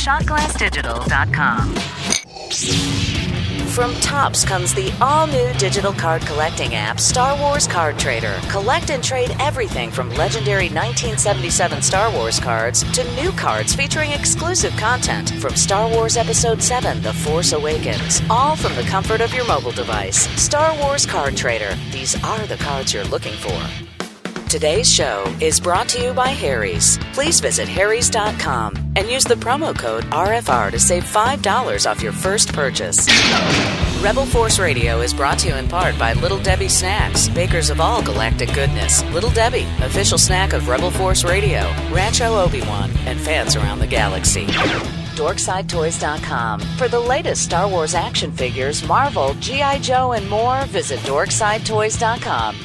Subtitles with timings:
[0.00, 1.74] shotglassdigital.com.
[3.70, 8.40] From Topps comes the all new digital card collecting app, Star Wars Card Trader.
[8.48, 14.76] Collect and trade everything from legendary 1977 Star Wars cards to new cards featuring exclusive
[14.76, 18.22] content from Star Wars Episode 7 The Force Awakens.
[18.28, 20.28] All from the comfort of your mobile device.
[20.40, 21.76] Star Wars Card Trader.
[21.92, 23.89] These are the cards you're looking for.
[24.50, 26.98] Today's show is brought to you by Harry's.
[27.12, 32.52] Please visit harrys.com and use the promo code RFR to save $5 off your first
[32.52, 33.06] purchase.
[34.02, 37.80] Rebel Force Radio is brought to you in part by Little Debbie Snacks, bakers of
[37.80, 39.04] all galactic goodness.
[39.12, 41.60] Little Debbie, official snack of Rebel Force Radio,
[41.92, 44.46] Rancho Obi-Wan, and fans around the galaxy.
[45.14, 46.58] DorksideToys.com.
[46.76, 49.78] For the latest Star Wars action figures, Marvel, G.I.
[49.78, 52.56] Joe, and more, visit DorksideToys.com.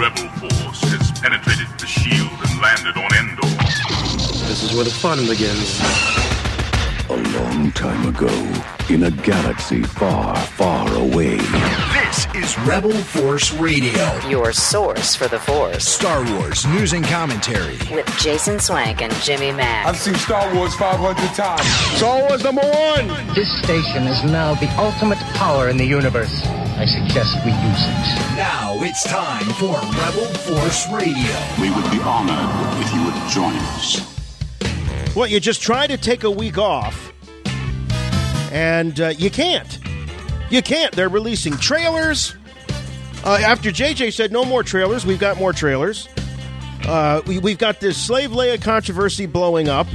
[0.00, 4.46] A small rebel force has penetrated the shield and landed on Endor.
[4.48, 5.78] This is where the fun begins.
[7.10, 8.28] A long time ago,
[8.88, 14.28] in a galaxy far, far away, This is Rebel Force Radio.
[14.28, 15.86] Your source for the Force.
[15.86, 17.76] Star Wars news and commentary.
[17.92, 19.86] With Jason Swank and Jimmy Mack.
[19.86, 21.66] I've seen Star Wars 500 times.
[21.98, 23.08] Star Wars number one.
[23.34, 26.40] This station is now the ultimate power in the universe.
[26.80, 28.36] I suggest we use it.
[28.36, 31.36] Now it's time for Rebel Force Radio.
[31.60, 35.14] We would be honored if you would join us.
[35.14, 37.12] Well, you just try to take a week off,
[38.50, 39.78] and uh, you can't.
[40.48, 40.96] You can't.
[40.96, 42.34] They're releasing trailers.
[43.24, 46.08] Uh, after JJ said no more trailers, we've got more trailers.
[46.86, 49.86] Uh, we, we've got this Slave Leia controversy blowing up.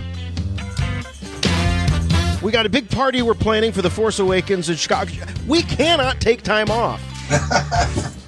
[2.45, 5.11] We got a big party we're planning for The Force Awakens in Chicago.
[5.47, 7.01] We cannot take time off.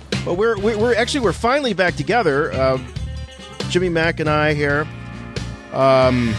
[0.26, 2.52] but we're, we're, actually, we're finally back together.
[2.52, 2.80] Uh,
[3.70, 4.88] Jimmy Mack and I here.
[5.72, 6.34] Um,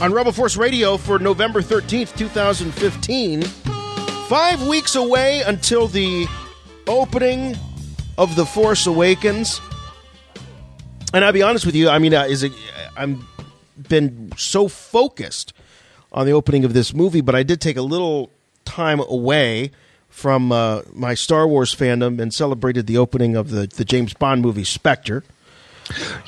[0.00, 3.42] on Rebel Force Radio for November 13th, 2015.
[3.42, 6.26] Five weeks away until the
[6.86, 7.54] opening
[8.16, 9.60] of The Force Awakens.
[11.12, 12.52] And I'll be honest with you, I mean, uh, is it,
[12.96, 13.28] I'm
[13.76, 15.52] been so focused
[16.14, 18.30] on the opening of this movie, but I did take a little
[18.64, 19.72] time away
[20.08, 24.40] from uh, my Star Wars fandom and celebrated the opening of the, the James Bond
[24.40, 25.24] movie Spectre.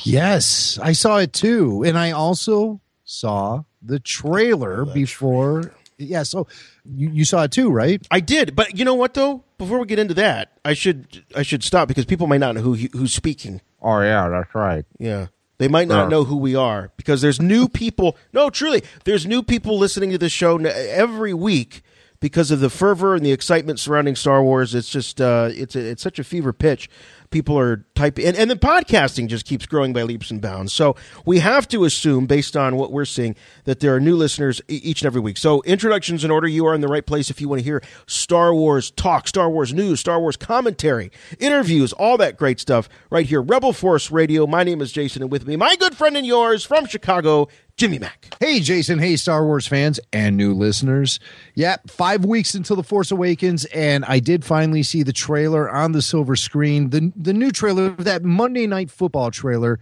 [0.01, 5.73] Yes, I saw it too, and I also saw the trailer before.
[5.99, 6.47] Yeah, so
[6.85, 8.05] you, you saw it too, right?
[8.11, 9.45] I did, but you know what though?
[9.57, 12.61] Before we get into that, I should I should stop because people might not know
[12.61, 13.63] who who's speaking.
[13.81, 14.85] Oh yeah, that's right.
[14.99, 15.29] Yeah.
[15.59, 18.17] They might not know who we are because there's new people.
[18.33, 21.83] No, truly, there's new people listening to the show every week
[22.21, 24.75] because of the fervor and the excitement surrounding Star Wars.
[24.75, 26.91] It's just uh, it's a, it's such a fever pitch.
[27.31, 30.73] People are typing, and, and the podcasting just keeps growing by leaps and bounds.
[30.73, 34.61] So we have to assume, based on what we're seeing, that there are new listeners
[34.69, 35.37] each and every week.
[35.37, 36.47] So introductions in order.
[36.47, 39.51] You are in the right place if you want to hear Star Wars talk, Star
[39.51, 43.43] Wars news, Star Wars commentary, interviews, all that great stuff right here.
[43.43, 44.47] Rebel Force Radio.
[44.47, 47.99] My name is Jason, and with me, my good friend and yours from Chicago, Jimmy
[47.99, 48.35] Mack.
[48.41, 48.99] Hey, Jason.
[48.99, 51.21] Hey, Star Wars fans and new listeners.
[51.55, 55.93] Yeah, five weeks until The Force Awakens, and I did finally see the trailer on
[55.93, 56.89] the silver screen.
[56.89, 59.79] The, the new trailer, that Monday Night Football trailer.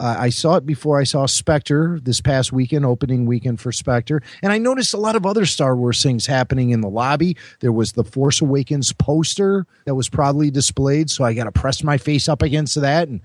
[0.00, 4.22] Uh, I saw it before I saw Spectre this past weekend, opening weekend for Spectre.
[4.42, 7.36] And I noticed a lot of other Star Wars things happening in the lobby.
[7.60, 11.10] There was the Force Awakens poster that was proudly displayed.
[11.10, 13.08] So I got to press my face up against that.
[13.08, 13.22] And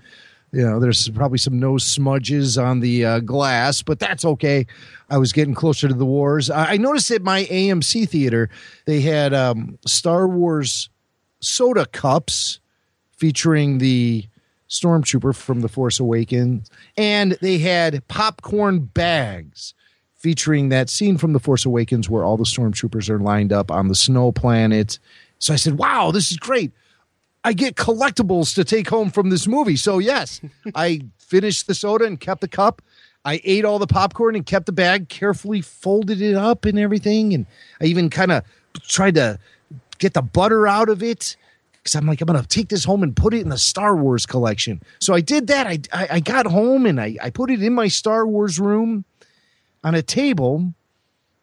[0.54, 4.66] you know, there's probably some nose smudges on the uh, glass, but that's okay.
[5.10, 6.48] I was getting closer to the wars.
[6.48, 8.48] I, noticed at my AMC theater
[8.84, 10.90] they had um, Star Wars
[11.40, 12.60] soda cups
[13.16, 14.26] featuring the
[14.68, 19.74] stormtrooper from The Force Awakens, and they had popcorn bags
[20.14, 23.88] featuring that scene from The Force Awakens where all the stormtroopers are lined up on
[23.88, 25.00] the snow planet.
[25.38, 26.72] So I said, "Wow, this is great."
[27.44, 29.76] I get collectibles to take home from this movie.
[29.76, 30.40] So yes,
[30.74, 32.82] I finished the soda and kept the cup.
[33.24, 37.32] I ate all the popcorn and kept the bag, carefully folded it up and everything.
[37.32, 37.46] And
[37.80, 38.44] I even kind of
[38.88, 39.38] tried to
[39.98, 41.36] get the butter out of it
[41.84, 43.94] because I'm like, I'm going to take this home and put it in the Star
[43.94, 44.82] Wars collection.
[45.00, 45.66] So I did that.
[45.66, 49.04] I, I, I got home and I, I put it in my Star Wars room
[49.82, 50.72] on a table.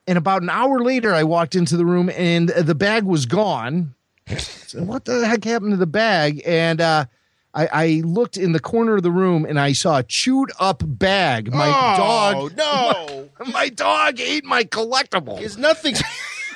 [0.07, 3.93] And about an hour later, I walked into the room and the bag was gone.
[4.39, 6.41] So what the heck happened to the bag?
[6.45, 7.05] And uh,
[7.53, 10.83] I, I looked in the corner of the room and I saw a chewed up
[10.85, 11.51] bag.
[11.53, 13.29] My Oh, dog, no.
[13.45, 15.39] my, my dog ate my collectible.
[15.41, 15.95] Is nothing.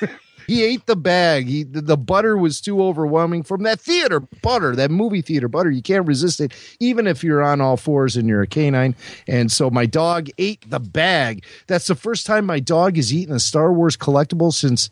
[0.46, 1.46] he ate the bag.
[1.48, 5.70] He, the, the butter was too overwhelming from that theater butter, that movie theater butter.
[5.70, 8.94] You can't resist it, even if you're on all fours and you're a canine.
[9.26, 11.44] And so my dog ate the bag.
[11.66, 14.88] That's the first time my dog has eaten a Star Wars collectible since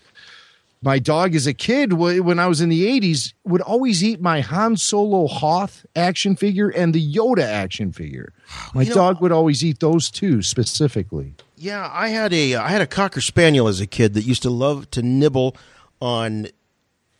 [0.84, 4.40] my dog as a kid when I was in the 80s would always eat my
[4.40, 8.32] Han Solo Hoth action figure and the Yoda action figure.
[8.75, 11.34] My You know- dog would always eat those two specifically.
[11.56, 14.50] Yeah, I had a I had a cocker spaniel as a kid that used to
[14.50, 15.56] love to nibble
[16.00, 16.48] on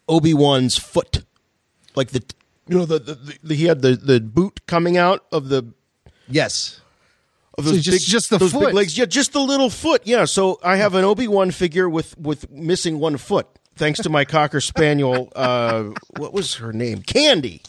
[0.09, 1.25] Obi Wan's foot,
[1.97, 2.23] like the
[2.69, 5.73] you know the, the, the he had the the boot coming out of the
[6.29, 6.81] Yes.
[7.59, 8.67] Of So just- big just the those foot.
[8.67, 8.97] big legs.
[8.99, 10.03] Yeah, just the little foot.
[10.05, 13.47] Yeah, so I have an Obi Wan figure with with missing one foot,
[13.77, 15.31] thanks to my cocker spaniel.
[15.37, 17.03] Uh, what was her name?
[17.03, 17.63] Candy.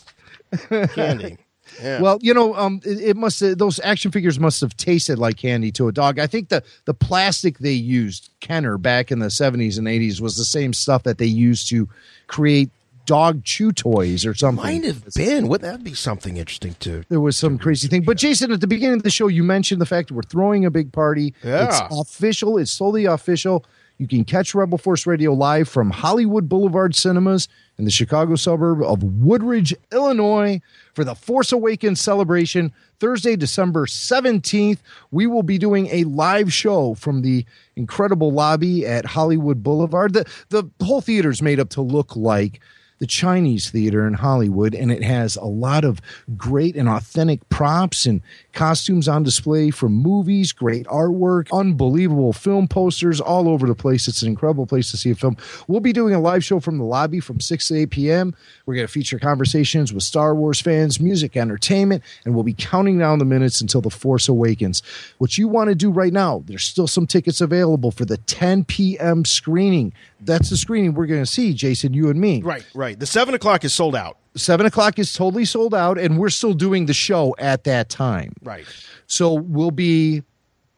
[0.93, 1.37] Candy.
[1.81, 1.99] Yeah.
[1.99, 5.71] Well, you know, um, it, it must those action figures must have tasted like candy
[5.73, 6.19] to a dog.
[6.19, 10.37] I think the the plastic they used, Kenner, back in the seventies and eighties, was
[10.37, 11.89] the same stuff that they used to
[12.27, 12.69] create
[13.05, 14.63] dog chew toys or something.
[14.63, 15.47] might have been.
[15.47, 17.03] Would that be something interesting too?
[17.09, 18.03] there was some crazy thing.
[18.03, 20.65] But Jason, at the beginning of the show, you mentioned the fact that we're throwing
[20.65, 21.33] a big party.
[21.43, 21.67] Yeah.
[21.67, 22.57] It's official.
[22.57, 23.65] It's solely official.
[23.97, 27.47] You can catch Rebel Force Radio live from Hollywood Boulevard Cinemas
[27.77, 30.59] in the Chicago suburb of Woodridge, Illinois,
[30.93, 34.79] for the Force Awakens celebration Thursday, December 17th.
[35.11, 37.45] We will be doing a live show from the
[37.77, 40.11] incredible lobby at Hollywood Boulevard.
[40.13, 42.59] The, the whole theater is made up to look like
[43.05, 46.01] the Chinese theater in Hollywood, and it has a lot of
[46.35, 48.23] great and authentic props and
[48.55, 54.07] costumes on display from movies, great artwork, unbelievable film posters all over the place.
[54.07, 55.37] It's an incredible place to see a film.
[55.67, 58.35] We'll be doing a live show from the lobby from 6 to 8 p.m.
[58.65, 62.97] We're going to feature conversations with Star Wars fans, music, entertainment, and we'll be counting
[62.97, 64.81] down the minutes until The Force Awakens.
[65.17, 68.63] What you want to do right now, there's still some tickets available for the 10
[68.65, 69.25] p.m.
[69.25, 69.93] screening.
[70.21, 72.41] That's the screening we're going to see, Jason, you and me.
[72.41, 72.99] Right, right.
[72.99, 74.17] The seven o'clock is sold out.
[74.35, 78.33] Seven o'clock is totally sold out, and we're still doing the show at that time.
[78.43, 78.65] Right.
[79.07, 80.23] So we'll be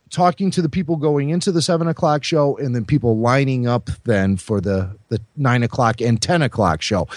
[0.10, 3.90] talking to the people going into the seven o'clock show, and then people lining up
[4.04, 7.08] then for the the nine o'clock and ten o'clock show.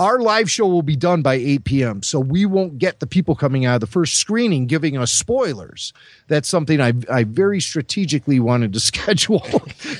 [0.00, 3.34] Our live show will be done by 8 p.m., so we won't get the people
[3.34, 5.92] coming out of the first screening giving us spoilers.
[6.26, 9.46] That's something I, I very strategically wanted to schedule.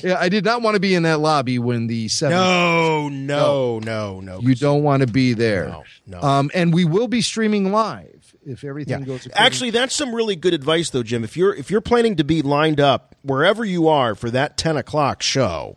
[0.02, 3.78] yeah, I did not want to be in that lobby when the seven No, no,
[3.80, 4.20] no, no.
[4.20, 4.40] no.
[4.40, 5.66] you don't want to be there.
[5.66, 6.20] No, no.
[6.22, 8.70] Um, and we will be streaming live if Yeah.
[8.70, 9.26] everything goes.
[9.26, 11.24] according- Actually, that's some really good advice, though, Jim.
[11.24, 14.78] If you're if you're planning to be lined up wherever you are for that ten
[14.78, 15.76] o'clock show,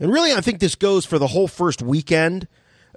[0.00, 2.48] and really, I think this goes for the whole first weekend.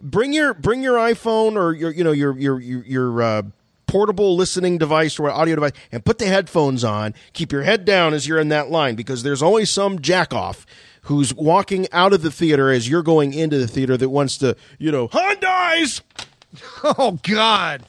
[0.01, 3.42] Bring your bring your iPhone or your you know your your your, your uh,
[3.88, 7.13] portable listening device or audio device, and put the headphones on.
[7.33, 10.65] Keep your head down as you're in that line because there's always some jackoff
[11.03, 14.56] who's walking out of the theater as you're going into the theater that wants to
[14.80, 16.01] you know Han dies.
[16.83, 17.86] oh God.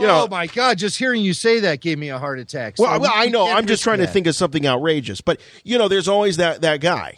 [0.00, 0.78] You know- oh my God!
[0.78, 2.76] Just hearing you say that gave me a heart attack.
[2.76, 3.48] So Well, well, I know.
[3.50, 6.80] I'm just trying to think of something outrageous, but you know, there's always that that
[6.80, 7.16] guy.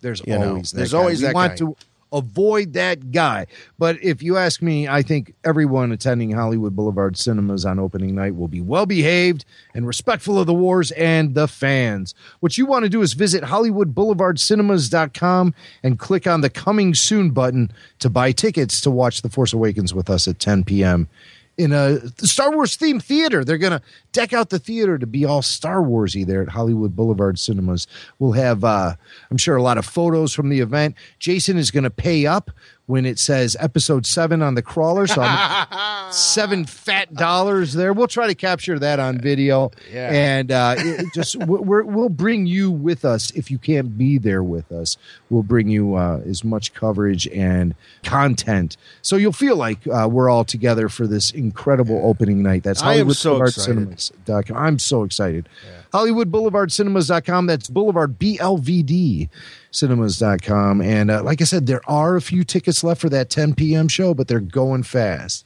[0.00, 0.98] There's you know, always that there's guy.
[0.98, 1.56] always we that want guy.
[1.56, 1.76] to
[2.12, 3.46] avoid that guy.
[3.78, 8.36] But if you ask me, I think everyone attending Hollywood Boulevard Cinemas on opening night
[8.36, 12.14] will be well behaved and respectful of the wars and the fans.
[12.40, 17.70] What you want to do is visit HollywoodBoulevardCinemas.com and click on the coming soon button
[17.98, 21.08] to buy tickets to watch The Force Awakens with us at 10 p.m.
[21.56, 25.24] In a Star Wars themed theater, they're going to deck out the theater to be
[25.24, 27.86] all Star Warsy there at Hollywood Boulevard Cinemas.
[28.18, 28.94] We'll have, uh,
[29.30, 30.96] I'm sure, a lot of photos from the event.
[31.20, 32.50] Jason is going to pay up
[32.86, 35.06] when it says episode seven on the crawler.
[35.06, 35.22] So
[36.10, 37.92] seven fat dollars there.
[37.92, 39.70] We'll try to capture that on video.
[39.90, 40.10] Yeah.
[40.12, 44.42] And uh, it- just we're, we'll bring you with us if you can't be there
[44.42, 44.96] with us.
[45.30, 50.28] We'll bring you uh, as much coverage and content, so you'll feel like uh, we're
[50.28, 52.62] all together for this incredible opening night.
[52.62, 54.00] That's Hollywood so Boulevard excited.
[54.00, 54.56] Cinemas.com.
[54.56, 55.48] I'm so excited.
[55.92, 57.46] Hollywood Boulevard Cinemas.com.
[57.46, 59.28] That's Boulevard BLVD
[59.74, 60.80] cinemas.com.
[60.80, 63.88] And uh, like I said, there are a few tickets left for that 10 p.m.
[63.88, 65.44] show, but they're going fast.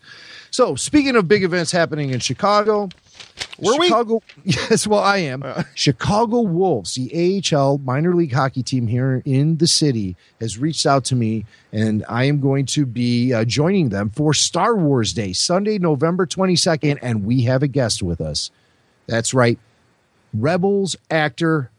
[0.51, 2.89] So, speaking of big events happening in Chicago,
[3.59, 3.89] Were we?
[3.89, 5.45] Chicago, Yes, well, I am.
[5.75, 11.05] Chicago Wolves, the AHL minor league hockey team here in the city, has reached out
[11.07, 15.33] to me, and I am going to be uh, joining them for Star Wars Day,
[15.35, 18.51] Sunday, November 22nd, and we have a guest with us.
[19.07, 19.59] That's right.
[20.33, 21.71] Rebels actor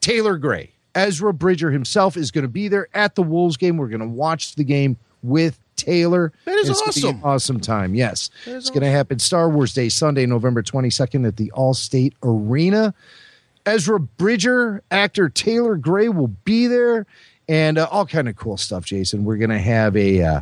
[0.00, 0.70] Taylor Gray.
[0.94, 3.76] Ezra Bridger himself is going to be there at the Wolves game.
[3.76, 6.32] We're going to watch the game with Taylor.
[6.44, 7.30] That is It's gonna be an awesome.
[7.56, 7.94] awesome time.
[7.94, 8.30] Yes.
[8.46, 12.94] It's going to happen Star Wars Day, Sunday, November 22nd at the Allstate Arena.
[13.66, 17.06] Ezra Bridger, actor Taylor Gray will be there.
[17.48, 18.84] and uh, all kind of cool stuff.
[18.84, 20.40] Jason, we're going to have a uh,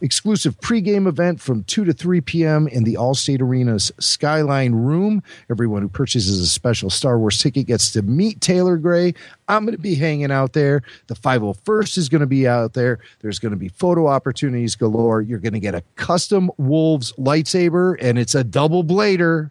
[0.00, 2.68] exclusive pregame event from 2 to 3 p.m.
[2.68, 5.22] in the Allstate Arena's Skyline Room.
[5.50, 9.14] Everyone who purchases a special Star Wars ticket gets to meet Taylor Gray.
[9.48, 10.82] I'm going to be hanging out there.
[11.06, 12.98] The 501st is going to be out there.
[13.20, 15.22] There's going to be photo opportunities galore.
[15.22, 19.50] You're going to get a custom Wolves lightsaber, and it's a double blader.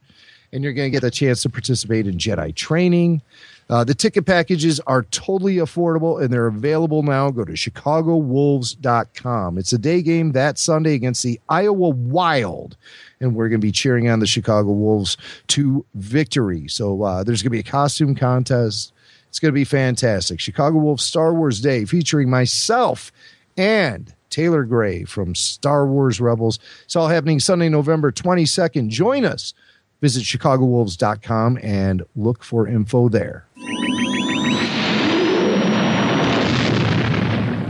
[0.53, 3.21] And you're going to get a chance to participate in Jedi training.
[3.69, 7.29] Uh, the ticket packages are totally affordable and they're available now.
[7.29, 9.57] Go to ChicagoWolves.com.
[9.57, 12.77] It's a day game that Sunday against the Iowa Wild,
[13.19, 16.67] and we're going to be cheering on the Chicago Wolves to victory.
[16.69, 18.93] So uh, there's going to be a costume contest.
[19.27, 20.39] It's going to be fantastic.
[20.39, 23.11] Chicago Wolves Star Wars Day featuring myself
[23.57, 26.59] and Taylor Gray from Star Wars Rebels.
[26.85, 28.89] It's all happening Sunday, November 22nd.
[28.89, 29.53] Join us.
[30.01, 33.45] Visit ChicagoWolves.com and look for info there.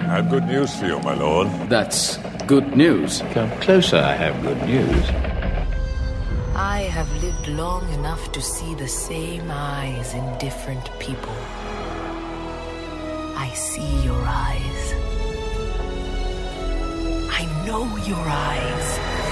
[0.07, 1.47] I have good news for you, my lord.
[1.69, 2.17] That's
[2.47, 3.21] good news.
[3.31, 5.09] Come closer, I have good news.
[6.55, 11.35] I have lived long enough to see the same eyes in different people.
[13.37, 14.93] I see your eyes.
[17.29, 19.26] I know your eyes.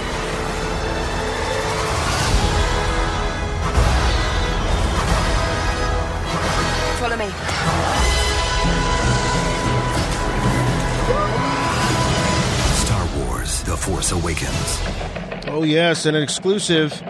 [6.97, 7.29] Follow me.
[12.85, 14.79] Star Wars The Force Awakens.
[15.47, 17.03] Oh, yes, and an exclusive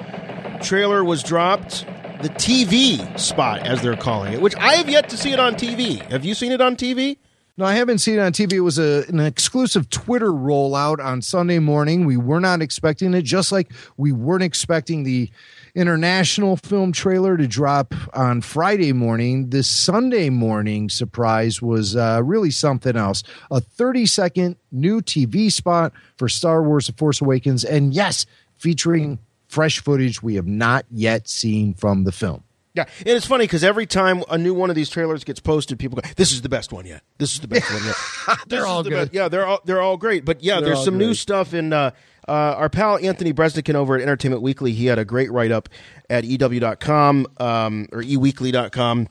[0.62, 1.86] trailer was dropped.
[2.22, 5.54] The TV spot, as they're calling it, which I have yet to see it on
[5.54, 6.02] TV.
[6.10, 7.18] Have you seen it on TV?
[7.58, 8.54] No, I haven't seen it on TV.
[8.54, 12.06] It was a, an exclusive Twitter rollout on Sunday morning.
[12.06, 15.30] We were not expecting it, just like we weren't expecting the
[15.76, 19.50] international film trailer to drop on Friday morning.
[19.50, 23.24] This Sunday morning surprise was uh, really something else.
[23.52, 27.64] A 30 second new TV spot for Star Wars The Force Awakens.
[27.64, 28.26] And yes,
[28.58, 32.44] featuring fresh footage we have not yet seen from the film.
[32.74, 35.80] Yeah, and it's funny because every time a new one of these trailers gets posted,
[35.80, 37.04] people go, "This is the best one yet.
[37.18, 37.96] This is the best one yet."
[38.48, 38.96] they're all the good.
[38.98, 39.14] Best.
[39.14, 40.26] Yeah, they're all they're all great.
[40.26, 41.72] But yeah, They're there's some new stuff in.
[41.72, 41.92] Uh,
[42.28, 45.70] uh, our pal Anthony Breznican over at Entertainment Weekly, he had a great write up
[46.10, 49.08] at EW.com um, or eWeekly.com.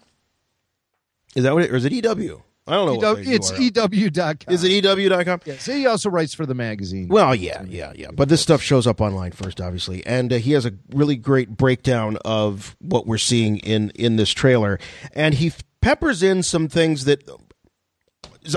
[1.34, 2.42] Is that what it or is it EW?
[2.66, 3.10] I don't know.
[3.12, 3.50] what EW, it's.
[3.50, 4.54] EW.com.
[4.54, 5.40] Is it EW.com?
[5.44, 7.08] Yes, he also writes for the magazine.
[7.08, 8.10] Well, yeah, yeah, yeah.
[8.10, 11.50] But this stuff shows up online first, obviously, and uh, he has a really great
[11.50, 14.78] breakdown of what we're seeing in in this trailer,
[15.12, 15.52] and he
[15.82, 17.28] peppers in some things that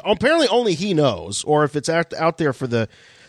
[0.06, 2.88] apparently only he knows, or if it's out, out there for the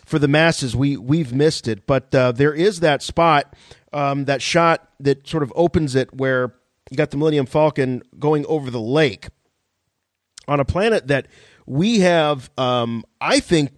[0.09, 1.87] for the masses, we we've missed it.
[1.87, 3.55] But uh, there is that spot,
[3.93, 6.55] um, that shot that sort of opens it where
[6.91, 9.29] you got the Millennium Falcon going over the lake
[10.47, 11.29] on a planet that
[11.67, 13.73] we have, um, I think,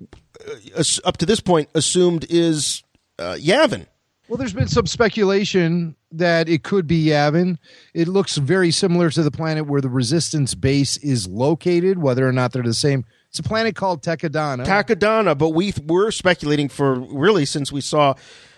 [0.76, 2.82] uh, up to this point, assumed is
[3.18, 3.86] uh, Yavin.
[4.28, 7.58] Well, there's been some speculation that it could be Yavin.
[7.94, 12.32] It looks very similar to the planet where the Resistance base is located, whether or
[12.32, 13.04] not they're the same.
[13.30, 14.66] It's a planet called Takodana.
[14.66, 18.14] Takodana, but we were speculating for really since we saw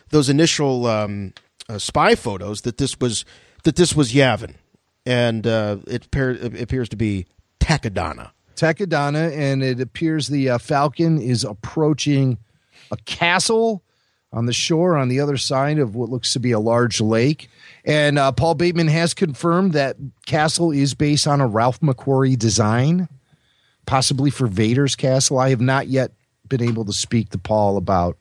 [0.09, 1.35] those initial um,
[1.69, 3.25] uh, spy photos that this was
[3.65, 4.55] that this was Yavin,
[5.07, 7.27] and uh, it, appear, it appears to be
[7.61, 8.31] Takodana.
[8.57, 12.39] Takodana, and it appears the uh, Falcon is approaching
[12.91, 13.83] a castle
[14.33, 17.51] on the shore on the other side of what looks to be a large lake.
[17.85, 23.09] And uh, Paul Bateman has confirmed that castle is based on a Ralph McQuarrie design,
[23.87, 25.39] possibly for Vader's castle.
[25.39, 26.13] I have not yet
[26.49, 28.17] been able to speak to Paul about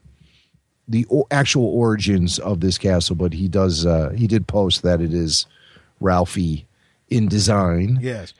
[0.88, 3.86] the o- actual origins of this castle, but he does.
[3.86, 5.46] Uh, he did post that it is
[6.00, 6.68] Ralphie
[7.10, 8.00] in design.
[8.02, 8.34] Yes.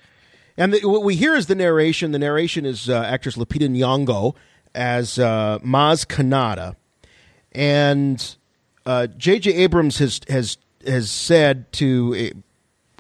[0.58, 2.12] And the, what we hear is the narration.
[2.12, 4.36] The narration is uh, actress Lupita Nyong'o
[4.76, 6.76] as uh, Maz Kanata,
[7.52, 8.36] and
[8.86, 9.54] uh, J.J.
[9.54, 12.40] Abrams has has has said to uh,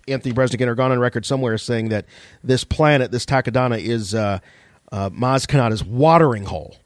[0.07, 2.05] Anthony Breznican or gone on record somewhere saying that
[2.43, 4.39] this planet, this Takodana, is uh,
[4.91, 6.77] uh, Maz Kanata's watering hole.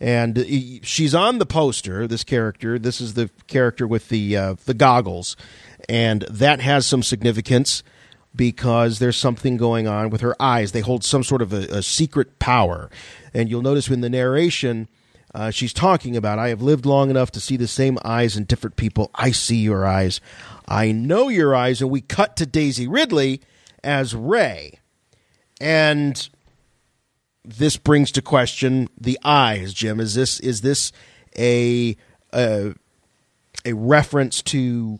[0.00, 0.44] And uh,
[0.82, 2.06] she's on the poster.
[2.06, 2.78] This character.
[2.78, 5.36] This is the character with the uh, the goggles,
[5.88, 7.82] and that has some significance
[8.34, 10.72] because there's something going on with her eyes.
[10.72, 12.90] They hold some sort of a, a secret power,
[13.32, 14.88] and you'll notice in the narration.
[15.34, 18.44] Uh, she's talking about, I have lived long enough to see the same eyes in
[18.44, 19.10] different people.
[19.14, 20.20] I see your eyes.
[20.72, 21.82] I know your eyes.
[21.82, 23.42] And we cut to Daisy Ridley
[23.84, 24.78] as Rey.
[25.60, 26.28] And
[27.44, 30.00] this brings to question the eyes, Jim.
[30.00, 30.90] Is this is this
[31.38, 31.94] a
[32.32, 32.74] a,
[33.66, 34.98] a reference to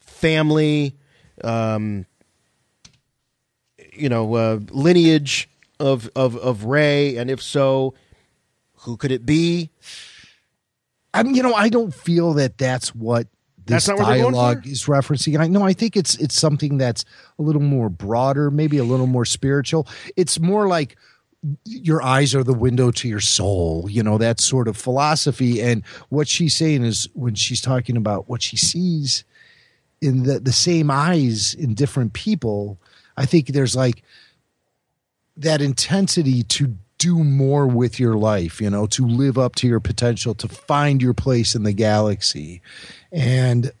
[0.00, 0.96] family,
[1.44, 2.06] um,
[3.92, 7.92] you know, uh, lineage of of of Rey, and if so,
[8.76, 9.70] who could it be?
[11.12, 13.28] I mean, you know, I don't feel that that's what
[13.66, 15.38] this That's not what they're going dialogue is referencing.
[15.38, 15.62] I know.
[15.62, 17.04] I think it's it's something that's
[17.38, 19.86] a little more broader, maybe a little more spiritual.
[20.16, 20.96] It's more like
[21.64, 23.88] your eyes are the window to your soul.
[23.88, 25.60] You know that sort of philosophy.
[25.60, 29.24] And what she's saying is when she's talking about what she sees
[30.00, 32.78] in the the same eyes in different people.
[33.16, 34.02] I think there's like
[35.36, 39.80] that intensity to do more with your life, you know, to live up to your
[39.80, 42.62] potential, to find your place in the galaxy.
[43.10, 43.72] And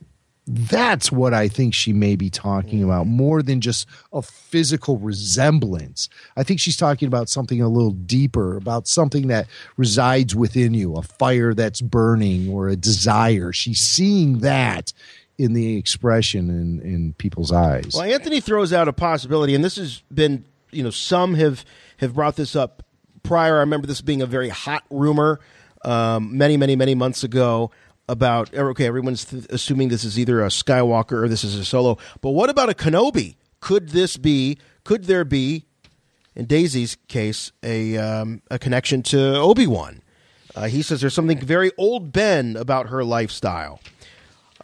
[0.44, 2.90] that's what I think she may be talking mm-hmm.
[2.90, 6.08] about more than just a physical resemblance.
[6.36, 10.96] I think she's talking about something a little deeper, about something that resides within you,
[10.96, 13.52] a fire that's burning or a desire.
[13.52, 14.92] She's seeing that
[15.38, 17.92] in the expression in, in people's eyes.
[17.94, 21.64] Well, Anthony throws out a possibility, and this has been, you know, some have
[21.98, 22.82] have brought this up
[23.22, 23.56] prior.
[23.56, 25.40] I remember this being a very hot rumor
[25.84, 27.70] um, many, many, many months ago
[28.08, 31.98] about okay, everyone's th- assuming this is either a Skywalker or this is a Solo,
[32.20, 33.36] but what about a Kenobi?
[33.60, 34.58] Could this be?
[34.84, 35.66] Could there be,
[36.34, 40.02] in Daisy's case, a um, a connection to Obi Wan?
[40.54, 43.80] Uh, he says there's something very old Ben about her lifestyle.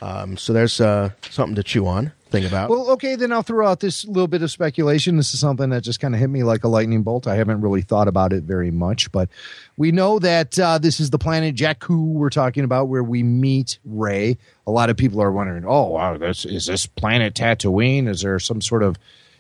[0.01, 2.71] Um, so there's uh, something to chew on, think about.
[2.71, 5.17] Well, okay, then I'll throw out this little bit of speculation.
[5.17, 7.27] This is something that just kind of hit me like a lightning bolt.
[7.27, 9.29] I haven't really thought about it very much, but
[9.77, 13.79] we know that uh, this is the planet Jakku we're talking about, where we meet
[13.85, 14.39] Rey.
[14.67, 18.09] A lot of people are wondering, oh, wow, this, is this planet Tatooine?
[18.09, 18.97] Is there some sort of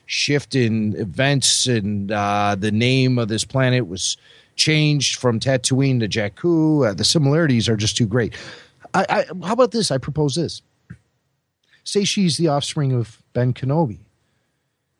[0.06, 4.16] shift in events and uh, the name of this planet was
[4.56, 6.88] changed from Tatooine to Jakku?
[6.88, 8.34] Uh, the similarities are just too great.
[8.94, 9.90] I, I, how about this?
[9.90, 10.62] I propose this.
[11.88, 14.00] Say she's the offspring of Ben Kenobi.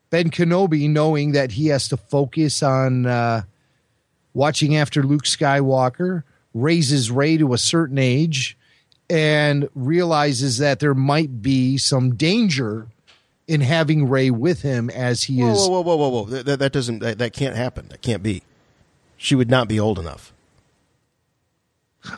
[0.09, 3.43] Ben Kenobi, knowing that he has to focus on uh,
[4.33, 6.23] watching after Luke Skywalker,
[6.55, 8.57] raises Rey to a certain age
[9.07, 12.87] and realizes that there might be some danger
[13.47, 15.59] in having Rey with him as he whoa, is.
[15.59, 16.41] whoa, whoa, whoa, whoa, whoa!
[16.41, 16.99] That, that doesn't.
[16.99, 17.89] That, that can't happen.
[17.89, 18.41] That can't be.
[19.15, 20.33] She would not be old enough.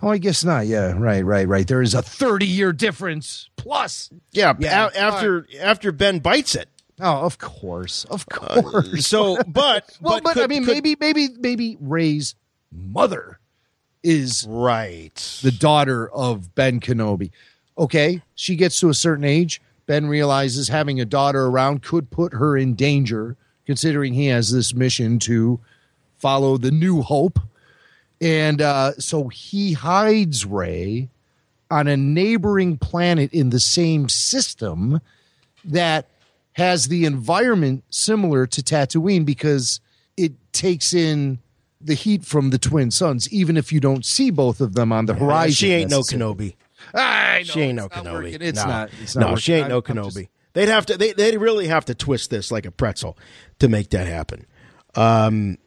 [0.02, 0.68] Oh, I guess not.
[0.68, 1.68] Yeah, right, right, right.
[1.68, 4.10] There is a 30 year difference plus.
[4.32, 6.70] Yeah, Yeah, a- after after Ben bites it.
[7.00, 9.08] Oh, of course, of uh, course.
[9.08, 12.36] So, but well, but, could- I mean, could- maybe, maybe, maybe Rey's
[12.72, 13.40] mother
[14.04, 17.32] is right the daughter of Ben Kenobi.
[17.78, 19.62] Okay, she gets to a certain age.
[19.88, 24.74] Ben realizes having a daughter around could put her in danger, considering he has this
[24.76, 25.60] mission to
[26.18, 27.40] follow the New Hope,
[28.22, 31.10] and uh, so he hides Rey
[31.70, 35.02] on a neighboring planet in the same system
[35.66, 36.08] that
[36.54, 39.80] has the environment similar to Tatooine because
[40.18, 41.40] it takes in
[41.80, 45.08] the heat from the twin suns, even if you don't see both of them on
[45.08, 45.54] the horizon.
[45.54, 46.02] She ain't no.
[46.02, 46.56] Kenobi.
[46.94, 48.14] I know, she ain't no not Kenobi.
[48.14, 48.42] working.
[48.42, 48.66] It's no.
[48.66, 48.90] not.
[49.02, 50.14] It's no, not she ain't no Kenobi.
[50.14, 50.98] just- They'd have to.
[50.98, 53.18] They they'd really have to twist this like a pretzel
[53.60, 54.46] to make that happen.
[54.96, 55.58] Um,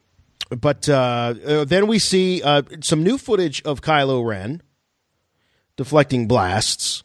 [0.55, 4.61] but uh, uh, then we see uh, some new footage of Kylo Ren
[5.75, 7.03] deflecting blasts.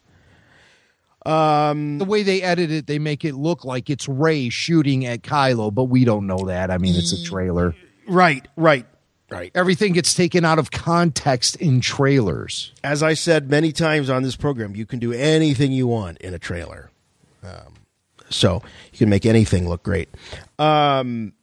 [1.25, 5.21] Um, the way they edit it, they make it look like it's Rey shooting at
[5.21, 6.71] Kylo, but we don't know that.
[6.71, 7.75] I mean, it's a trailer.
[8.07, 8.87] Right, right,
[9.29, 9.51] right.
[9.53, 12.71] Everything gets taken out of context in trailers.
[12.83, 16.33] As I said many times on this program, you can do anything you want in
[16.33, 16.89] a trailer.
[17.43, 17.73] Um,
[18.29, 20.09] so you can make anything look great.
[20.57, 21.33] Um,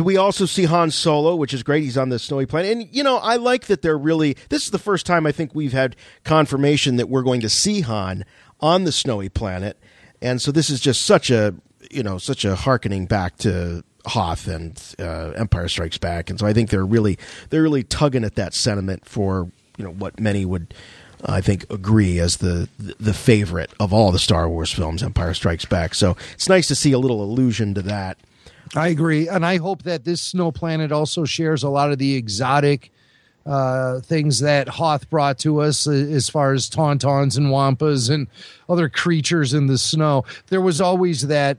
[0.00, 1.82] we also see Han Solo, which is great.
[1.82, 2.72] He's on the snowy planet.
[2.72, 4.36] And, you know, I like that they're really.
[4.48, 7.80] This is the first time I think we've had confirmation that we're going to see
[7.80, 8.24] Han
[8.60, 9.78] on the snowy planet.
[10.20, 11.54] And so this is just such a,
[11.90, 16.30] you know, such a harkening back to Hoth and uh, Empire Strikes Back.
[16.30, 17.18] And so I think they're really,
[17.50, 20.74] they're really tugging at that sentiment for, you know, what many would.
[21.24, 25.64] I think agree as the the favorite of all the Star Wars films, Empire Strikes
[25.64, 25.94] Back.
[25.94, 28.18] So it's nice to see a little allusion to that.
[28.74, 32.14] I agree, and I hope that this snow planet also shares a lot of the
[32.14, 32.90] exotic
[33.44, 38.28] uh, things that Hoth brought to us, uh, as far as tauntauns and wampas and
[38.68, 40.24] other creatures in the snow.
[40.46, 41.58] There was always that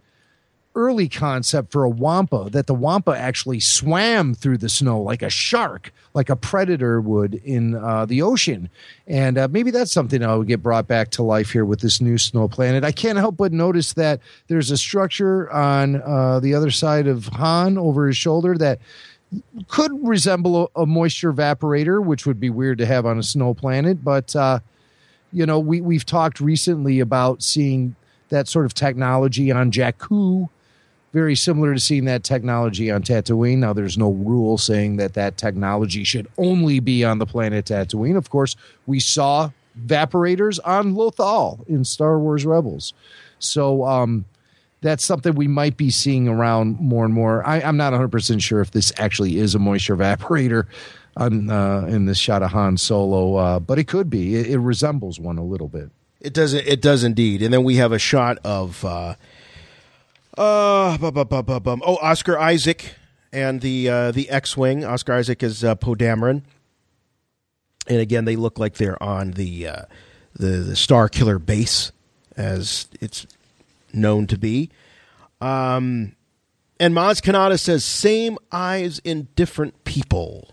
[0.75, 5.29] early concept for a wampa that the wampa actually swam through the snow like a
[5.29, 8.69] shark, like a predator would in uh, the ocean.
[9.07, 12.01] And uh, maybe that's something I would get brought back to life here with this
[12.01, 12.83] new snow planet.
[12.83, 17.27] I can't help but notice that there's a structure on uh, the other side of
[17.27, 18.79] Han over his shoulder that
[19.67, 23.53] could resemble a, a moisture evaporator, which would be weird to have on a snow
[23.53, 24.03] planet.
[24.03, 24.59] But, uh,
[25.31, 27.95] you know, we, we've talked recently about seeing
[28.29, 30.49] that sort of technology on Jakku
[31.13, 33.59] very similar to seeing that technology on Tatooine.
[33.59, 38.17] Now, there's no rule saying that that technology should only be on the planet Tatooine.
[38.17, 38.55] Of course,
[38.87, 42.93] we saw vaporators on Lothal in Star Wars Rebels.
[43.39, 44.25] So, um,
[44.81, 47.47] that's something we might be seeing around more and more.
[47.47, 50.65] I, am not 100% sure if this actually is a moisture evaporator
[51.15, 54.35] on, uh, in this shot of Han Solo, uh, but it could be.
[54.35, 55.89] It, it, resembles one a little bit.
[56.19, 56.53] It does.
[56.53, 57.41] It does indeed.
[57.41, 59.15] And then we have a shot of uh,
[60.37, 62.95] uh, oh Oscar Isaac
[63.31, 64.85] and the uh, the X-wing.
[64.85, 66.43] Oscar Isaac is uh, Poe Dameron,
[67.87, 69.81] and again they look like they're on the uh,
[70.33, 71.91] the the Starkiller base,
[72.37, 73.27] as it's
[73.91, 74.69] known to be.
[75.41, 76.15] Um,
[76.79, 80.49] and Maz Kanata says, "Same eyes in different people."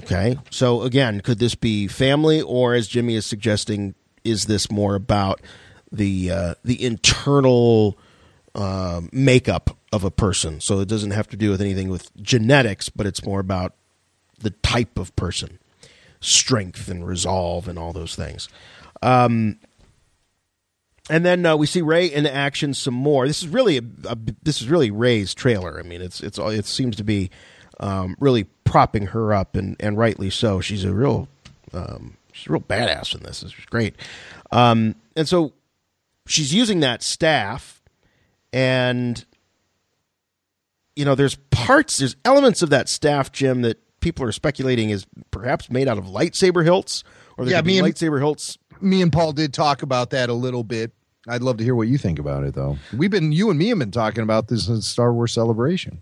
[0.00, 4.94] Okay, so again, could this be family, or as Jimmy is suggesting, is this more
[4.94, 5.40] about
[5.92, 7.98] the uh, the internal
[8.54, 10.60] uh, makeup of a person?
[10.60, 13.74] So it doesn't have to do with anything with genetics, but it's more about
[14.38, 15.58] the type of person,
[16.20, 18.48] strength and resolve, and all those things.
[19.02, 19.58] Um,
[21.08, 23.26] and then uh, we see Rey in action some more.
[23.26, 25.78] This is really a, a, this is really Rey's trailer.
[25.78, 27.30] I mean, it's it's it seems to be
[27.78, 30.60] um, really propping her up, and, and rightly so.
[30.60, 31.28] She's a real
[31.72, 33.42] um, she's a real badass in this.
[33.42, 33.94] It's great.
[34.50, 35.52] Um, and so
[36.26, 37.82] she's using that staff,
[38.52, 39.24] and
[40.94, 45.06] you know, there's parts, there's elements of that staff, Jim, that people are speculating is
[45.30, 47.04] perhaps made out of lightsaber hilts,
[47.36, 48.58] or there yeah, could be and, lightsaber hilts.
[48.80, 50.92] Me and Paul did talk about that a little bit.
[51.28, 52.78] I'd love to hear what you think about it, though.
[52.96, 56.00] We've been, you and me have been talking about this in Star Wars Celebration.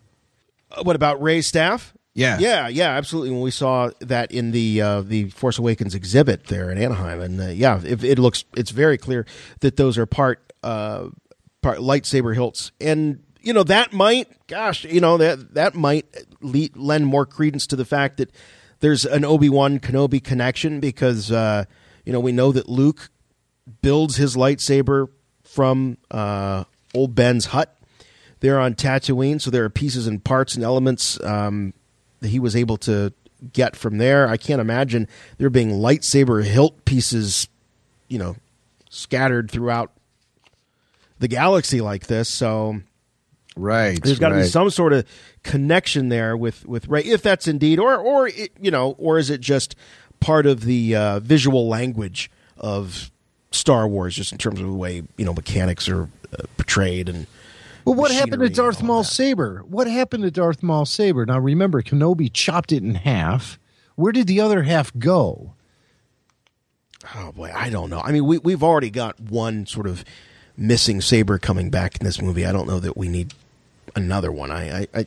[0.70, 1.94] Uh, what about Rey's staff?
[2.14, 3.32] Yeah, yeah, yeah, absolutely.
[3.32, 7.40] When we saw that in the uh, the Force Awakens exhibit there in Anaheim, and
[7.40, 9.26] uh, yeah, it, it, looks it's very clear
[9.60, 11.08] that those are part uh,
[11.60, 16.06] part lightsaber hilts, and you know that might, gosh, you know that that might
[16.40, 18.30] lend more credence to the fact that
[18.78, 21.64] there's an Obi Wan Kenobi connection because uh,
[22.04, 23.10] you know we know that Luke
[23.82, 25.08] builds his lightsaber
[25.42, 26.62] from uh,
[26.94, 27.76] old Ben's hut
[28.38, 31.20] there on Tatooine, so there are pieces and parts and elements.
[31.24, 31.74] Um,
[32.24, 33.12] that he was able to
[33.52, 34.26] get from there.
[34.26, 37.48] I can't imagine there being lightsaber hilt pieces,
[38.08, 38.36] you know,
[38.88, 39.92] scattered throughout
[41.18, 42.32] the galaxy like this.
[42.32, 42.80] So,
[43.56, 44.44] right, there's got to right.
[44.44, 45.06] be some sort of
[45.42, 49.42] connection there with with Rey, if that's indeed, or or you know, or is it
[49.42, 49.76] just
[50.20, 53.10] part of the uh, visual language of
[53.50, 57.26] Star Wars, just in terms of the way you know mechanics are uh, portrayed and
[57.84, 59.62] well, what happened to Darth Maul saber?
[59.66, 61.26] What happened to Darth Maul saber?
[61.26, 63.58] Now remember, Kenobi chopped it in half.
[63.96, 65.54] Where did the other half go?
[67.14, 68.00] Oh boy, I don't know.
[68.00, 70.04] I mean, we we've already got one sort of
[70.56, 72.46] missing saber coming back in this movie.
[72.46, 73.34] I don't know that we need
[73.94, 74.50] another one.
[74.50, 75.06] I I, I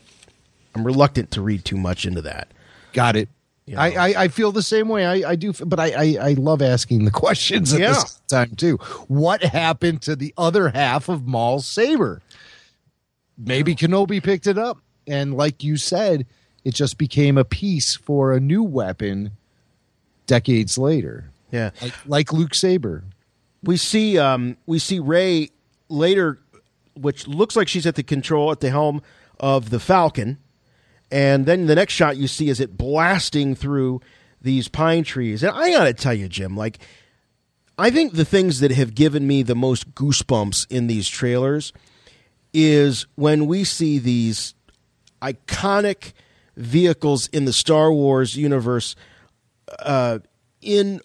[0.76, 2.50] am reluctant to read too much into that.
[2.94, 3.30] Got it.
[3.68, 3.82] You know?
[3.82, 5.06] I, I, I feel the same way.
[5.06, 7.94] I, I do, but I, I, I love asking the questions at yeah.
[7.94, 8.78] this time too.
[9.08, 12.22] What happened to the other half of Maul's saber?
[13.38, 14.80] Maybe Kenobi picked it up.
[15.08, 16.26] And like you said,
[16.64, 19.32] it just became a piece for a new weapon
[20.26, 21.32] decades later.
[21.52, 21.72] Yeah.
[21.82, 23.04] Like, like Luke Saber.
[23.64, 25.50] We see um we see Rey
[25.90, 26.40] later
[26.96, 29.02] which looks like she's at the control at the helm
[29.40, 30.40] of the Falcon.
[31.12, 34.02] And then the next shot you see is it blasting through
[34.42, 35.44] these pine trees.
[35.44, 36.80] And I got to tell you, Jim, like
[37.78, 41.72] I think the things that have given me the most goosebumps in these trailers
[42.54, 44.54] is when we see these
[45.22, 46.14] iconic
[46.56, 48.96] vehicles in the Star Wars universe
[49.80, 50.20] uh,
[50.62, 51.02] in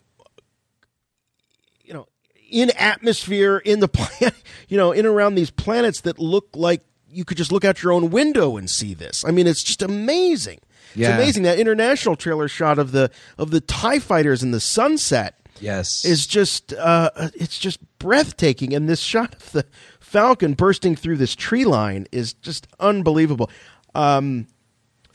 [1.84, 2.06] you know
[2.50, 4.34] in atmosphere in the planet
[4.68, 7.92] you know in around these planets that look like you could just look out your
[7.92, 9.24] own window and see this.
[9.24, 10.60] I mean, it's just amazing.
[10.94, 11.08] Yeah.
[11.08, 15.38] It's amazing that international trailer shot of the of the Tie fighters in the sunset.
[15.60, 18.74] Yes, is just uh, it's just breathtaking.
[18.74, 19.66] And this shot of the
[20.12, 23.50] Falcon bursting through this tree line is just unbelievable.
[23.94, 24.46] Um,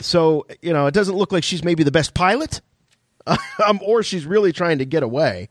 [0.01, 2.61] so you know, it doesn't look like she's maybe the best pilot,
[3.27, 5.49] um, or she's really trying to get away.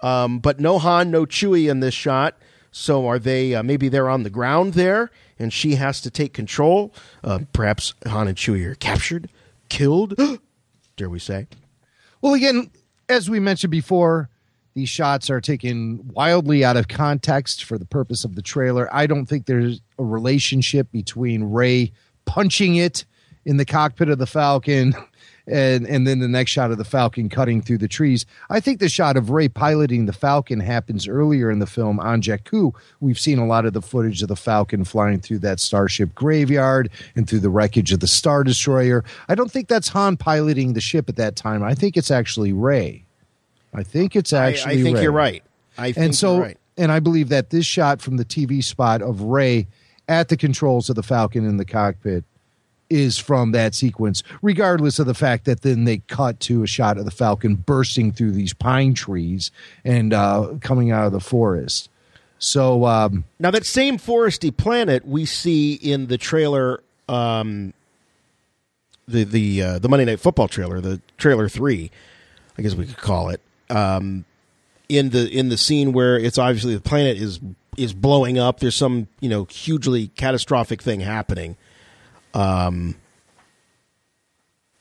[0.00, 2.38] Um, but no Han, no Chewie in this shot.
[2.70, 3.54] So are they?
[3.54, 6.94] Uh, maybe they're on the ground there, and she has to take control.
[7.22, 9.28] Uh, perhaps Han and Chewie are captured,
[9.68, 10.14] killed.
[10.96, 11.46] dare we say?
[12.22, 12.70] Well, again,
[13.06, 14.30] as we mentioned before,
[14.74, 18.88] these shots are taken wildly out of context for the purpose of the trailer.
[18.94, 21.92] I don't think there's a relationship between Rey
[22.26, 23.04] punching it
[23.44, 24.94] in the cockpit of the Falcon
[25.46, 28.26] and and then the next shot of the Falcon cutting through the trees.
[28.50, 32.20] I think the shot of Rey piloting the Falcon happens earlier in the film on
[32.20, 32.74] Jakku.
[33.00, 36.90] We've seen a lot of the footage of the Falcon flying through that starship graveyard
[37.16, 39.04] and through the wreckage of the Star Destroyer.
[39.28, 41.62] I don't think that's Han piloting the ship at that time.
[41.62, 43.06] I think it's actually Rey.
[43.74, 44.76] I think it's actually.
[44.76, 45.02] I, I think Rey.
[45.02, 45.42] you're right.
[45.76, 46.58] I think and so, you're right.
[46.76, 49.66] and I believe that this shot from the TV spot of Rey
[50.08, 52.24] at the controls of the Falcon in the cockpit
[52.90, 56.96] is from that sequence, regardless of the fact that then they cut to a shot
[56.98, 59.50] of the Falcon bursting through these pine trees
[59.84, 61.90] and uh, coming out of the forest.
[62.38, 67.74] So um, now that same foresty planet we see in the trailer, um,
[69.06, 71.90] the the uh, the Monday Night Football trailer, the trailer three,
[72.56, 73.40] I guess we could call it.
[73.70, 74.24] Um,
[74.88, 77.40] in the in the scene where it's obviously the planet is
[77.76, 78.60] is blowing up.
[78.60, 81.56] There's some you know hugely catastrophic thing happening.
[82.34, 82.96] Um,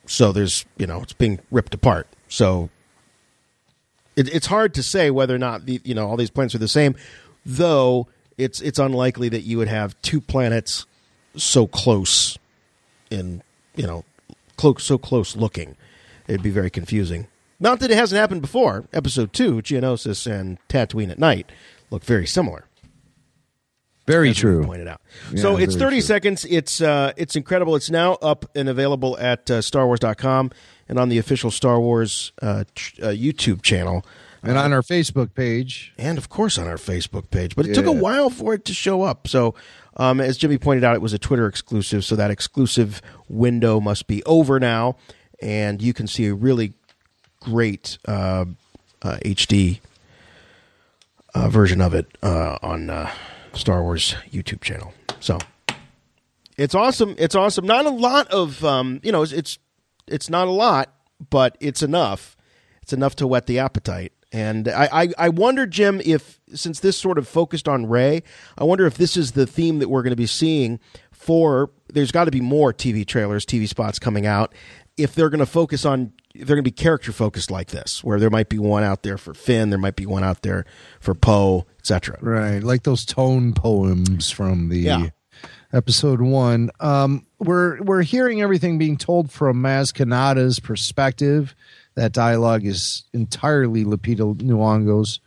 [0.06, 2.08] so there's you know it's being ripped apart.
[2.28, 2.70] So
[4.16, 6.60] it, it's hard to say whether or not the you know all these planets are
[6.60, 6.96] the same,
[7.46, 10.86] though it's it's unlikely that you would have two planets
[11.36, 12.38] so close
[13.12, 13.44] in
[13.76, 14.04] you know
[14.80, 15.76] so close looking.
[16.28, 17.28] It'd be very confusing.
[17.60, 18.86] Not that it hasn't happened before.
[18.94, 21.52] Episode two, Geonosis and Tatooine at night
[21.90, 22.66] look very similar.
[24.06, 24.64] Very true.
[24.64, 25.02] Pointed out.
[25.34, 26.02] Yeah, so it's 30 true.
[26.02, 26.46] seconds.
[26.46, 27.76] It's uh, it's incredible.
[27.76, 30.52] It's now up and available at uh, StarWars.com
[30.88, 34.06] and on the official Star Wars uh, tr- uh, YouTube channel.
[34.44, 37.54] and on our Facebook page, and of course on our Facebook page.
[37.54, 39.28] But it took a while for it to show up.
[39.28, 39.56] So,
[39.98, 42.06] um, as Jimmy pointed out, it was a Twitter exclusive.
[42.06, 44.96] So that exclusive window must be over now,
[45.42, 46.76] and you can see a really
[47.40, 48.46] great uh,
[49.02, 49.80] uh, HD
[51.34, 53.12] uh, version of it uh, on uh,
[53.54, 54.94] Star Wars YouTube channel.
[55.20, 55.38] So
[56.58, 57.16] it's awesome.
[57.18, 57.66] It's awesome.
[57.66, 59.60] Not a lot of um, you know, it's,
[60.08, 60.94] it's not a lot,
[61.30, 62.36] but it's enough.
[62.82, 64.14] It's enough to whet the appetite.
[64.32, 68.24] And I, I, I wonder, Jim, if since this sort of focused on Rey,
[68.58, 70.80] I wonder if this is the theme that we're going to be seeing
[71.12, 71.70] for.
[71.88, 74.54] There's got to be more TV trailers, TV spots coming out.
[74.98, 78.20] If they're going to focus on, they're going to be character focused like this, where
[78.20, 80.66] there might be one out there for Finn, there might be one out there
[81.00, 82.18] for Poe, etc.
[82.22, 82.64] right?
[82.64, 85.10] Like those tone poems from the Yeah.
[85.74, 86.70] episode one.
[86.80, 91.56] Um, we're we're hearing everything being told from Maz Kanata's perspective.
[91.96, 95.20] That dialogue is entirely Lupita Nyong'o's,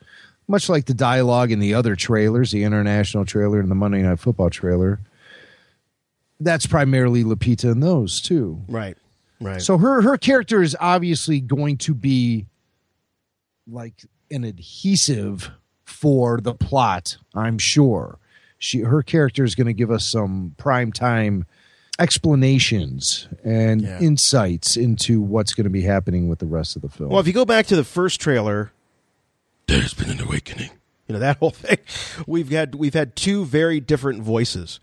[0.47, 4.21] much like the dialogue in the other trailers, the international trailer and the Monday Night
[4.21, 5.01] Football trailer.
[6.39, 8.63] That's primarily Lupita in those too.
[8.69, 8.97] Right.
[9.41, 9.61] Right.
[9.63, 12.47] So her her character is obviously going to be
[13.67, 13.95] like
[14.31, 15.51] an adhesive
[15.85, 17.17] for the plot.
[17.35, 18.19] I'm sure
[18.59, 21.47] she her character is going to give us some prime time
[21.99, 24.01] explanations and Yeah.
[24.01, 27.11] insights into what's going to be happening with the rest of the film.
[27.11, 28.73] Well, if you go back to the first trailer,
[29.69, 30.71] there's been an awakening.
[31.09, 31.79] You know that whole thing.
[32.27, 34.81] We've had we've had two very different voices.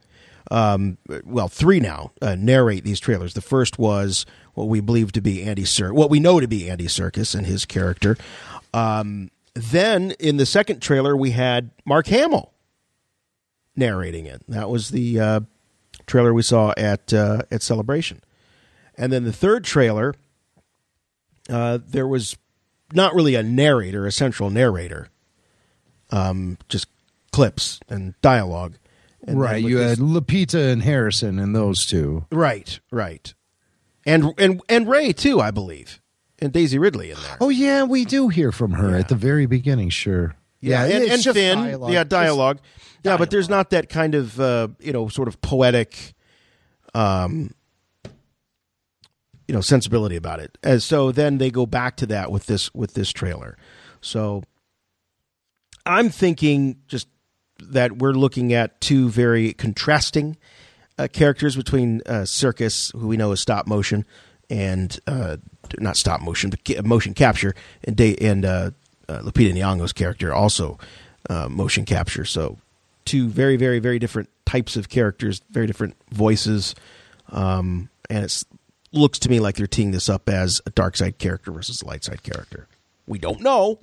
[0.49, 3.33] Um, well, three now uh, narrate these trailers.
[3.33, 4.25] The first was
[4.57, 7.45] what we believe to be Andy Cir, what we know to be Andy Serkis and
[7.45, 8.17] his character.
[8.73, 12.51] Um, then in the second trailer, we had Mark Hamill
[13.75, 14.41] narrating it.
[14.47, 15.39] That was the uh,
[16.07, 18.21] trailer we saw at uh, at Celebration.
[18.97, 20.15] And then the third trailer,
[21.49, 22.35] uh, there was
[22.93, 25.09] not really a narrator, a central narrator,
[26.09, 26.87] um, just
[27.31, 28.77] clips and dialogue.
[29.27, 32.25] And right, you this- had Lupita and Harrison and those two.
[32.31, 33.33] right, right,
[34.07, 36.01] and and and Rey too, I believe,
[36.39, 37.37] and Daisy Ridley in there.
[37.39, 39.89] Oh yeah, we do hear from her at the very beginning.
[39.89, 40.35] Sure.
[40.59, 41.91] Yeah, and, and just Finn, dialogue.
[41.93, 42.59] yeah, It's- dialogue.
[43.03, 46.13] Yeah, but there's not that kind of uh, you know sort of poetic,
[46.93, 47.51] um,
[49.47, 50.57] you know, sensibility about it.
[50.63, 53.55] As so, then they go back to that with this with this trailer.
[54.01, 54.43] So,
[55.85, 57.07] I'm thinking just
[57.59, 60.35] that we're looking at two very contrasting
[60.97, 64.05] uh, characters between uh, Serkis, who we know is stop motion,
[64.49, 65.37] and uh,
[65.79, 68.71] not stop motion, but motion capture, and da- and uh,
[69.09, 70.77] uh, Lupita Nyong'o's character also
[71.29, 72.25] uh, motion capture.
[72.25, 72.57] So
[73.05, 76.75] two very, very, very different types of characters, very different voices,
[77.29, 78.43] um, and it
[78.91, 81.85] looks to me like they're teeing this up as a dark side character versus a
[81.85, 82.67] light side character.
[83.05, 83.79] We don't know,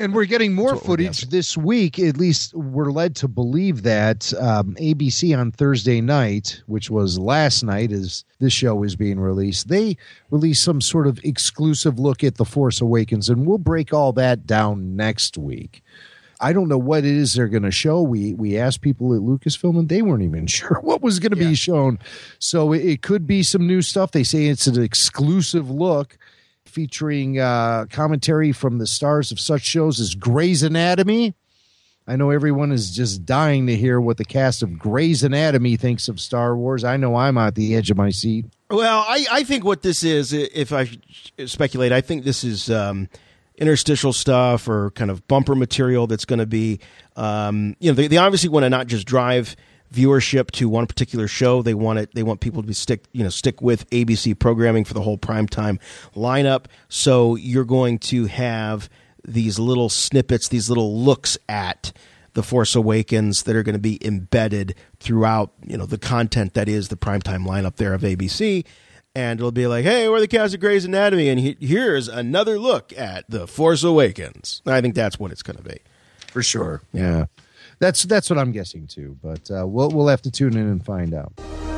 [0.00, 1.98] And we're getting more That's what we're footage this week.
[1.98, 7.62] At least we're led to believe that um, ABC on Thursday night, which was last
[7.62, 9.98] night, as this show is being released, they
[10.30, 14.46] released some sort of exclusive look at The Force Awakens, and we'll break all that
[14.46, 15.82] down next week.
[16.40, 18.00] I don't know what it is they're going to show.
[18.00, 21.38] We we asked people at Lucasfilm and they weren't even sure what was going to
[21.38, 21.50] yeah.
[21.50, 21.98] be shown.
[22.38, 24.12] So it, it, could be some new stuff.
[24.12, 26.16] They say it's an exclusive look
[26.66, 31.34] featuring uh, commentary from the stars of such shows as Grey's Anatomy.
[32.06, 36.08] I know everyone is just dying to hear what the cast of Grey's Anatomy thinks
[36.08, 36.82] of Star Wars.
[36.82, 38.46] I know I'm at the edge of my seat.
[38.68, 40.88] Well, I, I think what this is, if I
[41.46, 43.08] speculate, I think this is um,
[43.56, 46.80] interstitial stuff or kind of bumper material that's going to be,
[47.16, 49.54] um, you know, they, they obviously want to not just drive
[49.92, 51.62] viewership to one particular show.
[51.62, 52.14] They want it.
[52.14, 55.18] They want people to be stick, you know, stick with ABC programming for the whole
[55.18, 55.78] primetime
[56.14, 56.66] lineup.
[56.88, 58.88] So you're going to have
[59.26, 61.92] these little snippets, these little looks at
[62.34, 66.68] the Force Awakens that are going to be embedded throughout, you know, the content that
[66.68, 68.64] is the primetime lineup there of ABC.
[69.16, 72.56] And it'll be like, hey, we're the cast of Grey's Anatomy, and he- here's another
[72.60, 74.62] look at the Force Awakens.
[74.64, 75.78] I think that's what it's going to be,
[76.28, 76.82] for sure.
[76.92, 77.24] Yeah,
[77.80, 79.18] that's that's what I'm guessing too.
[79.22, 81.32] But uh, we'll we'll have to tune in and find out.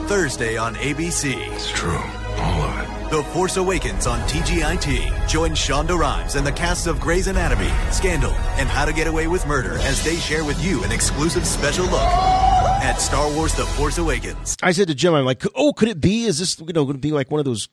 [0.06, 1.34] Thursday on ABC.
[1.54, 1.96] It's true,
[2.36, 3.10] all of it.
[3.10, 5.28] The Force Awakens on TGIT.
[5.28, 9.26] Join Shonda Rhimes and the cast of Grey's Anatomy, Scandal, and How to Get Away
[9.26, 13.66] with Murder as they share with you an exclusive special look at Star Wars The
[13.66, 14.56] Force Awakens.
[14.62, 16.24] I said to Jim, I'm like, oh, could it be?
[16.24, 17.68] Is this, you know, going to be like one of those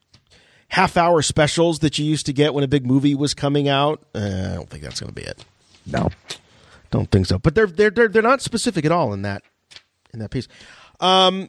[0.68, 4.06] half hour specials that you used to get when a big movie was coming out?
[4.14, 5.46] Uh, I don't think that's going to be it.
[5.86, 6.10] No.
[6.92, 7.40] Don't think so.
[7.40, 9.44] But they're, they're, they're, they're not specific at all in that,
[10.14, 10.48] in that piece.
[11.00, 11.48] Um,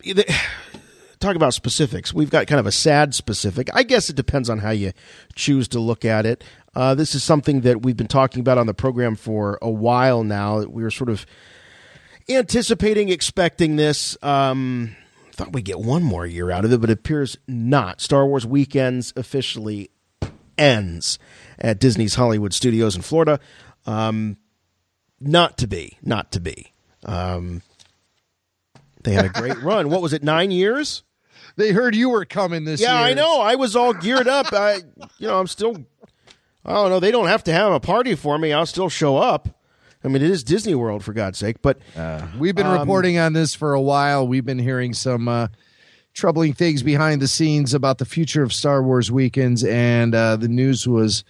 [1.19, 2.15] talk about specifics.
[2.15, 3.69] We've got kind of a sad specific.
[3.75, 4.93] I guess it depends on how you
[5.35, 6.45] choose to look at it.
[6.75, 10.25] Uh, this is something that we've been talking about on the program for a while
[10.25, 10.61] now.
[10.61, 11.27] We were sort of
[12.29, 14.17] anticipating, expecting this.
[14.23, 14.97] Um,
[15.33, 18.01] thought we'd get one more year out of it, but it appears not.
[18.01, 19.91] Star Wars Weekends officially
[20.57, 21.19] ends
[21.59, 23.41] at Disney's Hollywood Studios in Florida.
[23.87, 24.37] Um,
[25.21, 26.73] not to be, not to be.
[27.05, 27.63] Um,
[29.03, 29.91] they had a great run.
[29.91, 30.23] What was it?
[30.23, 31.03] Nine years?
[31.57, 32.91] They heard you were coming this year.
[32.91, 33.09] yeah, year.
[33.09, 33.41] I know.
[33.41, 34.53] I was all geared up.
[34.53, 34.77] I,
[35.19, 35.85] you know, I'm still.
[36.65, 37.01] I don't know.
[37.01, 38.53] They don't have to have a party for me.
[38.53, 39.49] I'll still show up.
[40.05, 41.61] I mean, it is Disney World for God's sake.
[41.63, 44.27] But uh, we've been um, reporting on this for a while.
[44.27, 45.49] We've been hearing some uh,
[46.15, 50.49] troubling things behind the scenes about the future of Star Wars weekends, and uh, the
[50.49, 51.25] news was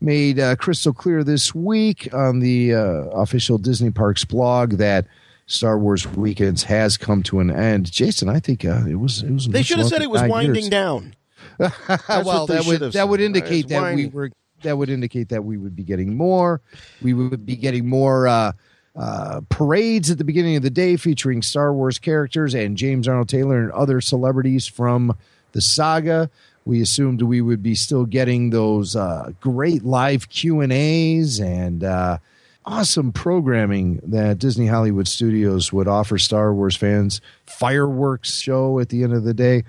[0.00, 2.80] made uh, crystal clear this week on the uh,
[3.12, 5.06] official Disney Parks blog that
[5.46, 7.90] Star Wars weekends has come to an end.
[7.90, 9.48] Jason, I think uh, it was it was.
[9.48, 10.68] They should have said it was winding years.
[10.68, 11.14] down.
[11.58, 14.10] well, that would that would indicate that winding.
[14.10, 14.30] we were
[14.62, 16.60] that would indicate that we would be getting more.
[17.02, 18.52] We would be getting more uh,
[18.96, 23.28] uh, parades at the beginning of the day featuring Star Wars characters and James Arnold
[23.28, 25.16] Taylor and other celebrities from
[25.52, 26.30] the saga.
[26.70, 31.82] We assumed we would be still getting those uh, great live Q and A's and
[31.82, 32.18] uh,
[32.64, 37.20] awesome programming that Disney Hollywood Studios would offer Star Wars fans.
[37.44, 39.64] Fireworks show at the end of the day.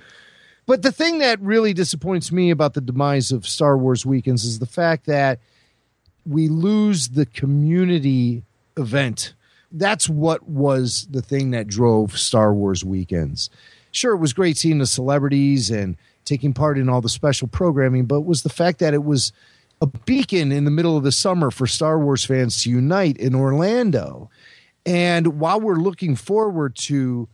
[0.68, 4.60] But the thing that really disappoints me about the demise of Star Wars weekends is
[4.60, 5.40] the fact that
[6.24, 8.44] we lose the community
[8.78, 9.34] event.
[9.72, 13.50] That's what was the thing that drove Star Wars weekends.
[13.90, 18.06] Sure, it was great seeing the celebrities and taking part in all the special programming,
[18.06, 19.32] but was the fact that it was
[19.82, 23.34] a beacon in the middle of the summer for Star Wars fans to unite in
[23.34, 24.30] Orlando.
[24.86, 27.28] And while we're looking forward to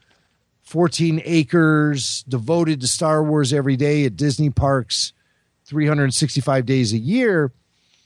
[0.63, 5.13] 14 acres devoted to Star Wars every day at Disney parks
[5.65, 7.51] 365 days a year,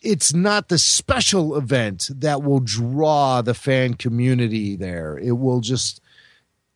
[0.01, 5.17] it's not the special event that will draw the fan community there.
[5.17, 6.00] It will just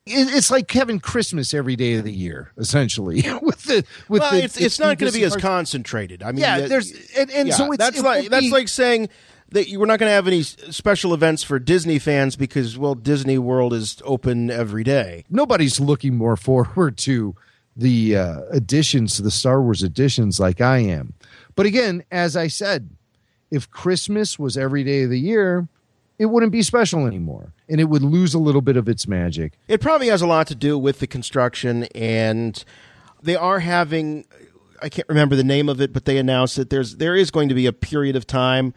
[0.08, 3.24] it's like having Christmas every day of the year, essentially.
[3.42, 6.22] with the with well, the, it's, it's not going to be as concentrated.
[6.22, 9.10] I mean, yeah, there's and, and yeah, so that's like that's like saying
[9.50, 12.94] that you, we're not going to have any special events for Disney fans because well,
[12.96, 15.26] Disney World is open every day.
[15.30, 17.36] Nobody's looking more forward to
[17.76, 21.14] the uh, additions to the Star Wars additions like I am.
[21.56, 22.90] But again, as I said,
[23.50, 25.68] if Christmas was every day of the year,
[26.20, 29.54] it wouldn't be special anymore and it would lose a little bit of its magic.
[29.68, 32.64] It probably has a lot to do with the construction and
[33.22, 34.26] they are having
[34.82, 37.50] I can't remember the name of it, but they announced that there's there is going
[37.50, 38.74] to be a period of time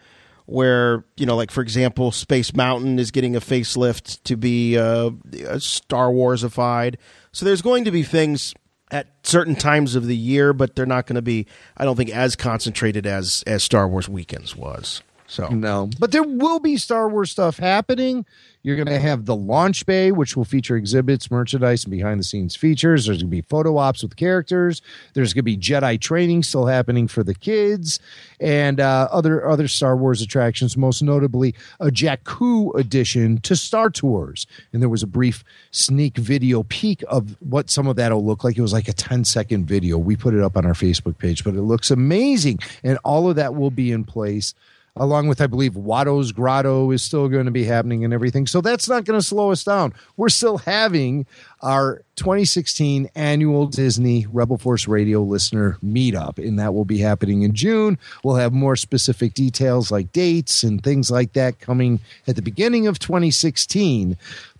[0.47, 5.11] where you know, like for example, Space Mountain is getting a facelift to be uh,
[5.59, 6.97] Star Warsified.
[7.33, 8.55] So there's going to be things
[8.91, 11.47] at certain times of the year, but they're not going to be,
[11.77, 15.03] I don't think, as concentrated as as Star Wars Weekends was.
[15.27, 18.25] So no, but there will be Star Wars stuff happening.
[18.69, 22.25] You're going to have the launch bay, which will feature exhibits, merchandise, and behind the
[22.25, 23.07] scenes features.
[23.07, 24.83] There's going to be photo ops with characters.
[25.15, 27.99] There's going to be Jedi training still happening for the kids,
[28.41, 30.77] and uh, other other Star Wars attractions.
[30.77, 34.47] Most notably, a Jakku addition to Star Tours.
[34.75, 38.45] And there was a brief sneak video peek of what some of that will look
[38.45, 38.59] like.
[38.59, 39.97] It was like a 10 second video.
[39.97, 43.37] We put it up on our Facebook page, but it looks amazing, and all of
[43.37, 44.53] that will be in place
[44.99, 48.47] along with I believe Watto's Grotto is still going to be happening and everything.
[48.47, 49.95] So that's not going to slow us down.
[50.17, 51.27] We're still having
[51.63, 57.55] our 2016 annual Disney Rebel Force Radio listener meetup, and that will be happening in
[57.55, 57.99] June.
[58.25, 62.87] We'll have more specific details like dates and things like that coming at the beginning
[62.87, 64.17] of 2016.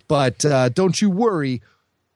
[0.07, 1.61] But uh, don't you worry.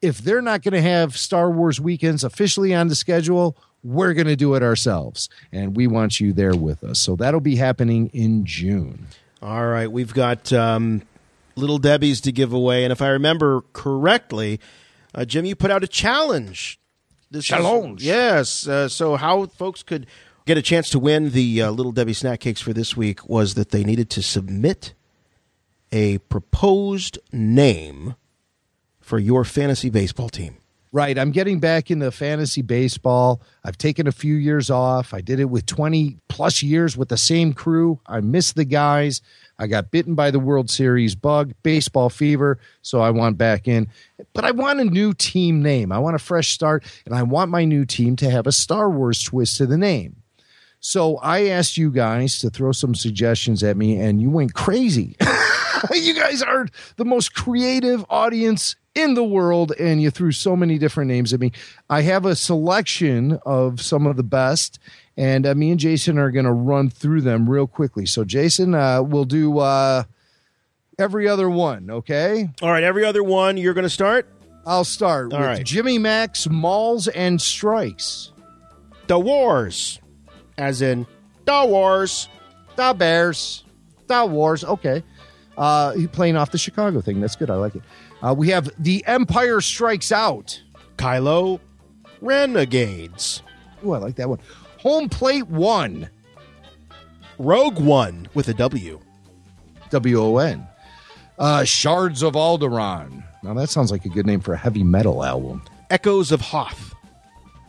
[0.01, 4.27] If they're not going to have Star Wars weekends officially on the schedule, we're going
[4.27, 5.29] to do it ourselves.
[5.51, 6.99] And we want you there with us.
[6.99, 9.07] So that'll be happening in June.
[9.41, 9.91] All right.
[9.91, 11.03] We've got um,
[11.55, 12.83] Little Debbie's to give away.
[12.83, 14.59] And if I remember correctly,
[15.13, 16.79] uh, Jim, you put out a challenge.
[17.29, 18.01] This Challenge.
[18.01, 18.67] Is, yes.
[18.67, 20.05] Uh, so, how folks could
[20.45, 23.55] get a chance to win the uh, Little Debbie snack cakes for this week was
[23.55, 24.93] that they needed to submit
[25.91, 28.15] a proposed name
[29.01, 30.57] for your fantasy baseball team.
[30.93, 31.17] Right.
[31.17, 33.41] I'm getting back into fantasy baseball.
[33.65, 35.11] I've taken a few years off.
[35.11, 37.99] I did it with 20 plus years with the same crew.
[38.05, 39.19] I miss the guys.
[39.57, 43.87] I got bitten by the World Series bug, baseball fever, so I want back in.
[44.33, 45.91] But I want a new team name.
[45.91, 48.87] I want a fresh start, and I want my new team to have a Star
[48.87, 50.17] Wars twist to the name.
[50.79, 55.17] So I asked you guys to throw some suggestions at me, and you went crazy.
[55.91, 56.67] you guys are
[56.97, 61.39] the most creative audience in the world, and you threw so many different names at
[61.39, 61.51] me.
[61.89, 64.79] I have a selection of some of the best,
[65.17, 68.05] and uh, me and Jason are going to run through them real quickly.
[68.05, 70.03] So, Jason, uh, we'll do uh,
[70.99, 72.49] every other one, okay?
[72.61, 74.27] All right, every other one, you're going to start?
[74.65, 75.65] I'll start All with right.
[75.65, 78.31] Jimmy Max, Malls, and Strikes.
[79.07, 79.99] The Wars,
[80.57, 81.05] as in
[81.45, 82.29] the Wars.
[82.75, 83.63] The Bears.
[84.07, 84.63] The Wars.
[84.63, 85.03] Okay.
[85.57, 87.21] Uh, he playing off the Chicago thing.
[87.21, 87.49] That's good.
[87.49, 87.83] I like it.
[88.25, 90.61] Uh, we have The Empire Strikes Out.
[90.97, 91.59] Kylo
[92.21, 93.41] Renegades.
[93.85, 94.39] Ooh, I like that one.
[94.79, 96.09] Home Plate One.
[97.37, 98.99] Rogue One with a W.
[99.89, 100.65] W O N.
[101.37, 103.23] Uh, Shards of Alderaan.
[103.43, 105.61] Now that sounds like a good name for a heavy metal album.
[105.89, 106.95] Echoes of Hoth.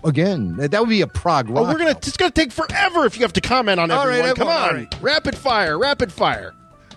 [0.04, 1.64] Again, that would be a prog rock.
[1.66, 1.90] Oh, we're gonna.
[1.92, 4.26] It's gonna take forever if you have to comment on All everyone.
[4.28, 4.94] right, Come all on, right.
[5.02, 6.52] rapid fire, rapid fire.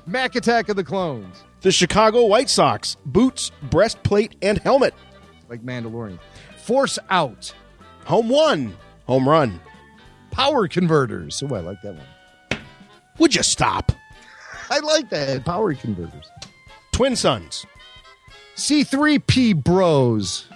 [0.05, 1.43] Mac Attack of the Clones.
[1.61, 4.93] The Chicago White Sox boots, breastplate, and helmet.
[5.49, 6.19] Like Mandalorian.
[6.57, 7.53] Force Out.
[8.05, 9.59] Home one, home run.
[10.31, 11.41] Power Converters.
[11.43, 12.61] Oh, I like that one.
[13.17, 13.91] Would you stop?
[14.69, 15.45] I like that.
[15.45, 16.29] Power Converters.
[16.91, 17.65] Twin Sons.
[18.55, 20.47] C3P Bros.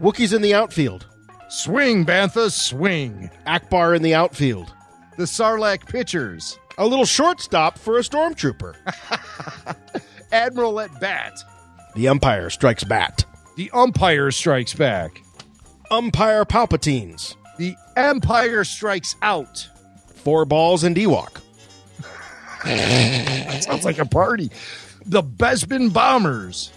[0.00, 1.06] Wookiees in the outfield.
[1.48, 3.30] Swing, Bantha, swing.
[3.46, 4.72] Ackbar in the outfield.
[5.16, 6.58] The Sarlacc Pitchers.
[6.78, 8.74] A little shortstop for a stormtrooper.
[10.34, 11.42] Admiral at Bat.
[11.94, 13.24] the umpire strikes bat.
[13.56, 15.22] The Umpire Strikes Back.
[15.88, 17.36] Umpire Palpatines.
[17.56, 19.68] The Empire Strikes Out.
[20.16, 21.40] Four balls and Ewok.
[22.64, 24.50] That sounds like a party.
[25.06, 26.72] The Bespin Bombers.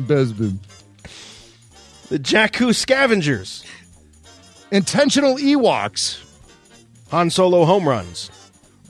[0.00, 0.58] Bespin.
[2.08, 3.62] The Jakku Scavengers.
[4.70, 6.24] Intentional Ewoks.
[7.10, 8.30] Han Solo home runs.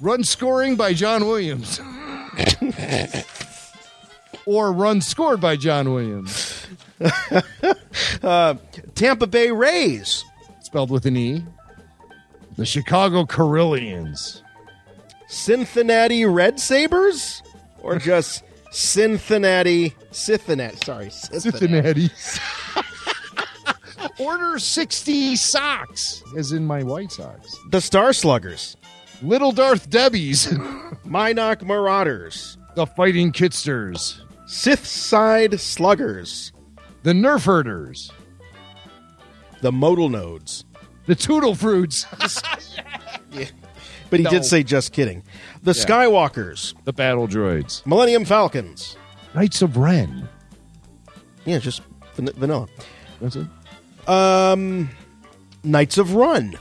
[0.01, 1.81] Run scoring by John Williams.
[4.47, 6.67] or run scored by John Williams.
[8.23, 8.55] Uh,
[8.95, 10.25] Tampa Bay Rays.
[10.61, 11.45] Spelled with an E.
[12.57, 14.43] The Chicago Corellians.
[15.29, 17.43] Cincinnati Red Sabers?
[17.83, 20.77] Or just Cincinnati Cincinnati.
[20.85, 22.09] Sorry, Cincinnati.
[22.09, 22.11] Cincinnati.
[24.19, 27.57] Order 60 socks, as in my White Sox.
[27.71, 28.77] The Star Sluggers.
[29.23, 30.47] Little Darth Debbie's.
[31.05, 32.57] Mynock Marauders.
[32.75, 34.21] the Fighting Kitsters.
[34.47, 36.53] Sith Side Sluggers.
[37.03, 38.11] The Nerf Herders.
[39.61, 40.65] The Modal Nodes.
[41.07, 42.07] The Toodle Fruits.
[43.33, 43.47] yeah.
[44.11, 44.31] But he No.
[44.31, 45.23] did say just kidding.
[45.63, 46.75] The Skywalkers.
[46.85, 47.85] the Battle Droids.
[47.87, 48.97] Millennium Falcons.
[49.35, 50.29] Knights of Ren.
[51.45, 51.83] Yeah, just
[52.15, 52.69] van- vanilla.
[53.21, 53.47] That's it.
[54.09, 54.91] Um,
[55.65, 56.59] Knights of Run.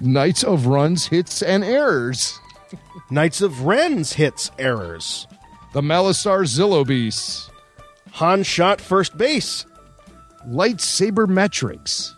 [0.00, 2.38] Knights of Runs, Hits, and Errors.
[3.10, 5.26] Knights of Ren's hits errors.
[5.72, 7.50] The Malastare Zillo Beasts.
[8.12, 9.64] Han shot first base.
[10.46, 12.14] Lightsaber Metrics.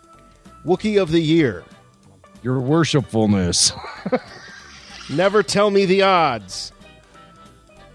[0.65, 1.65] Wookiee of the Year.
[2.43, 3.73] Your worshipfulness.
[5.11, 6.73] Never tell me the odds.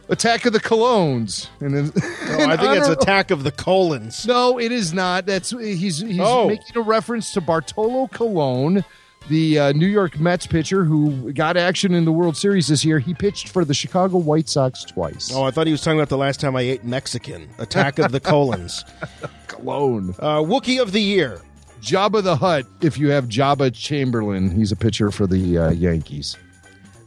[0.07, 1.47] Attack of the Colognes.
[1.59, 4.25] And then, No, I think it's Attack of the Colons.
[4.25, 5.25] No, it is not.
[5.25, 6.47] That's he's he's Oh.
[6.47, 8.85] making a reference to Bartolo Colon,
[9.29, 12.99] the uh, New York Mets pitcher who got action in the World Series this year.
[12.99, 15.31] He pitched for the Chicago White Sox twice.
[15.33, 17.49] Oh, I thought he was talking about the last time I ate Mexican.
[17.57, 18.83] Attack of the Colons.
[19.47, 20.15] Cologne.
[20.19, 21.41] Uh, Wookie of the Year.
[21.81, 22.65] Jabba the Hutt.
[22.81, 26.37] If you have Jabba Chamberlain, he's a pitcher for the uh, Yankees.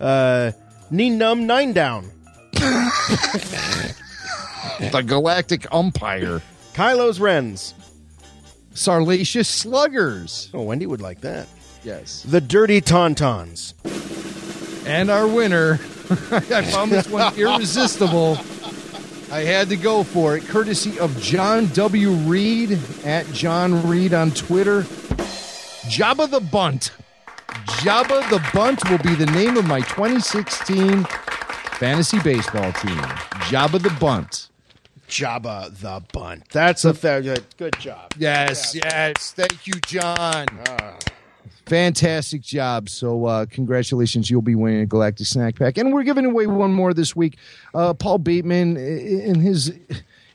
[0.01, 0.53] Uh,
[0.91, 2.11] Num Nine Down.
[4.79, 6.41] The Galactic Umpire.
[6.73, 7.75] Kylo's Wrens.
[8.73, 10.51] Sarlacious Sluggers.
[10.55, 11.49] Oh, Wendy would like that.
[11.85, 12.23] Yes.
[12.23, 13.75] The Dirty Tauntauns.
[14.87, 15.75] And our winner.
[16.11, 18.39] I found this one irresistible.
[19.31, 22.11] I had to go for it, courtesy of John W.
[22.11, 24.83] Reed at John Reed on Twitter.
[25.85, 26.93] Jabba the Bunt.
[27.83, 31.05] Jabba the Bunt will be the name of my 2016
[31.79, 32.97] fantasy baseball team.
[33.51, 34.49] Jabba the Bunt.
[35.09, 36.49] Jabba the Bunt.
[36.51, 37.21] That's a fair.
[37.21, 38.15] Good, good job.
[38.17, 39.33] Yes, yes.
[39.33, 40.47] Thank you, John.
[40.69, 40.97] Ah.
[41.69, 42.89] Fantastic job.
[42.89, 44.31] So, uh, congratulations.
[44.31, 45.77] You'll be winning a Galactic Snack Pack.
[45.77, 47.37] And we're giving away one more this week.
[47.75, 49.73] Uh, Paul Bateman, in his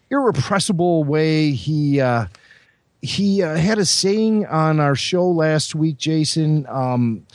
[0.10, 2.00] irrepressible way, he.
[2.02, 2.28] Uh,
[3.02, 6.66] he uh, had a saying on our show last week, Jason.
[6.70, 7.28] Um,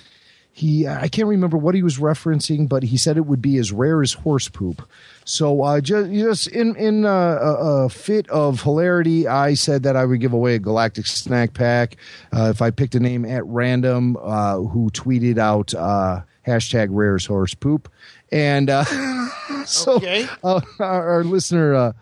[0.50, 3.70] he I can't remember what he was referencing, but he said it would be as
[3.70, 4.82] rare as horse poop.
[5.28, 9.94] So uh, just just in in uh, a, a fit of hilarity, I said that
[9.94, 11.96] I would give away a galactic snack pack
[12.34, 17.18] uh, if I picked a name at random uh, who tweeted out uh, hashtag rare
[17.18, 17.90] horse poop,
[18.32, 18.84] and uh,
[19.66, 20.26] so Okay.
[20.42, 21.74] uh, our, our listener.
[21.74, 21.92] Uh,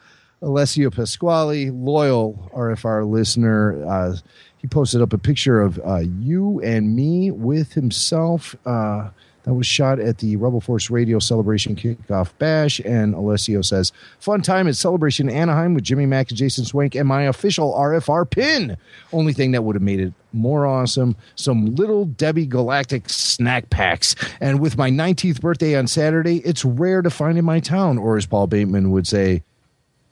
[0.42, 4.16] Alessio Pasquale, loyal RFR listener, uh,
[4.58, 8.54] he posted up a picture of uh, you and me with himself.
[8.66, 9.08] Uh,
[9.46, 12.80] that was shot at the Rebel Force Radio Celebration Kickoff Bash.
[12.80, 17.06] And Alessio says, Fun time at Celebration Anaheim with Jimmy Mack and Jason Swank and
[17.06, 18.76] my official RFR pin.
[19.12, 24.16] Only thing that would have made it more awesome some little Debbie Galactic snack packs.
[24.40, 28.16] And with my 19th birthday on Saturday, it's rare to find in my town, or
[28.16, 29.44] as Paul Bateman would say,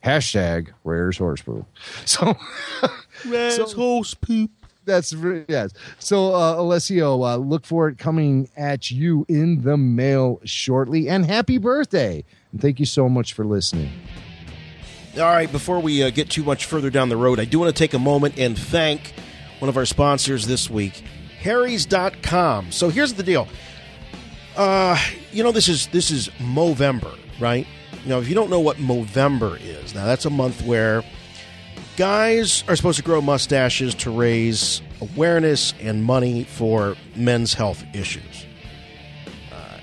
[0.01, 1.65] hashtag rare's horse poop.
[2.05, 2.37] So,
[3.27, 4.51] Res horse poop.
[4.85, 5.13] That's
[5.47, 5.71] yes.
[5.99, 11.09] So, uh, Alessio, uh, look for it coming at you in the mail shortly.
[11.09, 12.23] And happy birthday!
[12.51, 13.91] And thank you so much for listening.
[15.15, 17.73] All right, before we uh, get too much further down the road, I do want
[17.73, 19.13] to take a moment and thank
[19.59, 21.03] one of our sponsors this week,
[21.39, 22.71] Harry's.com.
[22.71, 23.47] So here's the deal.
[24.57, 24.99] Uh,
[25.31, 27.65] you know, this is this is Movember, right?
[28.03, 31.03] You know, if you don't know what Movember is, now that's a month where
[31.95, 38.45] guys are supposed to grow mustaches to raise awareness and money for men's health issues.
[39.51, 39.77] Uh,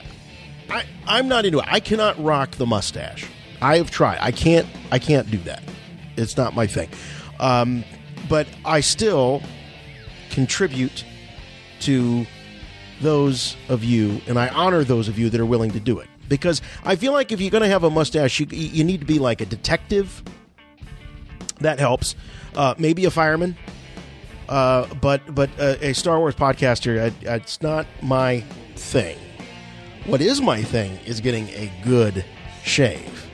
[0.70, 1.66] I, I'm not into it.
[1.68, 3.26] I cannot rock the mustache.
[3.60, 4.18] I have tried.
[4.20, 4.66] I can't.
[4.90, 5.62] I can't do that.
[6.16, 6.88] It's not my thing.
[7.40, 7.84] Um,
[8.28, 9.42] but I still
[10.30, 11.04] contribute
[11.80, 12.26] to
[13.00, 16.08] those of you, and I honor those of you that are willing to do it.
[16.28, 19.06] Because I feel like if you're going to have a mustache, you, you need to
[19.06, 20.22] be like a detective.
[21.62, 22.14] That helps.
[22.54, 23.56] Uh, maybe a fireman.
[24.48, 28.40] Uh, but but uh, a Star Wars podcaster, I, it's not my
[28.76, 29.16] thing.
[30.04, 32.24] What is my thing is getting a good
[32.64, 33.30] shave.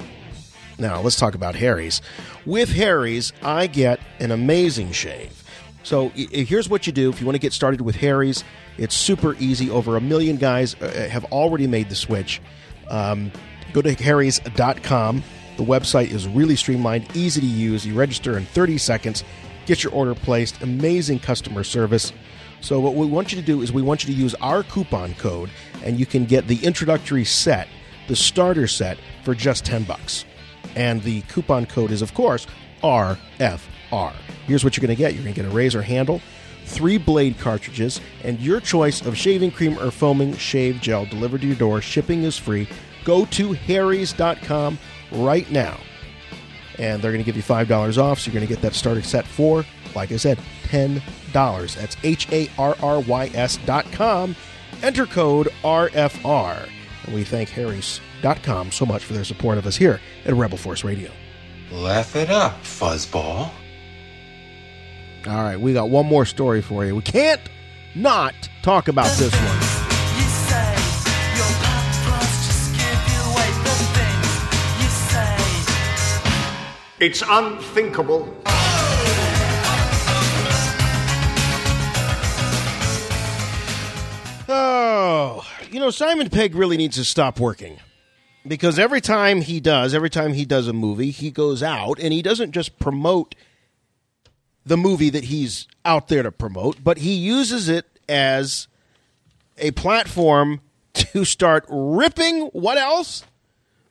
[0.79, 2.01] Now, let's talk about Harry's.
[2.47, 5.43] With Harry's, I get an amazing shave.
[5.83, 8.45] So, i- i- here's what you do if you want to get started with Harry's.
[8.77, 9.71] It's super easy.
[9.71, 12.41] Over a million guys uh, have already made the switch.
[12.91, 13.33] Um,
[13.73, 15.25] go to harrys.com.
[15.59, 17.85] The website is really streamlined, easy to use.
[17.85, 19.25] You register in 30 seconds,
[19.67, 22.13] get your order placed, amazing customer service.
[22.61, 25.15] So, what we want you to do is we want you to use our coupon
[25.15, 25.51] code,
[25.85, 27.67] and you can get the introductory set,
[28.07, 30.25] the starter set, for just 10 bucks.
[30.77, 32.47] And the coupon code is, of course,
[32.85, 34.13] RFR.
[34.47, 36.21] Here's what you're going to get you're going to get a razor handle,
[36.67, 41.49] three blade cartridges, and your choice of shaving cream or foaming shave gel delivered to
[41.49, 41.81] your door.
[41.81, 42.69] Shipping is free.
[43.05, 44.79] Go to harrys.com
[45.11, 45.79] right now
[46.79, 48.21] and they're going to give you $5 off.
[48.21, 51.75] So you're going to get that starter set for, like I said, $10.
[51.75, 54.37] That's H A R R Y S dot com.
[54.83, 56.69] Enter code RFR.
[57.05, 60.85] And we thank Harry's.com so much for their support of us here at Rebel Force
[60.85, 61.11] Radio.
[61.71, 63.51] Laugh it up, fuzzball.
[65.27, 66.95] All right, we got one more story for you.
[66.95, 67.41] We can't
[67.95, 69.88] not talk about this one.
[77.01, 78.35] It's unthinkable.
[84.49, 87.79] Oh, you know, Simon Pegg really needs to stop working
[88.49, 92.13] because every time he does, every time he does a movie, he goes out and
[92.13, 93.37] he doesn't just promote
[94.67, 98.67] the movie that he's out there to promote, but he uses it as
[99.57, 100.61] a platform
[100.95, 103.25] to start ripping what else?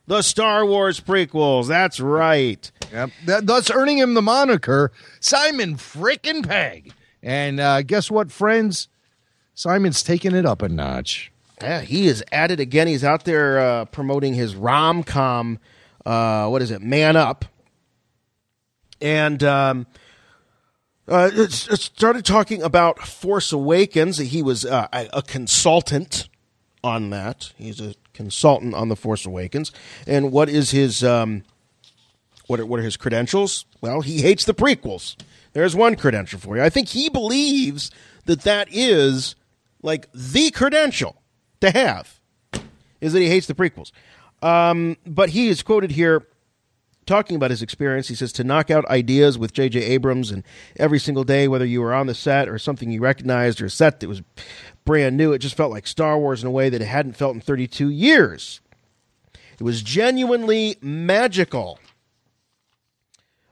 [0.07, 1.67] The Star Wars prequels.
[1.67, 2.69] That's right.
[2.91, 3.09] Yep.
[3.25, 6.93] That, thus earning him the moniker Simon Frickin' Pegg.
[7.21, 8.87] And uh, guess what, friends?
[9.53, 11.31] Simon's taking it up a notch.
[11.61, 12.87] Yeah, he is at it again.
[12.87, 15.59] He's out there uh, promoting his rom com.
[16.05, 16.81] Uh, what is it?
[16.81, 17.45] Man Up.
[19.01, 19.87] And um,
[21.07, 24.17] uh, it, started talking about Force Awakens.
[24.17, 26.29] He was uh, a, a consultant
[26.83, 27.51] on that.
[27.57, 29.71] He's a consultant on the Force Awakens.
[30.05, 31.43] And what is his um,
[32.47, 33.65] what are, what are his credentials?
[33.81, 35.15] Well, he hates the prequels.
[35.53, 36.63] There's one credential for you.
[36.63, 37.91] I think he believes
[38.25, 39.35] that that is
[39.81, 41.21] like the credential
[41.61, 42.19] to have
[42.99, 43.91] is that he hates the prequels.
[44.41, 46.27] Um, but he is quoted here
[47.05, 48.07] talking about his experience.
[48.07, 49.81] He says to knock out ideas with J.J.
[49.81, 50.43] Abrams and
[50.75, 53.69] every single day, whether you were on the set or something you recognized or a
[53.69, 54.21] set that was
[54.85, 57.33] brand new, it just felt like Star Wars in a way that it hadn't felt
[57.33, 58.61] in 32 years.
[59.59, 61.79] It was genuinely magical.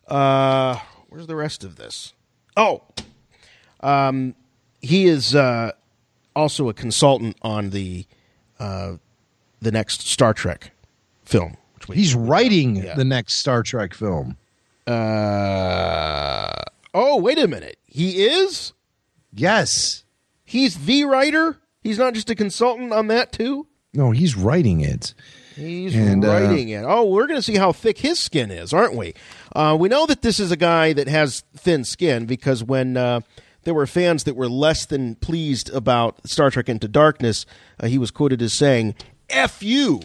[0.07, 0.79] Uh,
[1.09, 2.13] where's the rest of this?
[2.57, 2.83] Oh,
[3.81, 4.35] um,
[4.81, 5.71] he is uh,
[6.35, 8.05] also a consultant on the
[8.59, 8.93] uh,
[9.61, 10.71] the next Star Trek
[11.23, 11.57] film.
[11.93, 12.95] He's writing yeah.
[12.95, 14.37] the next Star Trek film.
[14.87, 16.51] Uh,
[16.93, 17.77] oh, wait a minute.
[17.85, 18.73] He is?
[19.33, 20.03] Yes.
[20.43, 21.57] He's the writer?
[21.81, 23.67] He's not just a consultant on that, too?
[23.93, 25.13] No, he's writing it.
[25.55, 26.85] He's and, uh, writing uh, it.
[26.85, 29.13] Oh, we're going to see how thick his skin is, aren't we?
[29.55, 33.21] Uh, we know that this is a guy that has thin skin because when uh,
[33.63, 37.45] there were fans that were less than pleased about Star Trek Into Darkness,
[37.79, 38.95] uh, he was quoted as saying,
[39.29, 40.01] F you,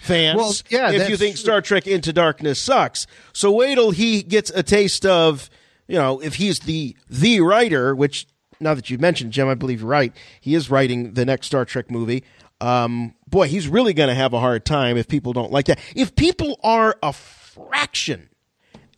[0.00, 3.06] fans, well, yeah, if you think Star Trek Into Darkness sucks.
[3.32, 5.48] So wait till he gets a taste of,
[5.88, 8.26] you know, if he's the the writer, which
[8.60, 10.12] now that you've mentioned, Jim, I believe you're right.
[10.40, 12.22] He is writing the next Star Trek movie.
[12.60, 15.80] Um, boy, he's really going to have a hard time if people don't like that.
[15.96, 18.29] If people are a fraction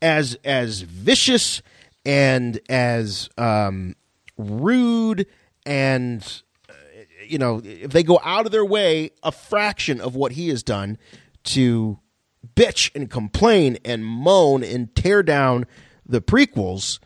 [0.02, 1.62] as as vicious
[2.04, 3.94] and as um,
[4.36, 5.26] rude
[5.64, 6.72] and uh,
[7.26, 10.62] you know if they go out of their way a fraction of what he has
[10.62, 10.98] done
[11.44, 11.98] to
[12.54, 15.64] bitch and complain and moan and tear down
[16.04, 16.98] the prequels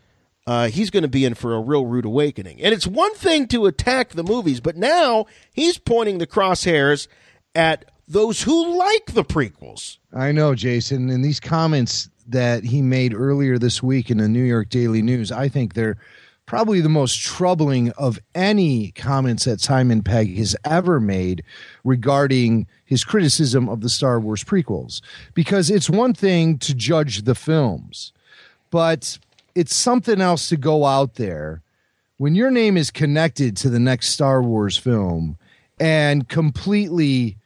[0.47, 2.63] uh, he's going to be in for a real rude awakening.
[2.63, 7.09] And it's one thing to attack the movies, but now he's pointing the crosshairs
[7.53, 9.99] at those who like the prequels.
[10.13, 11.11] I know, Jason.
[11.11, 15.31] And these comments that he made earlier this week in the New York Daily News,
[15.31, 15.97] I think they're
[16.47, 21.43] probably the most troubling of any comments that Simon Pegg has ever made
[21.83, 25.01] regarding his criticism of the Star Wars prequels.
[25.35, 28.13] Because it's one thing to judge the films,
[28.71, 29.19] but
[29.55, 31.63] it's something else to go out there
[32.19, 35.37] when your name is connected to the next Star Wars film
[35.79, 37.37] and completely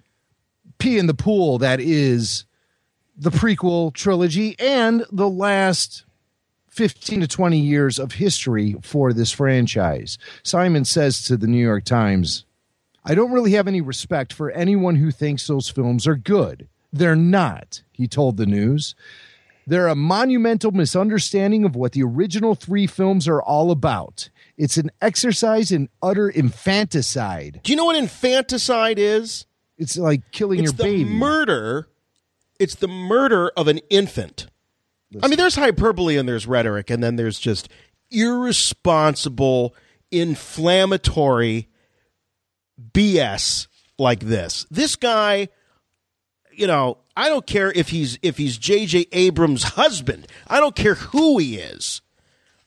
[0.78, 2.44] pee in the pool that is
[3.20, 6.04] the prequel trilogy and the last
[6.68, 10.16] 15 to 20 years of history for this franchise.
[10.42, 12.46] Simon says to the New York Times,
[13.04, 16.66] I don't really have any respect for anyone who thinks those films are good.
[16.92, 18.94] They're not, he told the news.
[19.66, 24.30] They're a monumental misunderstanding of what the original three films are all about.
[24.56, 27.60] It's an exercise in utter infanticide.
[27.62, 29.44] Do you know what infanticide is?
[29.76, 31.04] It's like killing it's your baby.
[31.04, 31.89] Murder.
[32.61, 34.46] It's the murder of an infant.
[35.11, 35.24] Listen.
[35.24, 37.68] I mean, there's hyperbole and there's rhetoric, and then there's just
[38.11, 39.74] irresponsible,
[40.11, 41.68] inflammatory
[42.92, 43.66] BS
[43.98, 44.66] like this.
[44.70, 45.48] This guy,
[46.52, 49.06] you know, I don't care if he's if he's J.J.
[49.11, 50.26] Abrams' husband.
[50.46, 52.02] I don't care who he is.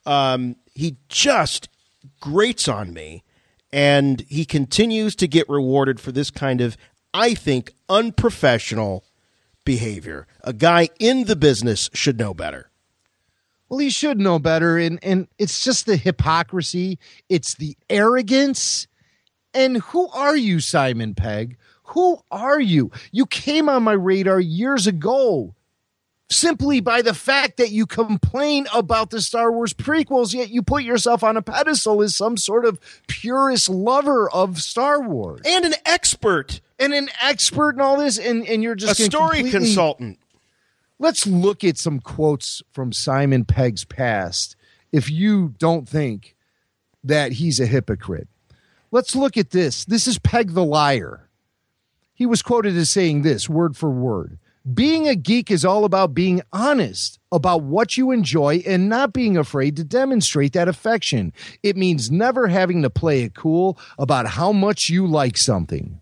[0.06, 1.70] Um, he just
[2.20, 3.24] grates on me,
[3.72, 6.78] and he continues to get rewarded for this kind of,
[7.14, 9.06] I think, unprofessional
[9.66, 10.28] behavior.
[10.44, 12.70] A guy in the business should know better.
[13.70, 17.00] Well, he should know better, and and it's just the hypocrisy.
[17.30, 18.88] It's the arrogance.
[19.54, 21.58] And who are you, Simon Pegg?
[21.88, 22.92] Who are you?
[23.12, 25.56] You came on my radar years ago
[26.30, 30.84] simply by the fact that you complain about the Star Wars prequels, yet you put
[30.84, 35.42] yourself on a pedestal as some sort of purist lover of Star Wars.
[35.46, 36.62] And an expert.
[36.84, 40.20] And an expert in all this, and, and you're just a story consultant.
[41.00, 44.56] Let's look at some quotes from Simon Pegg's past
[44.92, 46.36] if you don't think
[47.04, 48.28] that he's a hypocrite.
[48.92, 49.86] Let's look at this.
[49.86, 51.28] This is Pegg the Liar.
[52.14, 54.38] He was quoted as saying this word for word.
[54.72, 59.36] Being a geek is all about being honest about what you enjoy and not being
[59.36, 61.34] afraid to demonstrate that affection.
[61.64, 66.00] It means never having to play it cool about how much you like something.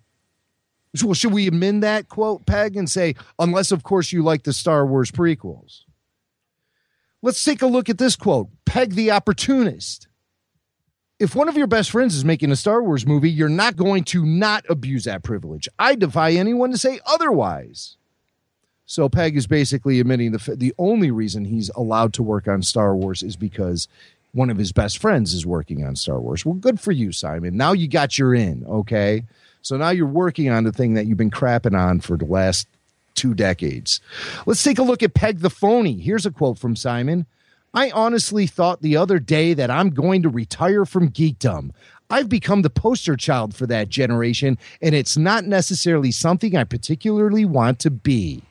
[0.96, 4.54] So should we amend that quote, Pegg, and say, unless, of course, you like the
[4.54, 5.84] Star Wars prequels?
[7.22, 10.08] Let's take a look at this quote Pegg the opportunist.
[11.20, 14.04] If one of your best friends is making a Star Wars movie, you're not going
[14.06, 15.70] to not abuse that privilege.
[15.78, 17.96] I defy anyone to say otherwise.
[18.88, 22.96] So Pegg is basically admitting the the only reason he's allowed to work on Star
[22.96, 23.88] Wars is because
[24.34, 26.46] one of his best friends is working on Star Wars.
[26.46, 27.56] Well, good for you, Simon.
[27.56, 29.24] Now you got your in, okay?
[29.62, 32.68] So now you're working on the thing that you've been crapping on for the last
[33.14, 34.01] two decades.
[34.45, 35.99] Let's take a look at Pegg the Phony.
[35.99, 37.26] Here's a quote from Simon.
[37.74, 41.72] I honestly thought the other day that I'm going to retire from geekdom.
[42.09, 47.45] I've become the poster child for that generation, and it's not necessarily something I particularly
[47.45, 48.43] want to be.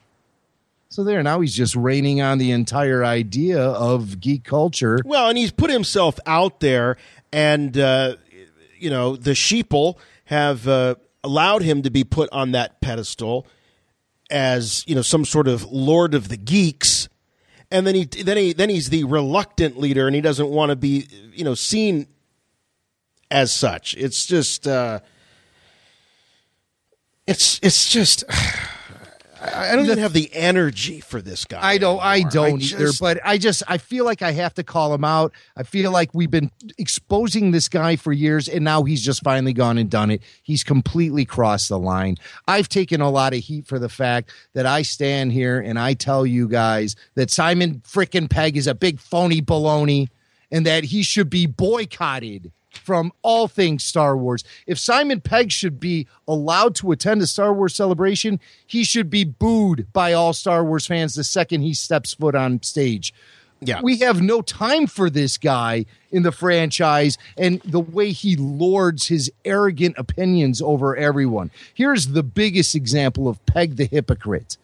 [0.88, 4.98] So there, now he's just raining on the entire idea of geek culture.
[5.04, 6.96] Well, and he's put himself out there,
[7.32, 8.16] and uh,
[8.78, 9.98] you know the sheeple
[10.30, 13.48] have uh, allowed him to be put on that pedestal
[14.30, 17.08] as you know some sort of lord of the geeks,
[17.68, 20.76] and then he then he then he's the reluctant leader, and he doesn't want to
[20.76, 22.06] be you know seen
[23.28, 23.94] as such.
[23.94, 25.00] It's just uh,
[27.26, 28.24] it's it's just.
[29.42, 31.58] I don't even have the energy for this guy.
[31.62, 31.98] I don't.
[32.00, 32.90] I don't I just- either.
[33.00, 35.32] But I just I feel like I have to call him out.
[35.56, 39.52] I feel like we've been exposing this guy for years, and now he's just finally
[39.52, 40.22] gone and done it.
[40.42, 42.16] He's completely crossed the line.
[42.46, 45.94] I've taken a lot of heat for the fact that I stand here and I
[45.94, 50.08] tell you guys that Simon frickin' Pegg is a big phony baloney,
[50.50, 54.44] and that he should be boycotted from all things Star Wars.
[54.66, 59.24] If Simon Pegg should be allowed to attend a Star Wars celebration, he should be
[59.24, 63.12] booed by all Star Wars fans the second he steps foot on stage.
[63.62, 63.80] Yeah.
[63.82, 69.08] We have no time for this guy in the franchise and the way he lords
[69.08, 71.50] his arrogant opinions over everyone.
[71.74, 74.56] Here's the biggest example of Pegg the hypocrite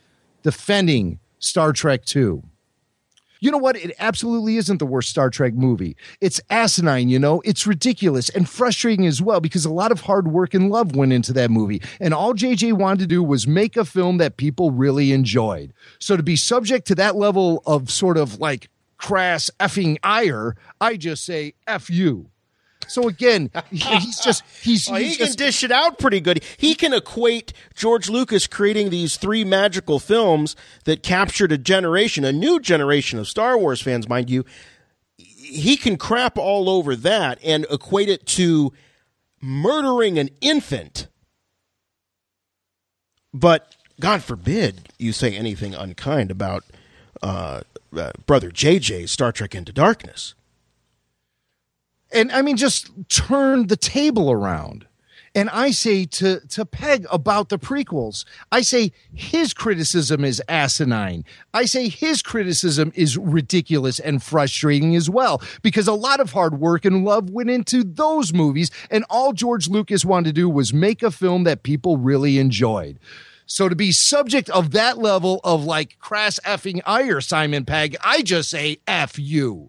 [0.42, 2.42] defending Star Trek 2.
[3.40, 3.76] You know what?
[3.76, 5.96] It absolutely isn't the worst Star Trek movie.
[6.20, 7.40] It's asinine, you know?
[7.44, 11.12] It's ridiculous and frustrating as well because a lot of hard work and love went
[11.12, 11.82] into that movie.
[12.00, 15.72] And all JJ wanted to do was make a film that people really enjoyed.
[15.98, 18.68] So to be subject to that level of sort of like
[18.98, 22.30] crass effing ire, I just say F you.
[22.88, 26.20] So again, he- he's just he's, Oh, he's he can just, dish it out pretty
[26.20, 26.42] good.
[26.56, 32.32] He can equate George Lucas creating these three magical films that captured a generation, a
[32.32, 34.44] new generation of Star Wars fans, mind you.
[35.16, 38.72] He can crap all over that and equate it to
[39.40, 41.08] murdering an infant.
[43.32, 46.64] But God forbid you say anything unkind about
[47.22, 47.62] uh,
[47.96, 50.34] uh, brother JJ's Star Trek Into Darkness.
[52.12, 54.86] And I mean, just turn the table around.
[55.36, 61.26] And I say to to Pegg about the prequels, I say his criticism is asinine.
[61.52, 66.58] I say his criticism is ridiculous and frustrating as well because a lot of hard
[66.58, 70.72] work and love went into those movies, and all George Lucas wanted to do was
[70.72, 72.98] make a film that people really enjoyed.
[73.44, 78.22] So to be subject of that level of like crass effing ire, Simon Pegg, I
[78.22, 79.68] just say F you.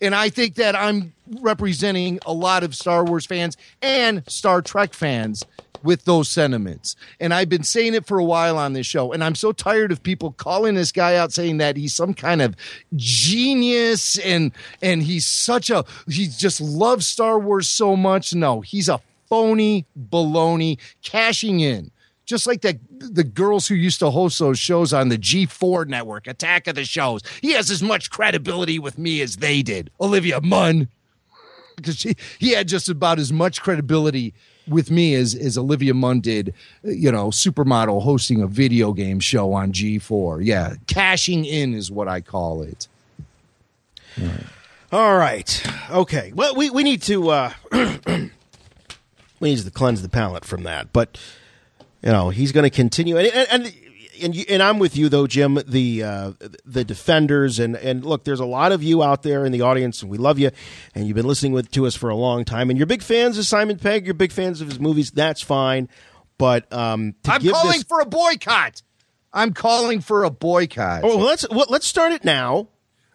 [0.00, 4.94] And I think that I'm representing a lot of Star Wars fans and Star Trek
[4.94, 5.44] fans
[5.82, 6.96] with those sentiments.
[7.20, 9.12] And I've been saying it for a while on this show.
[9.12, 12.42] And I'm so tired of people calling this guy out saying that he's some kind
[12.42, 12.54] of
[12.96, 18.34] genius and and he's such a he just loves Star Wars so much.
[18.34, 21.90] No, he's a phony baloney cashing in.
[22.28, 26.26] Just like the the girls who used to host those shows on the G4 network,
[26.26, 27.22] Attack of the Shows.
[27.40, 29.90] He has as much credibility with me as they did.
[29.98, 30.88] Olivia Munn.
[31.76, 34.34] Because she, he had just about as much credibility
[34.68, 36.52] with me as, as Olivia Munn did,
[36.82, 40.44] you know, supermodel hosting a video game show on G4.
[40.44, 42.88] Yeah, cashing in is what I call it.
[44.92, 45.66] All right.
[45.90, 46.32] Okay.
[46.34, 48.30] Well, we, we need to uh, we
[49.40, 50.92] need to cleanse the palate from that.
[50.92, 51.18] But
[52.02, 53.74] you know, he's going to continue, and and and,
[54.22, 55.58] and, you, and I'm with you though, Jim.
[55.66, 56.32] The uh,
[56.64, 60.02] the defenders and and look, there's a lot of you out there in the audience,
[60.02, 60.50] and we love you,
[60.94, 63.38] and you've been listening with to us for a long time, and you're big fans
[63.38, 64.04] of Simon Pegg.
[64.06, 65.10] You're big fans of his movies.
[65.10, 65.88] That's fine.
[66.38, 68.82] But um, to I'm calling this, for a boycott.
[69.32, 71.02] I'm calling for a boycott.
[71.04, 72.68] oh, well, let's well, let's start it now.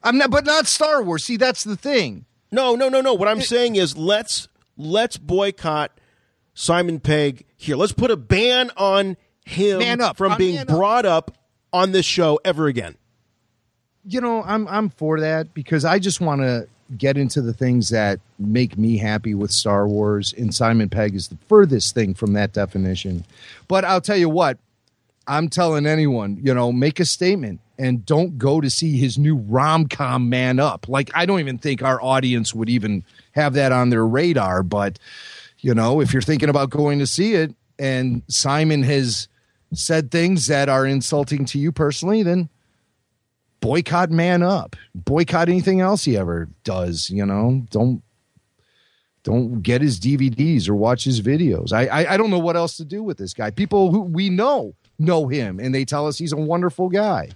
[0.03, 1.23] I'm not, but not Star Wars.
[1.23, 2.25] See, that's the thing.
[2.51, 3.13] No, no, no, no.
[3.13, 5.97] What I'm saying is let's let's boycott
[6.53, 7.75] Simon Pegg here.
[7.75, 10.17] Let's put a ban on him up.
[10.17, 10.75] from Uh, being man up.
[10.75, 11.31] brought up
[11.71, 12.95] on this show ever again.
[14.05, 17.89] you know, I'm I'm for that because I just want to get into the things
[17.89, 22.33] that make me happy with Star Wars, and Simon Pegg is the furthest thing from
[22.33, 23.23] that definition.
[23.69, 24.57] But I'll tell you what,
[25.25, 29.37] I'm telling anyone, you know, make a statement and don't go to see his new
[29.37, 30.87] rom com Man Up.
[30.89, 34.61] Like I don't even think our audience would even have that on their radar.
[34.63, 34.99] But
[35.63, 39.29] you know, if you're thinking about going to see it, and Simon has
[39.73, 42.49] said things that are insulting to you personally, then
[43.61, 44.75] boycott man up.
[44.93, 47.65] Boycott anything else he ever does you know.
[47.71, 48.03] Don't
[49.23, 51.71] don't get his dvds or watch his videos.
[51.71, 53.49] I, I i don't know what else to do with this guy.
[53.49, 57.29] People who we know know him and they tell us he's a wonderful guy.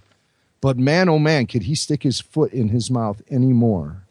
[0.60, 4.04] But man oh man could he stick his foot in his mouth anymore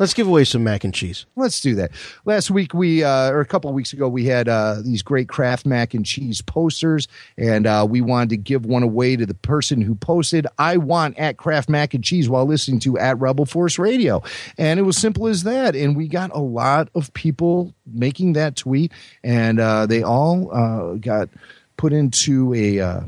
[0.00, 1.26] Let's give away some mac and cheese.
[1.36, 1.90] Let's do that.
[2.24, 5.28] Last week we, uh, or a couple of weeks ago, we had uh, these great
[5.28, 9.34] Kraft mac and cheese posters, and uh, we wanted to give one away to the
[9.34, 13.44] person who posted "I want at Kraft mac and cheese" while listening to at Rebel
[13.44, 14.22] Force Radio,
[14.56, 15.76] and it was simple as that.
[15.76, 18.92] And we got a lot of people making that tweet,
[19.22, 21.28] and uh, they all uh, got
[21.76, 23.00] put into a uh,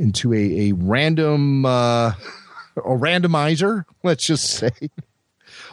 [0.00, 2.16] into a, a random a
[2.76, 3.84] randomizer.
[4.02, 4.72] Let's just say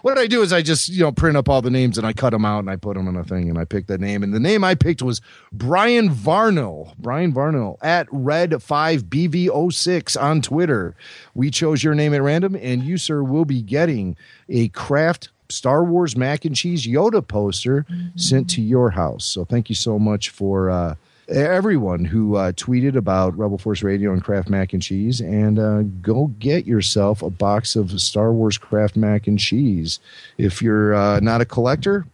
[0.06, 2.14] what I do is I just you know print up all the names and I
[2.14, 4.22] cut them out and I put them in a thing and I pick the name
[4.22, 5.20] and the name I picked was
[5.52, 6.96] Brian Varnell.
[7.00, 10.96] Brian Varnell at Red Five BV06 on Twitter.
[11.34, 14.16] We chose your name at random and you sir will be getting
[14.48, 19.26] a Kraft Star Wars mac and cheese Yoda poster sent to your house.
[19.26, 20.96] So thank you so much for uh,
[21.28, 25.84] everyone who uh, tweeted about Rebel Force Radio and Kraft Mac and Cheese, and uh,
[26.02, 30.00] go get yourself a box of Star Wars Kraft Mac and Cheese.
[30.38, 32.06] If you're uh, not a collector,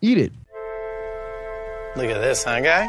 [0.00, 0.32] eat it.
[1.96, 2.84] Look at this, huh, guy?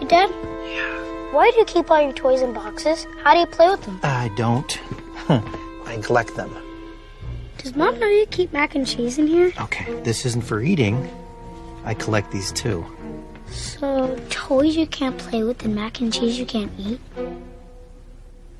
[0.00, 0.30] You did?
[0.30, 1.32] Yeah.
[1.32, 3.06] Why do you keep all your toys in boxes?
[3.22, 4.00] How do you play with them?
[4.02, 4.78] I don't.
[5.28, 6.54] I collect them.
[7.58, 9.52] Does mom know you keep mac and cheese in here?
[9.60, 11.08] Okay, this isn't for eating.
[11.84, 12.84] I collect these too.
[13.50, 17.00] So, toys you can't play with and mac and cheese you can't eat?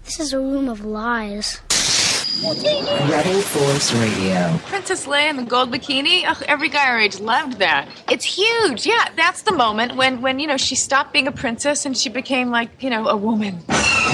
[0.05, 1.61] This is a room of lies.
[2.43, 4.59] Rebel Force Radio.
[4.66, 6.24] Princess Leia in the gold bikini.
[6.26, 7.89] Ugh, every guy our age loved that.
[8.11, 8.87] It's huge.
[8.87, 12.09] Yeah, that's the moment when, when you know, she stopped being a princess and she
[12.09, 13.61] became like, you know, a woman.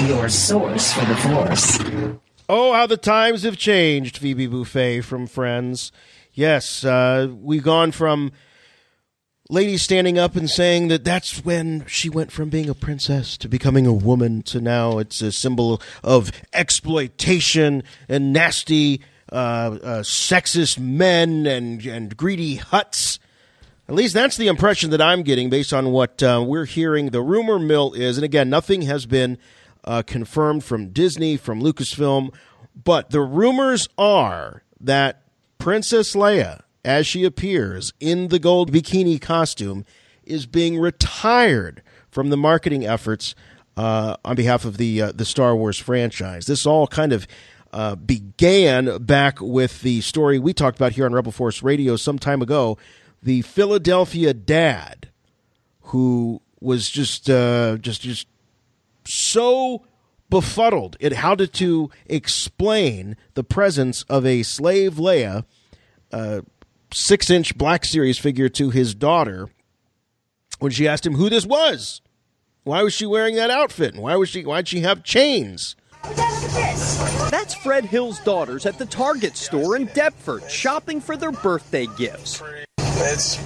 [0.05, 1.79] Your source for the Force.
[2.47, 5.91] Oh, how the times have changed, Phoebe Buffay from Friends.
[6.33, 8.31] Yes, uh, we've gone from
[9.51, 13.49] ladies standing up and saying that that's when she went from being a princess to
[13.49, 19.35] becoming a woman to now it's a symbol of exploitation and nasty, uh,
[19.83, 23.19] uh, sexist men and, and greedy Hutts.
[23.89, 27.09] At least that's the impression that I'm getting based on what uh, we're hearing.
[27.09, 29.37] The rumor mill is, and again, nothing has been
[29.83, 32.33] uh, confirmed from Disney, from Lucasfilm,
[32.81, 35.23] but the rumors are that
[35.57, 39.85] Princess Leia, as she appears in the gold bikini costume,
[40.23, 43.35] is being retired from the marketing efforts
[43.77, 46.45] uh, on behalf of the uh, the Star Wars franchise.
[46.45, 47.27] This all kind of
[47.73, 52.19] uh, began back with the story we talked about here on Rebel Force Radio some
[52.19, 52.77] time ago.
[53.23, 55.09] The Philadelphia dad,
[55.81, 58.27] who was just uh, just just
[59.05, 59.83] so
[60.29, 65.43] befuddled at how to, to explain the presence of a slave Leia,
[66.11, 66.41] uh,
[66.93, 69.49] six inch Black Series figure to his daughter
[70.59, 72.01] when she asked him who this was.
[72.63, 73.93] Why was she wearing that outfit?
[73.93, 75.75] And why was she why'd she have chains?
[77.31, 82.41] That's Fred Hill's daughters at the Target store in Deptford shopping for their birthday gifts.
[82.77, 83.37] It's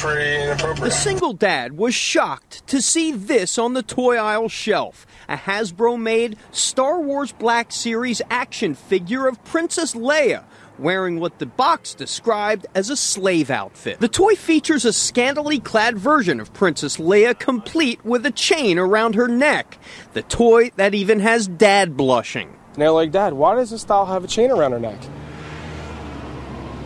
[0.00, 0.84] pretty inappropriate.
[0.84, 6.00] The single dad was shocked to see this on the toy aisle shelf a Hasbro
[6.00, 10.44] made Star Wars Black Series action figure of Princess Leia.
[10.78, 13.98] Wearing what the box described as a slave outfit.
[13.98, 19.14] The toy features a scantily clad version of Princess Leia, complete with a chain around
[19.14, 19.78] her neck.
[20.12, 22.54] The toy that even has Dad blushing.
[22.76, 25.00] Now, like, Dad, why does this doll have a chain around her neck?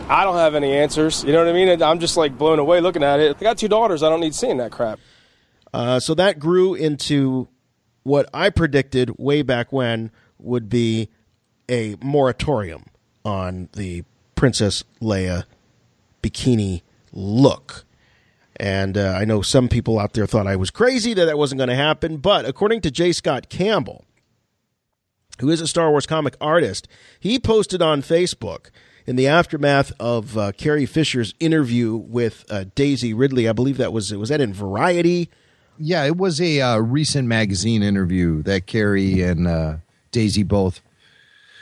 [0.07, 1.23] I don't have any answers.
[1.23, 1.81] You know what I mean?
[1.81, 3.37] I'm just like blown away looking at it.
[3.39, 4.03] I got two daughters.
[4.03, 4.99] I don't need seeing that crap.
[5.73, 7.47] Uh, so that grew into
[8.03, 11.09] what I predicted way back when would be
[11.69, 12.85] a moratorium
[13.23, 14.03] on the
[14.35, 15.43] Princess Leia
[16.21, 17.85] bikini look.
[18.57, 21.59] And uh, I know some people out there thought I was crazy that that wasn't
[21.59, 23.11] going to happen, but according to J.
[23.11, 24.05] Scott Campbell,
[25.39, 26.87] who is a Star Wars comic artist,
[27.19, 28.69] he posted on Facebook
[29.07, 33.49] in the aftermath of uh, Carrie Fisher's interview with uh, Daisy Ridley.
[33.49, 35.29] I believe that was was that in Variety.
[35.79, 39.77] Yeah, it was a uh, recent magazine interview that Carrie and uh,
[40.11, 40.81] Daisy both.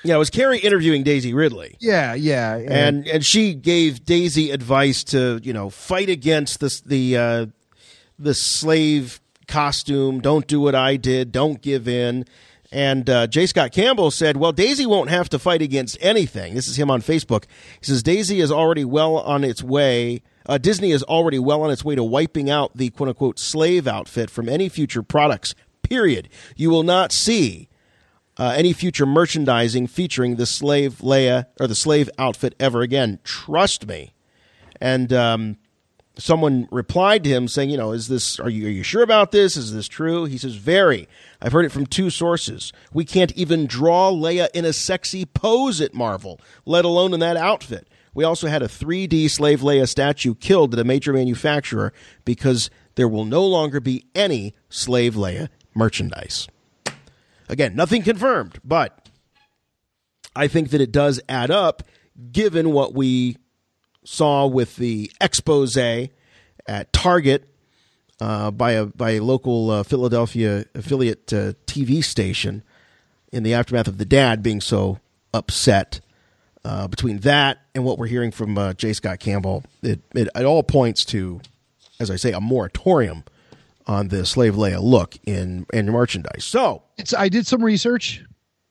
[0.04, 1.76] Yeah, it was Carrie interviewing Daisy Ridley.
[1.80, 7.18] Yeah, yeah, and and she gave Daisy advice to you know fight against this the
[7.18, 7.46] uh,
[8.18, 10.22] the slave costume.
[10.22, 11.32] Don't do what I did.
[11.32, 12.26] Don't give in.
[12.72, 13.48] And uh, J.
[13.48, 16.54] Scott Campbell said, Well, Daisy won't have to fight against anything.
[16.54, 17.46] This is him on Facebook.
[17.80, 20.22] He says, Daisy is already well on its way.
[20.46, 23.88] Uh, Disney is already well on its way to wiping out the quote unquote slave
[23.88, 26.30] outfit from any future products, period.
[26.56, 27.70] You will not see
[28.40, 33.20] uh, any future merchandising featuring the slave Leia or the slave outfit ever again.
[33.26, 34.14] Trust me.
[34.80, 35.58] And um,
[36.18, 39.32] someone replied to him saying, you know, is this, are you, are you sure about
[39.32, 39.58] this?
[39.58, 40.24] Is this true?
[40.24, 41.10] He says, very.
[41.42, 42.72] I've heard it from two sources.
[42.94, 47.36] We can't even draw Leia in a sexy pose at Marvel, let alone in that
[47.38, 47.90] outfit.
[48.14, 53.08] We also had a 3D slave Leia statue killed at a major manufacturer because there
[53.08, 56.48] will no longer be any slave Leia merchandise.
[57.50, 59.10] Again, nothing confirmed, but
[60.36, 61.84] I think that it does add up
[62.32, 63.38] given what we
[64.06, 67.50] saw with the expose at Target
[68.20, 72.64] uh, by a by a local uh, Philadelphia affiliate uh, TV station
[73.32, 75.00] in the aftermath of the dad being so
[75.34, 76.02] upset.
[76.66, 78.92] Uh, between that and what we're hearing from uh, J.
[78.92, 81.40] Scott Campbell, it, it, it all points to,
[82.02, 83.24] as I say, a moratorium
[83.88, 86.44] on the slave Leia look in in merchandise.
[86.44, 88.24] So it's I did some research.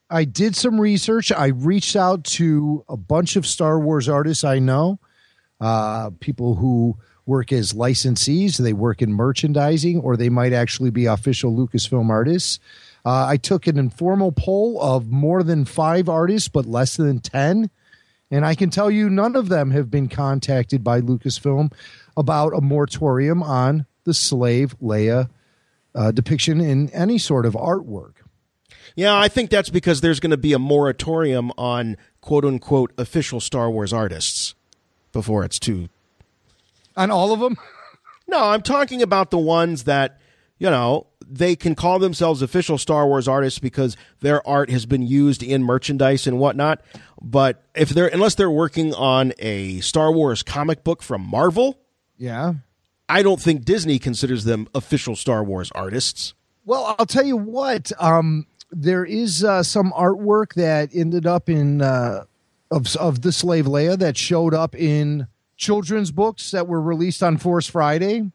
[0.09, 1.31] I did some research.
[1.31, 4.99] I reached out to a bunch of Star Wars artists I know,
[5.59, 11.05] uh, people who work as licensees, they work in merchandising, or they might actually be
[11.05, 12.59] official Lucasfilm artists.
[13.05, 17.69] Uh, I took an informal poll of more than five artists, but less than 10.
[18.31, 21.71] And I can tell you, none of them have been contacted by Lucasfilm
[22.17, 25.29] about a moratorium on the slave Leia
[25.95, 28.13] uh, depiction in any sort of artwork.
[28.95, 33.39] Yeah, I think that's because there's going to be a moratorium on quote unquote official
[33.39, 34.55] Star Wars artists
[35.11, 35.89] before it's too.
[36.95, 37.57] On all of them?
[38.27, 40.19] No, I'm talking about the ones that,
[40.57, 45.03] you know, they can call themselves official Star Wars artists because their art has been
[45.03, 46.81] used in merchandise and whatnot.
[47.21, 51.79] But if they're unless they're working on a Star Wars comic book from Marvel,
[52.17, 52.53] yeah,
[53.07, 56.33] I don't think Disney considers them official Star Wars artists.
[56.65, 57.91] Well, I'll tell you what.
[57.99, 62.25] Um, there is uh, some artwork that ended up in uh,
[62.71, 67.37] of of the slave Leia that showed up in children's books that were released on
[67.37, 68.31] Force Friday.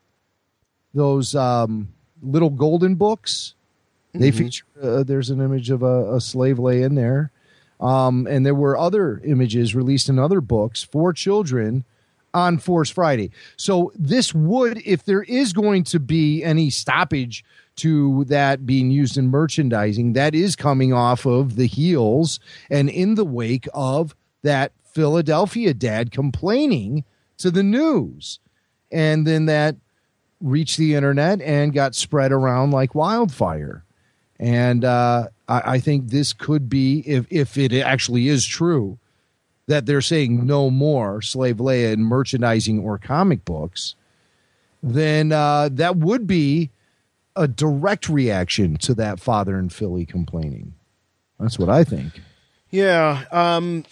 [0.93, 1.89] Those um,
[2.23, 3.55] little golden books.
[4.13, 4.39] They Mm-hmm.
[4.39, 4.65] feature.
[4.81, 7.33] Uh, there's an image of a, a slave Leia in there,
[7.81, 11.85] um, and there were other images released in other books for children
[12.33, 13.33] on Force Friday.
[13.57, 17.45] So this would, if there is going to be any stoppage
[17.77, 23.15] to that being used in merchandising, that is coming off of the heels and in
[23.15, 27.05] the wake of that Philadelphia dad complaining
[27.39, 28.39] to the news.
[28.93, 29.77] And then that
[30.41, 33.85] reached the internet and got spread around like wildfire.
[34.39, 38.99] And uh, I, I think this could be, if, if it actually is true,
[39.67, 43.95] that they're saying no more slave Leia in merchandising or comic books,
[44.83, 46.71] then uh, that would be
[47.37, 50.75] a direct reaction to that father in Philly complaining.
[51.39, 52.21] That's what I think.
[52.71, 53.25] Yeah.
[53.31, 53.85] Um,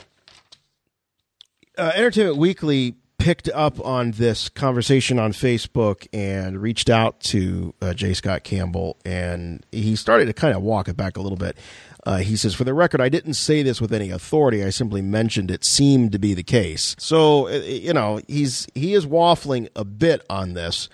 [1.77, 7.95] uh, Entertainment Weekly picked up on this conversation on Facebook and reached out to uh,
[7.95, 8.15] J.
[8.15, 11.57] Scott Campbell, and he started to kind of walk it back a little bit.
[12.05, 14.65] Uh, he says, For the record, I didn't say this with any authority.
[14.65, 16.97] I simply mentioned it seemed to be the case.
[16.99, 20.89] So, uh, you know, he's he is waffling a bit on this.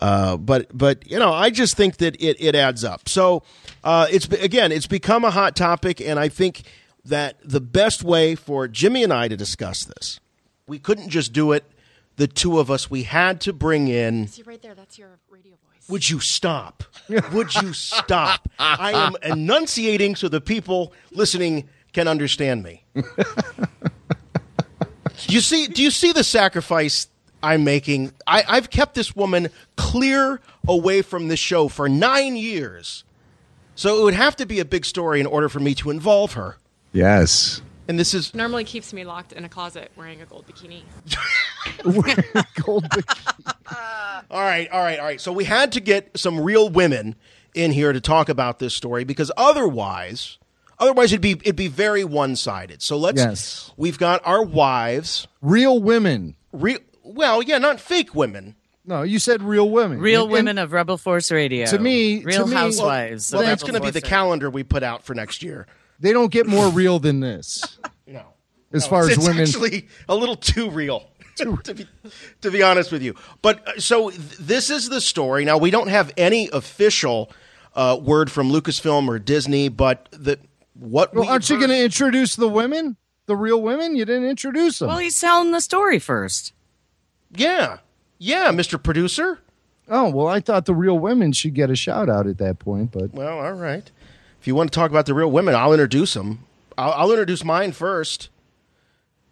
[0.00, 3.08] Uh, but but you know, I just think that it, it adds up.
[3.08, 3.42] So
[3.82, 6.62] uh, it's again, it's become a hot topic, and I think
[7.04, 10.20] that the best way for Jimmy and I to discuss this,
[10.66, 11.64] we couldn't just do it,
[12.16, 12.90] the two of us.
[12.90, 14.28] We had to bring in.
[14.28, 15.88] See right there, that's your radio voice.
[15.88, 16.84] Would you stop?
[17.32, 18.48] Would you stop?
[18.58, 22.84] I am enunciating so the people listening can understand me.
[25.28, 25.66] you see?
[25.66, 27.08] Do you see the sacrifice
[27.42, 28.12] I'm making?
[28.26, 33.04] I, I've kept this woman clear away from this show for nine years,
[33.74, 36.32] so it would have to be a big story in order for me to involve
[36.32, 36.56] her.
[36.92, 37.62] Yes.
[37.86, 40.82] And this is Normally keeps me locked in a closet wearing a gold bikini.
[41.82, 44.24] Gold bikini.
[44.30, 45.20] All right, all right, all right.
[45.20, 47.14] So we had to get some real women
[47.54, 50.38] in here to talk about this story because otherwise,
[50.80, 52.80] Otherwise, it'd be it'd be very one sided.
[52.82, 53.18] So let's.
[53.20, 53.72] Yes.
[53.76, 56.36] We've got our wives, Real women.
[56.52, 56.78] real.
[57.14, 58.56] Well, yeah, not fake women.
[58.84, 59.98] No, you said real women.
[60.00, 61.66] Real And- women of Rebel Force Radio.
[61.66, 63.32] To me- Real to me- housewives.
[63.32, 65.66] Well, of that's going to be the calendar we put out for next year.
[66.00, 67.78] They don't get more real than this.
[68.06, 68.22] No.
[68.72, 71.10] As No, far as it's women, actually a little too real.
[71.36, 71.86] to be
[72.40, 75.44] to be honest with you, but uh, so th- this is the story.
[75.44, 77.30] Now we don't have any official
[77.76, 80.38] uh, word from Lucasfilm or Disney, but the
[80.74, 82.96] what well, we aren't you going to introduce the women,
[83.26, 83.94] the real women?
[83.94, 84.88] You didn't introduce them.
[84.88, 86.52] Well, he's telling the story first.
[87.34, 87.78] Yeah,
[88.18, 89.40] yeah, Mister Producer.
[89.88, 92.92] oh well, I thought the real women should get a shout out at that point,
[92.92, 93.90] but Well, all right.
[94.40, 96.44] If you want to talk about the real women, I'll introduce them.
[96.76, 98.28] I'll, I'll introduce mine first.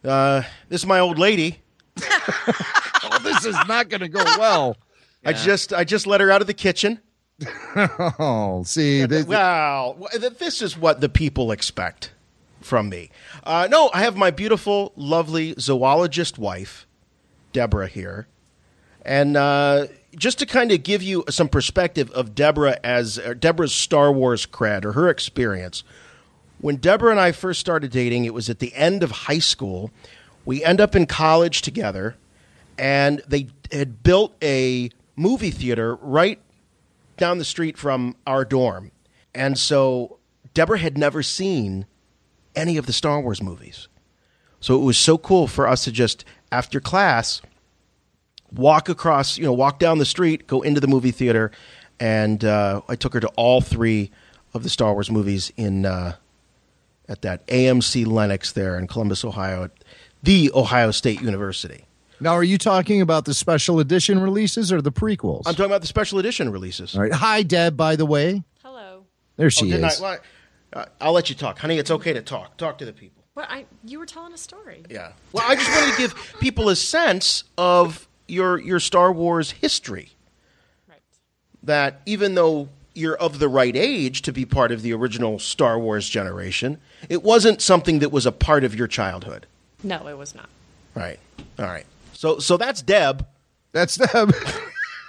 [0.04, 1.60] Uh, this is my old lady.
[2.02, 4.76] oh, this is not going to go well.
[5.24, 7.00] I just I just let her out of the kitchen.
[8.18, 12.12] oh, see, this, Well, this is what the people expect
[12.60, 13.10] from me.
[13.44, 16.85] Uh, no, I have my beautiful, lovely zoologist wife,
[17.56, 18.26] Deborah, here.
[19.00, 23.74] And uh, just to kind of give you some perspective of Deborah as uh, Deborah's
[23.74, 25.82] Star Wars cred or her experience,
[26.60, 29.90] when Deborah and I first started dating, it was at the end of high school.
[30.44, 32.16] We end up in college together,
[32.76, 36.38] and they had built a movie theater right
[37.16, 38.90] down the street from our dorm.
[39.34, 40.18] And so
[40.52, 41.86] Deborah had never seen
[42.54, 43.88] any of the Star Wars movies.
[44.60, 46.24] So it was so cool for us to just,
[46.56, 47.42] after class,
[48.52, 51.50] walk across, you know, walk down the street, go into the movie theater.
[52.00, 54.10] And uh, I took her to all three
[54.54, 56.14] of the Star Wars movies in uh,
[57.08, 59.70] at that AMC Lennox there in Columbus, Ohio, at
[60.22, 61.84] the Ohio State University.
[62.20, 65.42] now are you talking about the special edition releases or the prequels?
[65.46, 66.94] I'm talking about the special edition releases.
[66.96, 67.12] All right.
[67.12, 67.76] Hi, Deb.
[67.76, 69.04] By the way, Hello.
[69.36, 70.00] there she Oh, is.
[70.00, 70.02] I?
[70.02, 70.18] Well,
[70.72, 71.78] uh, I'll let you talk, honey.
[71.78, 72.56] It's okay to talk.
[72.56, 73.15] Talk to the people.
[73.36, 74.82] What I you were telling a story.
[74.88, 75.12] Yeah.
[75.32, 80.12] Well, I just wanted to give people a sense of your your Star Wars history.
[80.88, 81.02] Right.
[81.62, 85.78] That even though you're of the right age to be part of the original Star
[85.78, 86.78] Wars generation,
[87.10, 89.44] it wasn't something that was a part of your childhood.
[89.82, 90.48] No, it was not.
[90.94, 91.18] Right.
[91.58, 91.84] All right.
[92.14, 93.26] So so that's Deb.
[93.72, 94.34] That's Deb.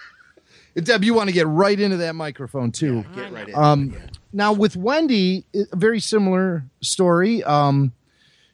[0.83, 3.05] Deb, you want to get right into that microphone too.
[3.15, 3.55] Get right in.
[3.55, 3.95] Um,
[4.33, 7.41] Now with Wendy, a very similar story.
[7.45, 7.93] Um,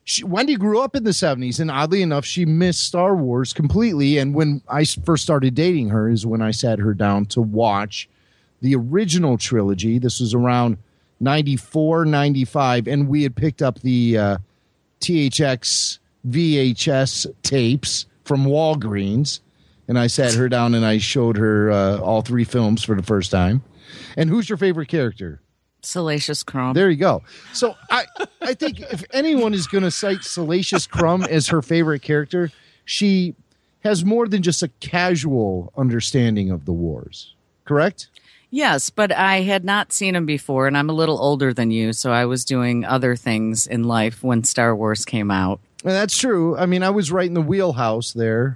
[0.04, 4.18] she, Wendy grew up in the '70s, and oddly enough, she missed Star Wars completely.
[4.18, 8.10] And when I first started dating her, is when I sat her down to watch
[8.62, 10.00] the original trilogy.
[10.00, 10.78] This was around
[11.20, 14.38] 94, 95, and we had picked up the uh,
[15.02, 19.40] THX VHS tapes from Walgreens.
[19.88, 23.04] And I sat her down and I showed her uh, all three films for the
[23.04, 23.64] first time.
[24.16, 25.42] And who's your favorite character?
[25.86, 26.74] Salacious Crumb.
[26.74, 27.24] There you go.
[27.54, 28.06] So I,
[28.42, 32.52] I think if anyone is going to cite Salacious Crumb as her favorite character,
[32.86, 33.36] she
[33.84, 37.34] has more than just a casual understanding of the wars.
[37.66, 38.08] Correct?
[38.50, 41.92] Yes, but I had not seen him before, and I'm a little older than you,
[41.92, 45.60] so I was doing other things in life when Star Wars came out.
[45.84, 46.56] And that's true.
[46.56, 48.56] I mean, I was right in the wheelhouse there,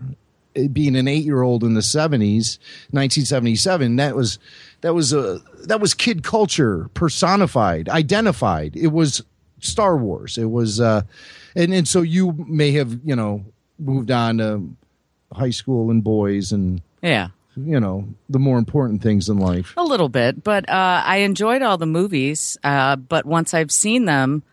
[0.56, 2.60] eh, being an eight-year-old in the '70s,
[2.92, 3.96] 1977.
[3.96, 4.38] That was
[4.82, 8.76] that was a that was kid culture personified, identified.
[8.76, 9.24] It was
[9.60, 10.38] Star Wars.
[10.38, 11.02] It was, uh,
[11.56, 13.44] and and so you may have you know
[13.80, 14.64] moved on to
[15.34, 19.74] high school and boys and Yeah, you know the more important things in life.
[19.78, 22.58] a little bit, but uh, I enjoyed all the movies.
[22.64, 24.44] Uh, but once I've seen them,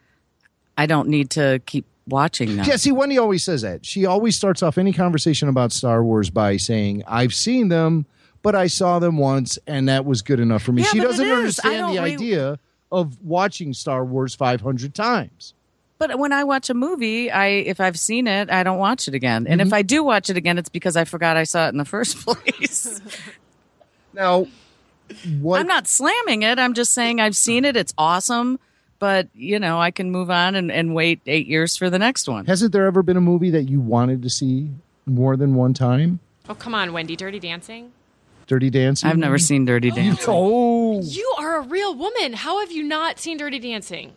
[0.79, 2.67] I don't need to keep watching them.
[2.67, 3.87] Yeah, see, Wendy always says that.
[3.87, 8.07] She always starts off any conversation about Star Wars by saying, "I've seen them,
[8.45, 11.29] but I saw them once, and that was good enough for me." Yeah, she doesn't
[11.29, 12.59] understand the re- idea
[12.93, 15.53] of watching Star Wars 500 times.
[15.99, 19.15] But when I watch a movie, I if I've seen it, I don't watch it
[19.15, 19.47] again.
[19.49, 19.75] And if Mm-hmm.
[19.75, 22.17] I do watch it again, it's because I forgot I saw it in the first
[22.25, 23.01] place.
[24.13, 24.47] Now,
[25.41, 25.61] what?
[25.61, 26.59] I'm not slamming it.
[26.59, 27.77] I'm just saying I've seen it.
[27.77, 28.59] It's awesome.
[29.01, 32.29] But, you know, I can move on and, and wait eight years for the next
[32.29, 32.47] one.
[32.47, 34.71] Hasn't there ever been a movie that you wanted to see
[35.05, 36.21] more than one time?
[36.49, 37.93] Oh come on, Wendy, Dirty Dancing.
[38.47, 39.09] Dirty Dancing.
[39.11, 40.25] I've never seen Dirty oh, Dancing.
[40.29, 42.33] Oh, You are a real woman.
[42.35, 44.13] How have you not seen Dirty Dancing?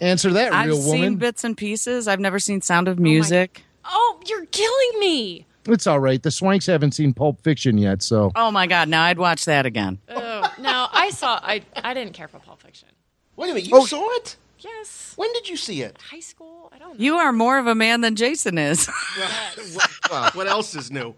[0.00, 2.08] answer that, I've real seen bits and pieces.
[2.08, 3.62] I've never seen Sound of oh Music.
[3.84, 5.46] Oh, you're killing me.
[5.66, 6.20] It's all right.
[6.20, 8.88] The Swanks haven't seen Pulp Fiction yet, so Oh my God!
[8.88, 9.98] Now I'd watch that again.
[10.08, 11.38] Oh no, I saw.
[11.40, 12.88] I I didn't care for Pulp Fiction.
[13.36, 13.80] Wait a minute, Oh.
[13.82, 14.36] you saw it?
[14.58, 15.98] Yes, When did you see it?
[16.10, 16.70] high school.
[16.74, 17.04] I don't know.
[17.04, 18.88] You are more of a man than Jason is.
[20.10, 21.14] Well, what else is new?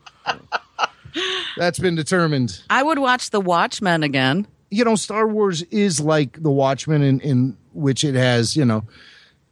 [1.56, 2.60] That's been determined.
[2.70, 4.46] I would watch The Watchmen again.
[4.70, 8.84] you know, Star Wars is like The Watchmen in, in which it has, you know,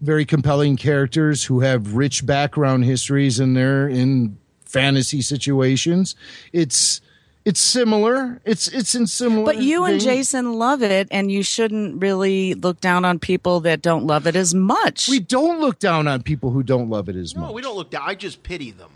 [0.01, 6.17] very compelling characters who have rich background histories and they're in fantasy situations.
[6.53, 7.01] It's
[7.45, 8.41] it's similar.
[8.45, 9.45] It's it's in similar.
[9.45, 10.01] But you and.
[10.01, 14.37] Jason love it, and you shouldn't really look down on people that don't love it
[14.37, 15.09] as much.
[15.09, 17.55] We don't look down on people who don't love it as No, much.
[17.55, 18.03] we don't look down.
[18.05, 18.91] I just pity them.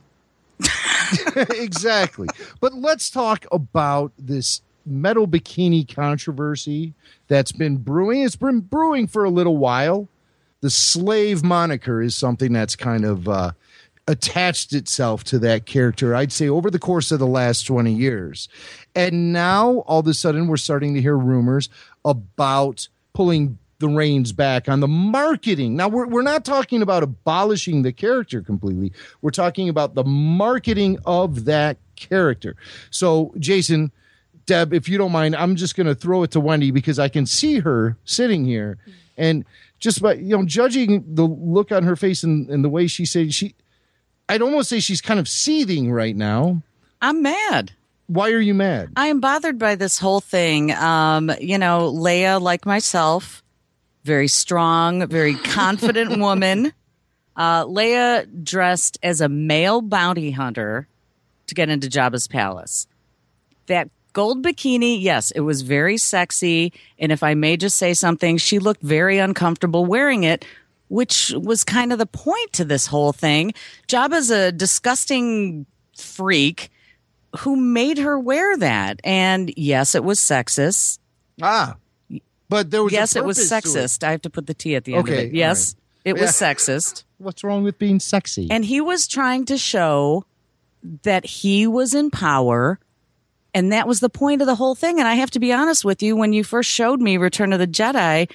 [1.50, 2.28] exactly.
[2.60, 6.94] But let's talk about this metal bikini controversy
[7.28, 8.22] that's been brewing.
[8.22, 10.08] It's been brewing for a little while.
[10.60, 13.52] The slave moniker is something that's kind of uh,
[14.08, 18.48] attached itself to that character, I'd say, over the course of the last 20 years.
[18.94, 21.68] And now, all of a sudden, we're starting to hear rumors
[22.04, 25.76] about pulling the reins back on the marketing.
[25.76, 28.92] Now, we're, we're not talking about abolishing the character completely.
[29.20, 32.56] We're talking about the marketing of that character.
[32.90, 33.92] So, Jason,
[34.46, 37.08] Deb, if you don't mind, I'm just going to throw it to Wendy because I
[37.08, 38.78] can see her sitting here.
[39.18, 39.44] And
[39.78, 43.04] just by, you know, judging the look on her face and, and the way she
[43.04, 43.54] said she,
[44.28, 46.62] I'd almost say she's kind of seething right now.
[47.02, 47.72] I'm mad.
[48.06, 48.92] Why are you mad?
[48.96, 50.72] I am bothered by this whole thing.
[50.72, 53.42] Um, you know, Leia, like myself,
[54.06, 56.72] very strong, very confident woman.
[57.36, 60.88] Uh, Leia dressed as a male bounty hunter
[61.48, 62.86] to get into Jabba's palace.
[63.66, 66.72] That gold bikini, yes, it was very sexy.
[66.98, 70.46] And if I may just say something, she looked very uncomfortable wearing it,
[70.88, 73.52] which was kind of the point to this whole thing.
[73.88, 76.70] Jabba's a disgusting freak
[77.40, 79.00] who made her wear that.
[79.04, 80.98] And yes, it was sexist.
[81.42, 81.76] Ah.
[82.48, 83.64] But there was a yes, it was to it.
[83.64, 84.04] sexist.
[84.04, 85.34] I have to put the T at the end Okay, of it.
[85.34, 86.52] Yes, all it was Yeah.
[86.54, 87.04] sexist.
[87.18, 88.48] What's wrong with being sexy?
[88.50, 90.24] And he was trying to show
[91.02, 92.78] that he was in power.
[93.54, 94.98] And that was the point of the whole thing.
[94.98, 97.58] And I have to be honest with you, when you first showed me Return of
[97.58, 98.30] the Jedi,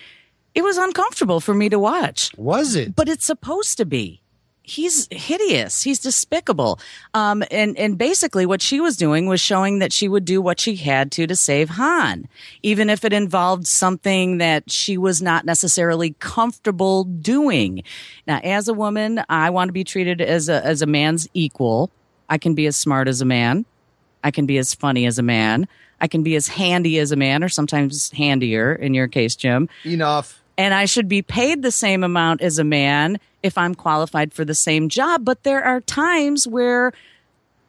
[0.55, 2.31] it was uncomfortable for me to watch.
[2.37, 2.95] Was it?
[2.95, 4.20] But it's supposed to be.
[4.63, 5.81] He's hideous.
[5.81, 6.79] He's despicable.
[7.13, 10.59] Um, and, and basically what she was doing was showing that she would do what
[10.59, 12.27] she had to to save Han,
[12.61, 17.83] even if it involved something that she was not necessarily comfortable doing.
[18.27, 21.89] Now, as a woman, I want to be treated as a, as a man's equal.
[22.29, 23.65] I can be as smart as a man.
[24.23, 25.67] I can be as funny as a man.
[25.99, 29.69] I can be as handy as a man, or sometimes handier in your case, Jim.
[29.85, 30.40] Enough.
[30.61, 34.45] And I should be paid the same amount as a man if I'm qualified for
[34.45, 35.25] the same job.
[35.25, 36.93] But there are times where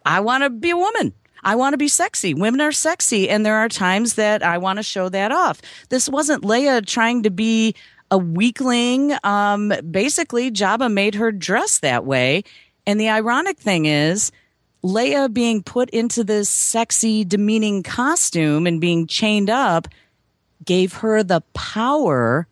[0.05, 1.15] I want to be a woman.
[1.43, 2.35] I want to be sexy.
[2.35, 3.31] Women are sexy.
[3.31, 5.63] And there are times that I want to show that off.
[5.89, 7.75] This wasn't Leia trying to be
[8.11, 9.17] a weakling.
[9.25, 12.45] Um, basically, Jabba made her dress that way.
[12.87, 14.31] And the ironic thing is,
[14.85, 19.89] Leia being put into this sexy, demeaning costume and being chained up
[20.63, 22.47] gave her the power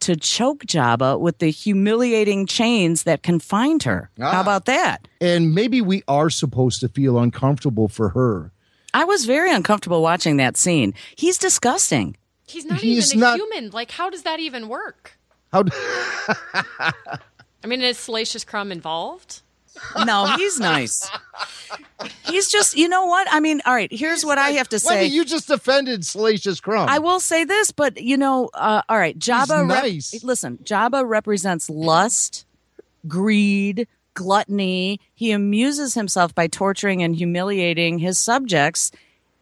[0.00, 4.10] to choke Jabba with the humiliating chains that confined her.
[4.18, 4.40] How Ah.
[4.40, 5.08] about that?
[5.20, 8.52] And maybe we are supposed to feel uncomfortable for her.
[8.94, 10.94] I was very uncomfortable watching that scene.
[11.16, 12.16] He's disgusting.
[12.46, 13.70] He's not He's even a not- human.
[13.70, 15.18] Like, how does that even work?
[15.52, 15.64] How?
[16.80, 19.42] I mean, is Salacious Crumb involved?
[20.04, 21.08] No, he's nice.
[22.28, 23.26] He's just, you know what?
[23.30, 24.94] I mean, all right, here's what I have to say.
[25.02, 26.88] Wendy, you just offended Salacious Crumb.
[26.88, 29.68] I will say this, but you know, uh, all right, Jabba.
[29.68, 30.22] rep- nice.
[30.22, 32.46] listen, Jabba represents lust,
[33.06, 35.00] greed, gluttony.
[35.14, 38.92] He amuses himself by torturing and humiliating his subjects,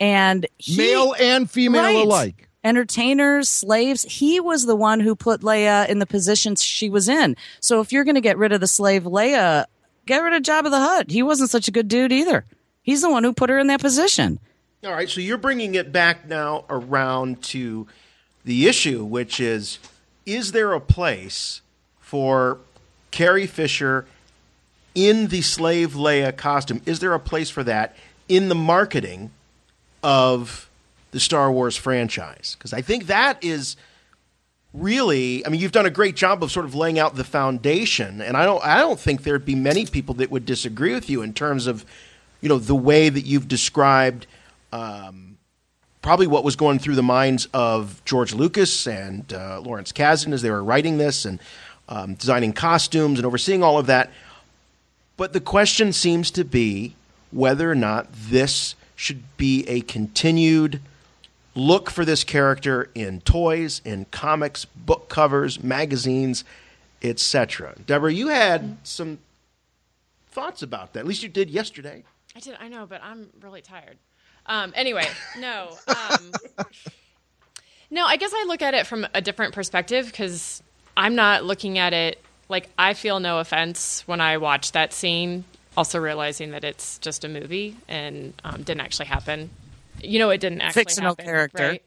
[0.00, 1.96] and he, Male and female Right.
[1.96, 2.48] alike.
[2.64, 4.02] Entertainers, slaves.
[4.02, 7.36] He was the one who put Leia in the position she was in.
[7.60, 9.66] So if you're going to get rid of the slave Leia,
[10.06, 11.10] get rid of Jabba the Hutt.
[11.10, 12.44] He wasn't such a good dude either.
[12.82, 14.38] He's the one who put her in that position.
[14.84, 17.86] All right, so you're bringing it back now around to
[18.44, 19.78] the issue, which is
[20.24, 21.60] is there a place
[22.00, 22.58] for
[23.10, 24.06] Carrie Fisher
[24.94, 26.80] in the slave Leia costume?
[26.86, 27.96] Is there a place for that
[28.28, 29.30] in the marketing
[30.02, 30.68] of
[31.10, 32.56] the Star Wars franchise?
[32.58, 33.76] Because I think that is
[34.76, 38.20] really i mean you've done a great job of sort of laying out the foundation
[38.20, 41.22] and i don't i don't think there'd be many people that would disagree with you
[41.22, 41.84] in terms of
[42.40, 44.26] you know the way that you've described
[44.72, 45.38] um,
[46.02, 50.42] probably what was going through the minds of george lucas and uh, lawrence kasdan as
[50.42, 51.40] they were writing this and
[51.88, 54.10] um, designing costumes and overseeing all of that.
[55.16, 56.94] But the question seems to be
[57.30, 60.80] whether or not this should be a continued
[61.56, 66.44] look for this character in toys, in comics, book covers, magazines,
[67.02, 67.74] etc.
[67.86, 69.18] Deborah, you had some
[70.30, 71.00] thoughts about that.
[71.00, 72.04] At least you did yesterday.
[72.36, 72.56] I did.
[72.60, 73.96] I know, but I'm really tired.
[74.46, 75.06] Um, anyway,
[75.38, 75.76] no.
[75.88, 76.32] Um,
[77.90, 80.62] No, I guess I look at it from a different perspective because
[80.96, 85.44] I'm not looking at it like I feel no offense when I watch that scene.
[85.76, 89.50] Also realizing that it's just a movie and um, didn't actually happen.
[90.02, 91.62] You know, it didn't actually Fictional happen, character.
[91.62, 91.82] right?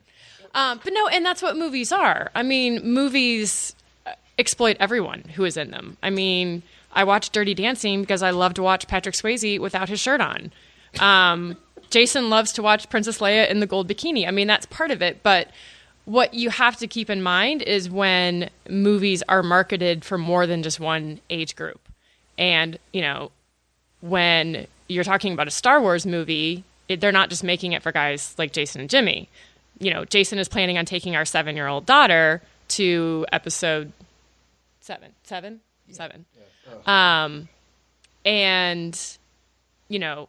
[0.53, 2.31] Um, but no, and that's what movies are.
[2.33, 3.75] I mean, movies
[4.05, 5.97] uh, exploit everyone who is in them.
[6.01, 6.63] I mean,
[6.93, 10.51] I watched Dirty Dancing because I love to watch Patrick Swayze without his shirt on.
[10.99, 11.55] Um,
[11.91, 14.27] Jason loves to watch Princess Leia in the gold bikini.
[14.27, 15.21] I mean, that's part of it.
[15.21, 15.49] But
[16.05, 20.63] what you have to keep in mind is when movies are marketed for more than
[20.63, 21.79] just one age group.
[22.37, 23.31] And, you know,
[24.01, 27.91] when you're talking about a Star Wars movie, it, they're not just making it for
[27.91, 29.29] guys like Jason and Jimmy.
[29.79, 33.93] You know, Jason is planning on taking our seven year old daughter to episode
[34.81, 35.61] seven, seven,
[35.91, 36.25] seven.
[36.85, 37.47] Um,
[38.25, 38.99] and,
[39.87, 40.27] you know,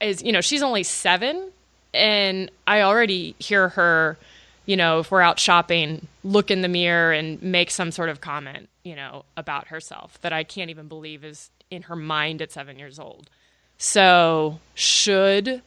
[0.00, 1.50] is, you know, she's only seven.
[1.94, 4.18] And I already hear her,
[4.66, 8.20] you know, if we're out shopping, look in the mirror and make some sort of
[8.20, 12.50] comment, you know, about herself that I can't even believe is in her mind at
[12.52, 13.30] seven years old.
[13.78, 15.62] So, should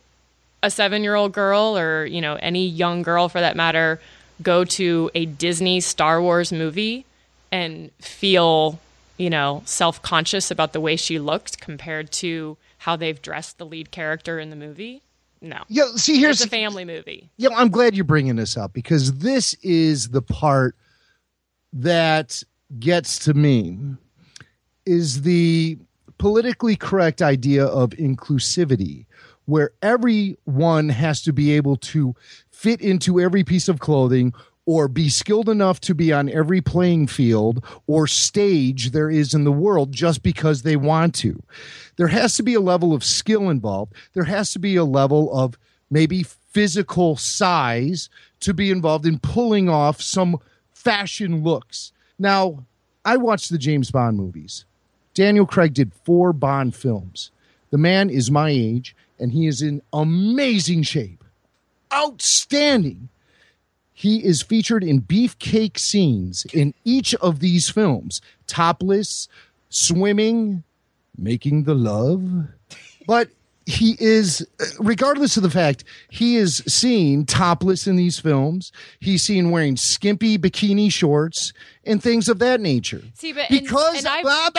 [0.63, 3.99] a seven year old girl or, you know, any young girl for that matter
[4.41, 7.05] go to a Disney Star Wars movie
[7.51, 8.79] and feel,
[9.17, 13.65] you know, self conscious about the way she looked compared to how they've dressed the
[13.65, 15.01] lead character in the movie?
[15.41, 15.63] No.
[15.67, 17.29] Yeah, see, here's it's a family movie.
[17.37, 20.75] Yeah, I'm glad you're bringing this up because this is the part
[21.73, 22.41] that
[22.79, 23.77] gets to me
[24.85, 25.77] is the
[26.17, 29.05] politically correct idea of inclusivity
[29.45, 32.15] where everyone has to be able to
[32.51, 34.33] fit into every piece of clothing
[34.65, 39.43] or be skilled enough to be on every playing field or stage there is in
[39.43, 41.41] the world just because they want to.
[41.97, 43.93] There has to be a level of skill involved.
[44.13, 45.57] There has to be a level of
[45.91, 48.09] maybe physical size
[48.39, 50.39] to be involved in pulling off some
[50.73, 51.91] fashion looks.
[52.17, 52.65] Now,
[53.03, 54.65] I watched the James Bond movies.
[55.15, 57.31] Daniel Craig did four Bond films.
[57.71, 61.23] The man is my age and he is in amazing shape.
[61.91, 63.09] Outstanding.
[63.93, 69.27] He is featured in beefcake scenes in each of these films topless,
[69.69, 70.63] swimming,
[71.17, 72.21] making the love.
[73.07, 73.29] But
[73.65, 74.45] he is,
[74.79, 78.73] regardless of the fact, he is seen topless in these films.
[78.99, 81.53] He's seen wearing skimpy bikini shorts
[81.85, 83.01] and things of that nature.
[83.13, 84.49] See, but and- because and blah,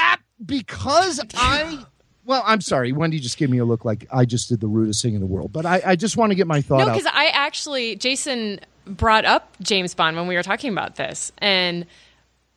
[0.45, 1.85] because I.
[2.25, 2.91] Well, I'm sorry.
[2.93, 5.27] Wendy just gave me a look like I just did the rudest thing in the
[5.27, 5.53] world.
[5.53, 6.93] But I, I just want to get my thought No, out.
[6.97, 11.87] because I actually Jason brought up James Bond when we were talking about this, and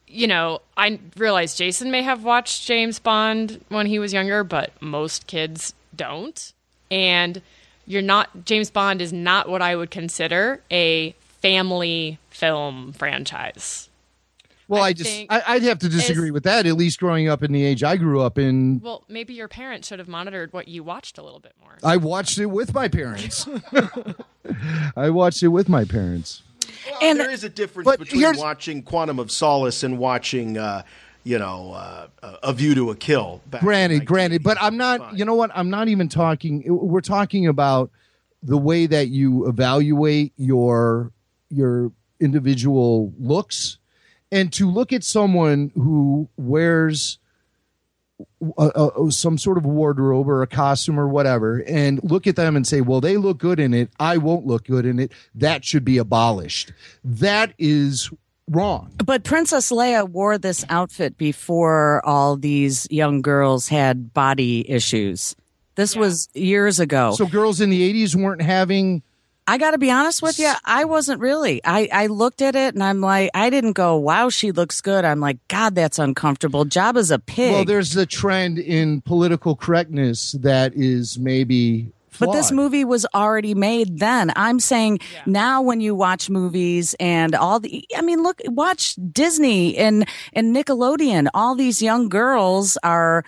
[0.07, 4.71] you know I realized Jason may have watched James Bond when he was younger, but
[4.81, 6.51] most kids don't.
[6.89, 7.41] And
[7.85, 11.11] you're not James Bond is not what I would consider a
[11.41, 13.88] family film franchise.
[14.69, 16.65] Well, I, just think I, I'd have to disagree is- with that.
[16.65, 19.87] At least growing up in the age I grew up in, Well, maybe your parents
[19.87, 21.77] should have monitored what you watched a little bit more.
[21.83, 23.47] I watched it with my parents.
[24.95, 26.43] I watched it with my parents.
[27.01, 30.83] and there is a difference between watching Quantum of Solace and watching, uh,
[31.23, 32.07] you know, uh,
[32.43, 33.41] A View to a Kill.
[33.47, 35.17] Back Granted, granted, but I'm not.
[35.17, 35.51] You know what?
[35.53, 36.63] I'm not even talking.
[36.67, 37.91] We're talking about
[38.43, 41.11] the way that you evaluate your
[41.49, 43.77] your individual looks,
[44.31, 47.19] and to look at someone who wears
[48.57, 52.55] a, a, some sort of wardrobe or a costume or whatever and look at them
[52.55, 53.89] and say, well, they look good in it.
[53.99, 55.11] I won't look good in it.
[55.35, 56.73] That should be abolished.
[57.03, 58.09] That is
[58.49, 58.91] wrong.
[59.03, 65.35] But Princess Leia wore this outfit before all these young girls had body issues.
[65.75, 67.13] This was years ago.
[67.13, 69.01] So girls in the 80s weren't having.
[69.49, 71.59] I got to be honest with you, I wasn't really.
[71.65, 75.03] I, I looked at it and I'm like, I didn't go, wow, she looks good.
[75.03, 76.65] I'm like, God, that's uncomfortable.
[76.65, 77.53] Jabba's a pig.
[77.53, 81.91] Well, there's the trend in political correctness that is maybe.
[82.19, 84.31] But this movie was already made then.
[84.35, 89.77] I'm saying now when you watch movies and all the I mean look watch Disney
[89.77, 93.23] and and Nickelodeon all these young girls are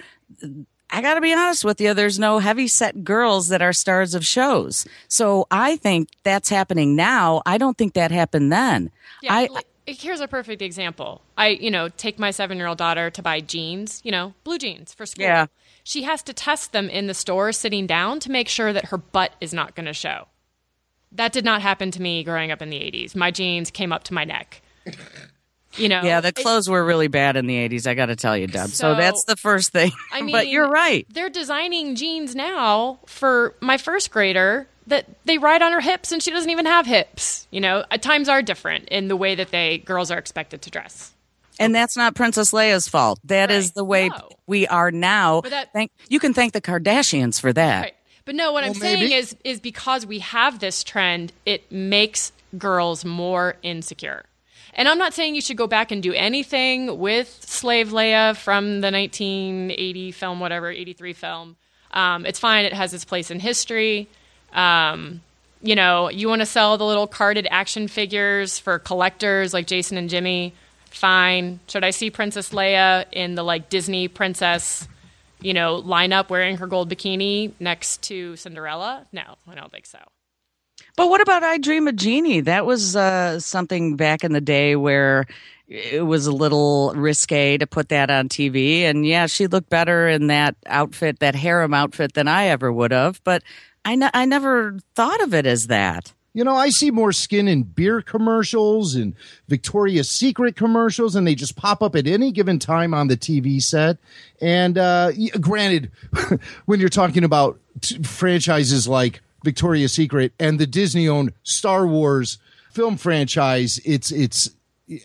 [0.92, 4.14] I got to be honest with you there's no heavy set girls that are stars
[4.14, 4.86] of shows.
[5.08, 7.42] So I think that's happening now.
[7.46, 8.92] I don't think that happened then.
[9.22, 11.22] Yeah, I like, here's a perfect example.
[11.38, 14.58] I, you know, take my seven year old daughter to buy jeans, you know, blue
[14.58, 15.26] jeans for school.
[15.26, 15.48] Yeah.
[15.84, 18.98] She has to test them in the store sitting down to make sure that her
[18.98, 20.28] butt is not going to show.
[21.12, 23.16] That did not happen to me growing up in the 80s.
[23.16, 24.62] My jeans came up to my neck.
[25.78, 28.36] You know, yeah, the clothes were really bad in the 80s, I got to tell
[28.38, 28.70] you, Deb.
[28.70, 29.92] So, So, that's the first thing.
[30.12, 31.06] I mean, but you're right.
[31.10, 36.22] They're designing jeans now for my first grader that they ride on her hips and
[36.22, 37.48] she doesn't even have hips.
[37.52, 40.70] You know, uh, times are different in the way that they girls are expected to
[40.70, 41.14] dress.
[41.60, 43.20] And that's not Princess Leia's fault.
[43.26, 44.10] That is the way
[44.48, 45.42] we are now.
[45.42, 47.82] that- thank, you can thank the Kardashians for that.
[47.82, 47.96] Right.
[48.26, 52.32] But no, what I'm Well, saying is is because we have this trend, it makes
[52.58, 54.26] girls more insecure.
[54.74, 58.82] And I'm not saying you should go back and do anything with Slave Leia from
[58.82, 61.56] the 1980 film, whatever, 83 film.
[61.92, 62.66] Um, it's fine.
[62.66, 64.08] It has its place in history.
[64.54, 65.22] Um,
[65.62, 69.98] you know, you want to sell the little carded action figures for collectors like Jason
[69.98, 70.54] and Jimmy.
[70.86, 71.60] Fine.
[71.68, 74.88] Should I see Princess Leia in the like Disney princess,
[75.42, 79.06] you know, lineup wearing her gold bikini next to Cinderella?
[79.12, 80.00] No, I don't think so.
[80.96, 82.42] But what about I Dream a Jeannie?
[82.42, 85.26] That was uh, something back in the day where
[85.68, 88.82] it was a little risque to put that on TV.
[88.82, 92.92] And yeah, she looked better in that outfit, that harem outfit, than I ever would
[92.92, 93.22] have.
[93.24, 93.42] But
[93.86, 96.14] I, I never thought of it as that.
[96.34, 99.14] You know, I see more skin in beer commercials and
[99.50, 103.62] Victoria's Secret commercials, and they just pop up at any given time on the TV
[103.62, 103.98] set.
[104.40, 105.12] And uh,
[105.42, 105.92] granted,
[106.66, 112.38] when you're talking about t- franchises like Victoria's Secret and the Disney-owned Star Wars
[112.72, 114.52] film franchise, it's it's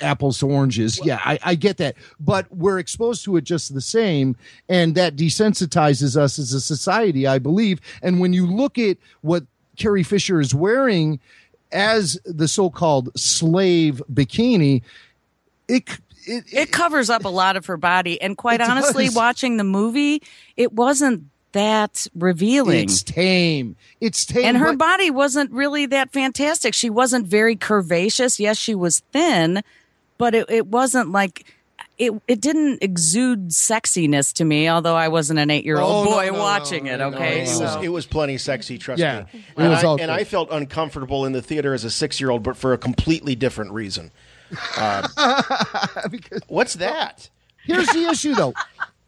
[0.01, 1.01] apples to oranges.
[1.05, 4.37] Yeah, I, I get that, but we're exposed to it just the same,
[4.69, 7.81] and that desensitizes us as a society, I believe.
[8.03, 9.45] And when you look at what
[9.77, 11.21] Carrie Fisher is wearing
[11.73, 14.83] as the so-called slave bikini,
[15.69, 15.85] it
[16.27, 18.21] it, it covers up a lot of her body.
[18.21, 19.15] And quite honestly, does.
[19.15, 20.23] watching the movie,
[20.57, 21.25] it wasn't
[21.57, 22.85] that revealing.
[22.85, 23.77] It's tame.
[24.01, 24.45] It's tame.
[24.45, 26.75] and her but- body wasn't really that fantastic.
[26.75, 28.39] She wasn't very curvaceous.
[28.39, 29.63] Yes, she was thin,
[30.19, 31.45] but it, it wasn't like
[31.99, 32.13] it.
[32.29, 34.69] It didn't exude sexiness to me.
[34.69, 36.97] Although I wasn't an eight-year-old Oh, boy no, watching no, it.
[36.99, 38.79] no, no, Okay, it so was it was plenty sexy.
[38.79, 39.41] Trust Yeah, me.
[39.41, 40.11] it and was I, and.
[40.11, 43.35] I felt uncomfortable in the theater as a six year old, but for a completely
[43.35, 44.11] different reason.
[44.77, 45.09] Uh,
[46.49, 47.29] what's that?
[47.65, 48.55] Here's the issue, though.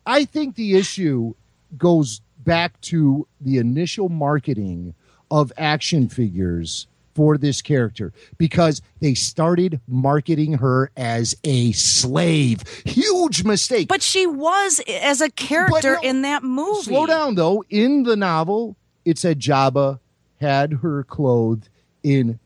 [0.05, 1.35] I think the issue
[1.77, 4.95] goes back to the initial marketing
[5.31, 12.62] of action figures for this character because they started marketing her as a slave.
[12.87, 13.87] Huge mistake.
[13.87, 16.85] But she was as a character in that movie.
[16.85, 17.65] Slow down, though.
[17.69, 19.99] In the novel, it said Jabba
[20.41, 21.69] had her clothed
[22.03, 22.39] in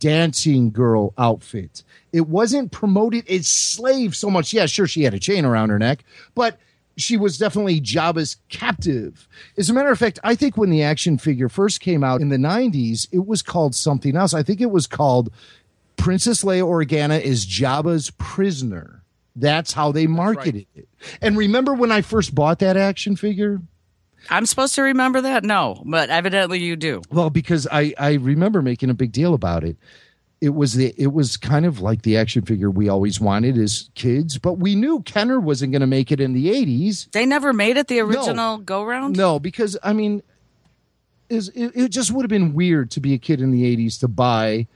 [0.00, 1.84] dancing girl outfits.
[2.12, 4.52] It wasn't promoted as slave so much.
[4.52, 6.02] Yeah, sure, she had a chain around her neck,
[6.34, 6.58] but
[6.96, 9.28] she was definitely Jabba's captive.
[9.56, 12.28] As a matter of fact, I think when the action figure first came out in
[12.28, 14.34] the 90s, it was called something else.
[14.34, 15.32] I think it was called
[15.96, 19.02] Princess Leia Organa is Jabba's prisoner.
[19.36, 20.88] That's how they marketed it.
[21.20, 23.60] And remember when I first bought that action figure?
[24.30, 25.44] I'm supposed to remember that.
[25.44, 27.02] No, but evidently you do.
[27.10, 29.76] Well, because I I remember making a big deal about it.
[30.44, 33.88] It was the it was kind of like the action figure we always wanted as
[33.94, 37.10] kids, but we knew Kenner wasn't going to make it in the 80s.
[37.12, 39.16] They never made it the original go round.
[39.16, 40.22] No, because I mean
[41.30, 43.98] is it, it just would have been weird to be a kid in the 80s
[44.00, 44.66] to buy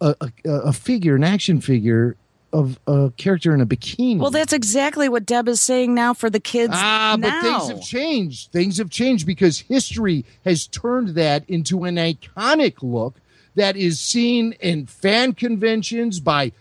[0.00, 2.16] a, a, a figure, an action figure
[2.52, 4.18] of a character in a bikini.
[4.18, 6.72] Well, that's exactly what Deb is saying now for the kids.
[6.74, 8.50] Ah, but things have changed.
[8.52, 13.14] Things have changed because history has turned that into an iconic look
[13.58, 16.52] that is seen in fan conventions by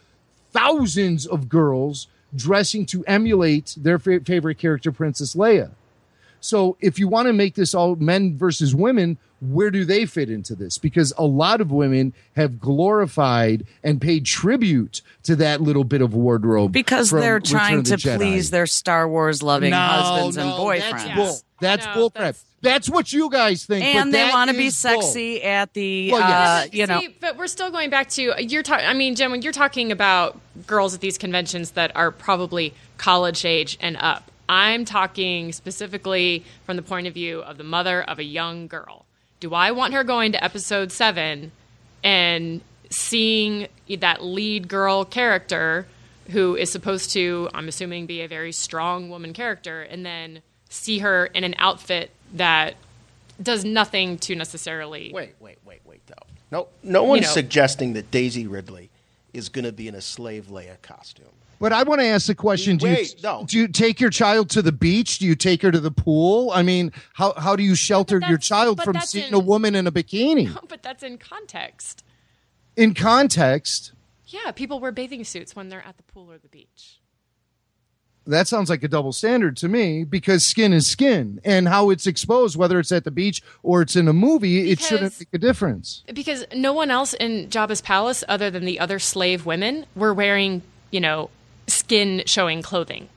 [0.52, 5.72] thousands of girls dressing to emulate their fa- favorite character, Princess Leia.
[6.39, 10.30] So, if you want to make this all men versus women, where do they fit
[10.30, 10.77] into this?
[10.77, 16.14] Because a lot of women have glorified and paid tribute to that little bit of
[16.14, 18.18] wardrobe because from they're Return trying the to Jedi.
[18.18, 20.81] please their Star Wars loving No, husbands and boyfriends.
[21.05, 21.38] That's bull.
[21.59, 22.35] That's bull crap.
[22.61, 23.85] That's what you guys think.
[23.85, 25.01] and they want to be is bull.
[25.03, 26.99] sexy at the, Well, uh, you know.
[27.01, 28.85] See, but we're still going back to you're talking.
[28.88, 33.45] I mean, Jen, when you're talking about girls at these conventions that are probably college
[33.45, 38.19] age and up, I'm talking specifically from the point of view of the mother of
[38.19, 39.06] a young girl.
[39.40, 41.52] Do I want her going to episode seven
[42.03, 43.68] and seeing
[43.99, 45.88] that lead girl character
[46.32, 50.99] who is supposed to, I'm assuming, be a very strong woman character, and then see
[50.99, 52.76] her in an outfit that
[53.41, 55.11] does nothing to necessarily.
[55.14, 56.14] Wait, wait, wait, wait, though.
[56.52, 57.28] No, no one's know.
[57.30, 58.90] suggesting that Daisy Ridley
[59.34, 61.26] is going to be in a slave Leia costume.
[61.60, 63.46] But I want to ask the question: Do Wait, you no.
[63.48, 65.18] do you take your child to the beach?
[65.20, 66.52] Do you take her to the pool?
[66.54, 69.88] I mean, how how do you shelter your child from seeing in- a woman in
[69.88, 70.56] a bikini?
[70.70, 72.04] But that's in context.
[72.76, 73.94] In context,
[74.28, 77.00] Yeah, people wear bathing suits when they're at the pool or the beach.
[78.28, 82.06] that sounds like a double standard to me because skin is skin and how it's
[82.06, 85.38] exposed, whether it's at the beach or it's in a movie, it shouldn't make a
[85.38, 86.04] difference.
[86.14, 90.62] Because no one else in Jabba's palace, other than the other slave women, were wearing,
[90.92, 91.30] you know,
[91.68, 93.10] skin showing clothing.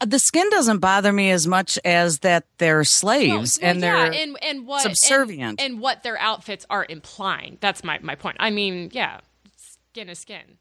[0.00, 4.10] Uh, The skin doesn't bother me as much as that they're slaves Well, and yeah,
[4.10, 5.60] they're and, and what subservient.
[5.60, 7.58] and, and what their outfits are implying.
[7.60, 8.36] That's my, my point.
[8.40, 9.20] I mean, yeah,
[9.56, 10.58] skin is skin.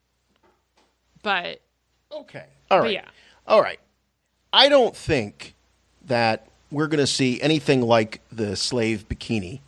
[1.24, 1.62] But
[2.12, 3.06] okay, all but right, yeah.
[3.48, 3.80] all right.
[4.54, 5.56] I don't think
[6.06, 9.60] that we're going to see anything like the slave bikini,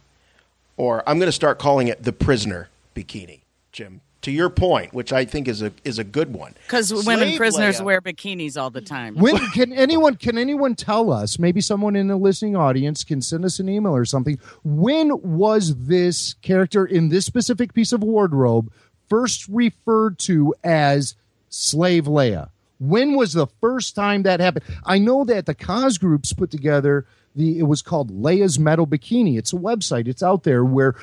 [0.77, 3.41] or I'm going to start calling it the prisoner bikini,
[3.73, 3.99] Jim.
[4.23, 7.79] To your point, which I think is a is a good one, because women prisoners
[7.79, 9.15] Leia- wear bikinis all the time.
[9.15, 11.39] When can anyone can anyone tell us?
[11.39, 14.37] Maybe someone in the listening audience can send us an email or something.
[14.65, 18.69] When was this character in this specific piece of wardrobe
[19.07, 21.15] first referred to as
[21.47, 22.49] Slave Leia?
[22.79, 24.65] When was the first time that happened?
[24.85, 27.05] I know that the Cos groups put together
[27.35, 29.37] the it was called Leia's Metal Bikini.
[29.37, 30.07] It's a website.
[30.07, 30.95] It's out there where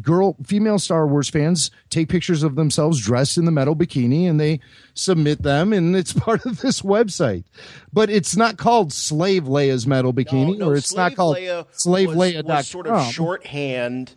[0.00, 4.40] girl female Star Wars fans take pictures of themselves dressed in the metal bikini and
[4.40, 4.60] they
[4.94, 7.44] submit them and it's part of this website.
[7.92, 12.08] But it's not called Slave Leia's metal bikini No, or it's not called Leia Slave
[12.08, 14.14] was, Leia was sort of shorthand.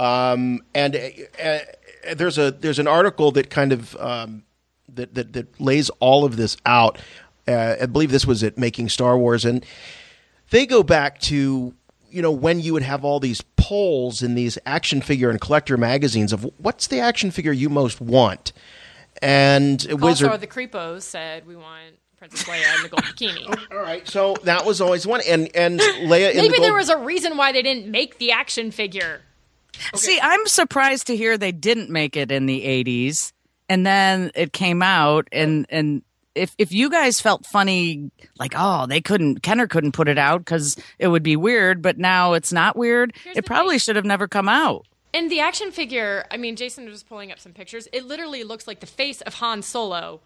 [0.00, 1.58] Um, and uh, uh,
[2.14, 4.44] there's a there's an article that kind of um,
[4.92, 6.98] that, that that lays all of this out.
[7.46, 9.64] Uh, I believe this was at Making Star Wars, and
[10.50, 11.74] they go back to
[12.14, 15.76] you know when you would have all these polls in these action figure and collector
[15.76, 18.52] magazines of what's the action figure you most want,
[19.20, 20.28] and Wizard.
[20.28, 23.44] Also, the creepos said we want Princess Leia in the gold bikini.
[23.70, 26.62] Oh, all right, so that was always one, and and Leia in the Maybe gold
[26.64, 29.20] there was a reason why they didn't make the action figure.
[29.94, 33.32] See, I'm surprised to hear they didn't make it in the 80s
[33.68, 36.02] and then it came out and and
[36.34, 40.44] if if you guys felt funny like oh they couldn't Kenner couldn't put it out
[40.44, 44.26] cuz it would be weird but now it's not weird it probably should have never
[44.28, 47.86] come out And the action figure, I mean, Jason was pulling up some pictures.
[47.92, 50.20] It literally looks like the face of Han Solo,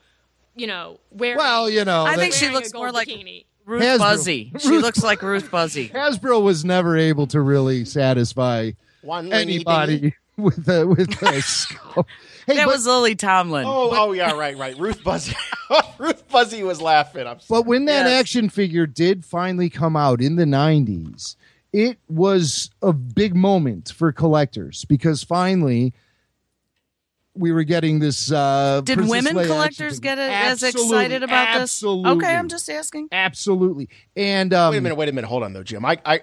[0.57, 1.37] you know, wearing.
[1.37, 3.45] Well, you know, I think she looks gold more like bikini.
[3.67, 3.99] Ruth Hasbro.
[4.01, 8.71] Buzzi she Ruth looks like Ruth Buzzi Hasbro was never able to really satisfy
[9.03, 12.07] One anybody with a with a scope.
[12.47, 14.77] Hey, that but- was Lily Tomlin Oh, oh yeah, right, right.
[14.79, 15.35] Ruth Buzzi,
[15.99, 17.27] Ruth Buzzi was laughing.
[17.27, 18.21] I'm But when that Yes.
[18.21, 21.37] action figure did finally come out in the 90s,
[21.73, 25.93] it was a big moment for collectors because finally
[27.35, 28.33] we were getting this.
[28.33, 31.85] Uh, Did Princess women Leia collectors get it as excited about this?
[31.85, 33.09] Okay, I'm just asking.
[33.13, 33.89] Absolutely.
[34.17, 35.29] And um, wait a minute, wait a minute.
[35.29, 35.85] Hold on, though, Jim.
[35.85, 36.19] I, I,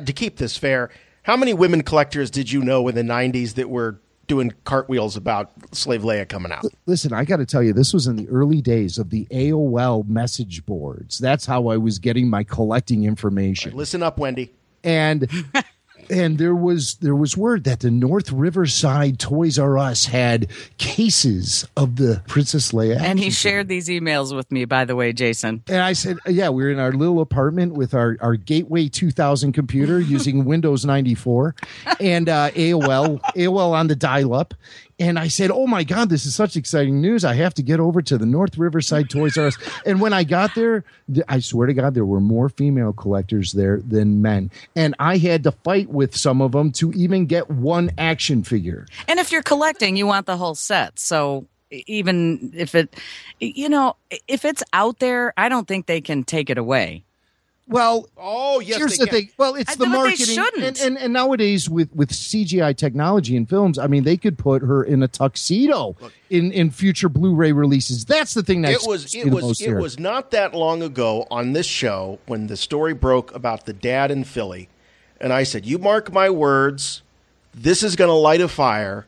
[0.00, 0.90] to keep this fair,
[1.26, 5.50] how many women collectors did you know in the '90s that were doing cartwheels about
[5.74, 6.64] Slave Leia coming out?
[6.86, 10.06] Listen, I got to tell you, this was in the early days of the AOL
[10.08, 11.18] message boards.
[11.18, 13.76] That's how I was getting my collecting information.
[13.76, 14.52] Listen up, Wendy.
[14.84, 15.28] and
[16.10, 21.66] and there was there was word that the North Riverside Toys R Us had cases
[21.76, 25.62] of the Princess Leia, And he shared these emails with me, by the way, Jason.
[25.68, 29.52] and I said, yeah, we were in our little apartment with our, our Gateway 2000
[29.52, 31.54] computer using Windows 94
[32.00, 34.54] and uh, AOL, AOL on the dial up.
[34.98, 37.24] And I said, oh my God, this is such exciting news.
[37.24, 39.58] I have to get over to the North Riverside Toys R Us.
[39.86, 40.84] And when I got there,
[41.28, 44.50] I swear to God, there were more female collectors there than men.
[44.74, 48.86] And I had to fight with some of them to even get one action figure.
[49.06, 50.98] And if you're collecting, you want the whole set.
[50.98, 52.94] So even if it,
[53.38, 53.96] you know,
[54.28, 57.04] if it's out there, I don't think they can take it away.
[57.68, 59.20] Well, oh yes, here's they the can.
[59.22, 59.30] thing.
[59.38, 60.62] Well, it's I- the but they marketing, shouldn't.
[60.62, 64.62] and, and and nowadays with with CGI technology in films, I mean, they could put
[64.62, 65.96] her in a tuxedo
[66.30, 68.04] in in future Blu-ray releases.
[68.04, 69.80] That's the thing that it was it was it here.
[69.80, 74.12] was not that long ago on this show when the story broke about the dad
[74.12, 74.68] in Philly,
[75.20, 77.02] and I said, "You mark my words,
[77.52, 79.06] this is going to light a fire,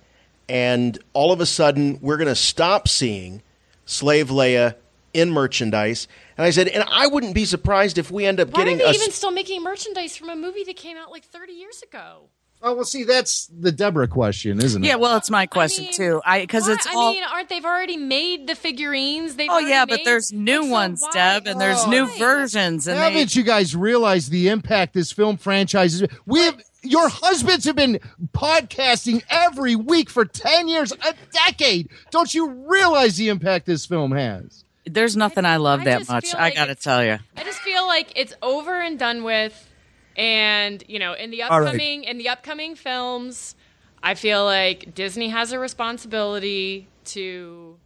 [0.48, 3.40] and all of a sudden we're going to stop seeing
[3.86, 4.74] Slave Leia
[5.14, 6.08] in merchandise."
[6.38, 8.78] And I said, "And I wouldn't be surprised if we end up Why are getting
[8.78, 11.82] they a even still making merchandise from a movie that came out like 30 years
[11.82, 12.30] ago?
[12.62, 14.86] Oh well, see, that's the Deborah question, isn't it?
[14.88, 16.20] Yeah, well, it's my question too.
[16.24, 17.12] I because Why- it's I all.
[17.12, 19.36] mean, aren't they've already made the figurines?
[19.36, 22.86] They've oh already yeah, but there's new ones, why- Deb, and there's oh, new versions,
[22.86, 26.08] and Haven't you guys realized the impact this film franchise is?
[26.26, 28.00] We have your husbands have been
[28.32, 31.88] podcasting every week for ten years, a decade.
[32.10, 34.64] Don't you realize the impact this film has?
[34.88, 36.24] There's nothing I love I that much.
[36.30, 37.18] feel I gotta tell you.
[37.36, 39.68] I just feel like it's over and done with,
[40.16, 41.66] and you know, in the All right.
[41.68, 43.54] upcoming in the upcoming films,
[44.02, 47.76] I feel like Disney has a responsibility to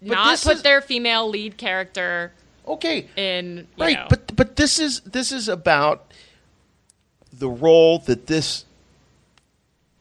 [0.00, 2.32] But not put is- their female lead character
[2.66, 3.08] Okay.
[3.16, 6.12] In you right, know- but but this is this is about
[7.32, 8.64] the role that this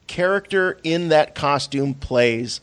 [0.08, 2.62] character in that costume plays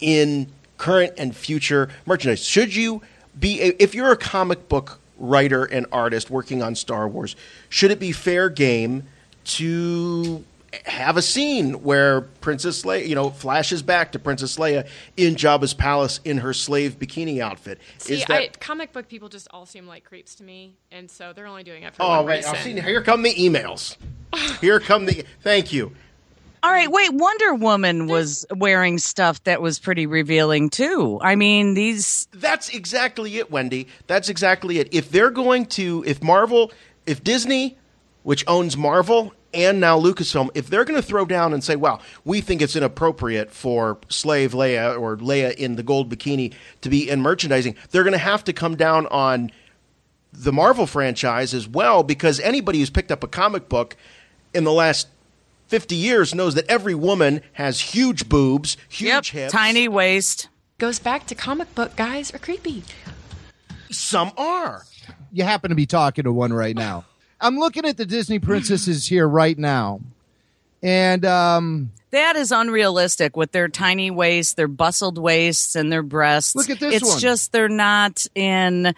[0.00, 2.44] in current and future merchandise.
[2.44, 3.02] Should you
[3.38, 7.36] be a, if you're a comic book writer and artist working on Star Wars,
[7.68, 9.04] should it be fair game
[9.44, 10.44] to
[10.84, 14.86] have a scene where Princess Leia, you know, flashes back to Princess Leia
[15.16, 17.80] in Jabba's palace in her slave bikini outfit?
[17.98, 21.10] See, is that I, comic book people just all seem like creeps to me, and
[21.10, 22.36] so they're only doing it for Oh, right.
[22.36, 22.54] reason.
[22.54, 22.76] I've seen.
[22.76, 23.96] Here come the emails.
[24.60, 25.24] Here come the.
[25.42, 25.92] Thank you.
[26.62, 27.12] All right, wait.
[27.12, 31.18] Wonder Woman was wearing stuff that was pretty revealing too.
[31.22, 32.26] I mean, these.
[32.32, 33.86] That's exactly it, Wendy.
[34.06, 34.88] That's exactly it.
[34.92, 36.72] If they're going to, if Marvel,
[37.06, 37.76] if Disney,
[38.24, 42.02] which owns Marvel and now Lucasfilm, if they're going to throw down and say, "Well,
[42.24, 47.08] we think it's inappropriate for Slave Leia or Leia in the gold bikini to be
[47.08, 49.52] in merchandising," they're going to have to come down on
[50.32, 53.96] the Marvel franchise as well, because anybody who's picked up a comic book
[54.52, 55.08] in the last
[55.68, 59.52] 50 years knows that every woman has huge boobs, huge hips.
[59.52, 60.48] Tiny waist.
[60.78, 62.84] Goes back to comic book guys are creepy.
[63.90, 64.84] Some are.
[65.32, 67.04] You happen to be talking to one right now.
[67.40, 70.00] I'm looking at the Disney princesses here right now.
[70.82, 76.54] And um That is unrealistic with their tiny waists, their bustled waists, and their breasts.
[76.54, 77.18] Look at this It's one.
[77.18, 78.94] just they're not in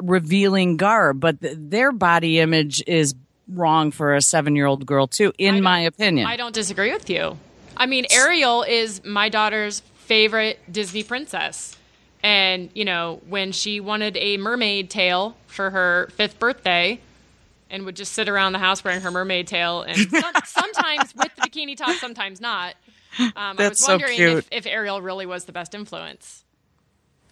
[0.00, 3.14] revealing garb, but th- their body image is
[3.48, 6.26] wrong for a seven-year-old girl too, in my opinion.
[6.26, 7.38] I don't disagree with you.
[7.76, 11.76] I mean, Ariel is my daughter's favorite Disney princess.
[12.22, 17.00] And, you know, when she wanted a mermaid tail for her fifth birthday
[17.70, 21.34] and would just sit around the house wearing her mermaid tail and some, sometimes with
[21.36, 22.74] the bikini top, sometimes not.
[23.20, 24.38] Um, I was That's so wondering cute.
[24.38, 26.44] if, if Ariel really was the best influence.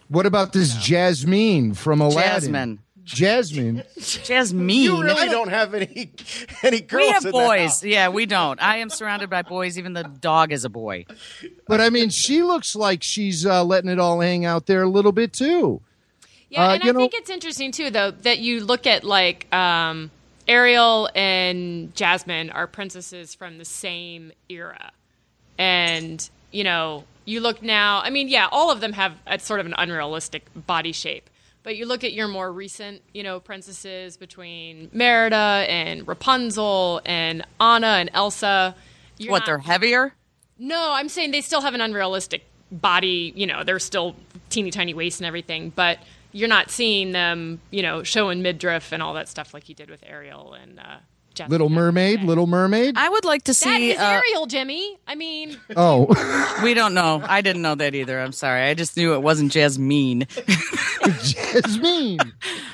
[0.07, 2.21] what about this Jasmine from Aladdin?
[2.53, 2.79] Jasmine.
[3.07, 3.83] Jasmine.
[3.97, 4.69] Jasmine.
[4.69, 6.11] You really don't have any
[6.63, 7.01] any girls.
[7.01, 7.61] we have in boys.
[7.69, 7.83] house.
[7.83, 8.61] Yeah, we don't.
[8.61, 9.77] I am surrounded by boys.
[9.79, 11.05] Even the dog is a boy.
[11.67, 14.89] But I mean, she looks like she's uh, letting it all hang out there a
[14.89, 15.81] little bit too.
[16.49, 19.03] Yeah, Uh, and you I know- think it's interesting too, though, that you look at
[19.03, 20.11] like um,
[20.47, 24.91] Ariel and Jasmine are princesses from the same era,
[25.57, 28.01] and you know, you look now.
[28.01, 31.29] I mean, yeah, all of them have a sort of an unrealistic body shape.
[31.67, 37.45] But you look at your more recent, you know, princesses between Merida and Rapunzel and
[37.59, 38.73] Anna and Elsa.
[39.19, 39.39] What?
[39.39, 40.13] not- They're heavier.
[40.57, 43.33] no, I'm saying they still have an unrealistic body.
[43.35, 44.15] You know, they're still
[44.49, 45.99] teeny tiny waist and everything, but
[46.31, 49.89] you're not seeing them, you know, showing midriff and all that stuff like you did
[49.89, 50.99] with Ariel and uh,
[51.37, 51.51] Jasmine.
[51.51, 52.95] Little Mermaid, Little Mermaid.
[52.97, 53.91] I would like to That see.
[53.91, 54.97] is uh, Ariel, Jimmy.
[55.07, 56.07] I mean, Oh,
[56.63, 57.21] we don't know.
[57.25, 58.19] I didn't know that either.
[58.19, 58.63] I'm sorry.
[58.63, 60.27] I just knew it wasn't Jasmine.
[61.23, 62.19] Jasmine.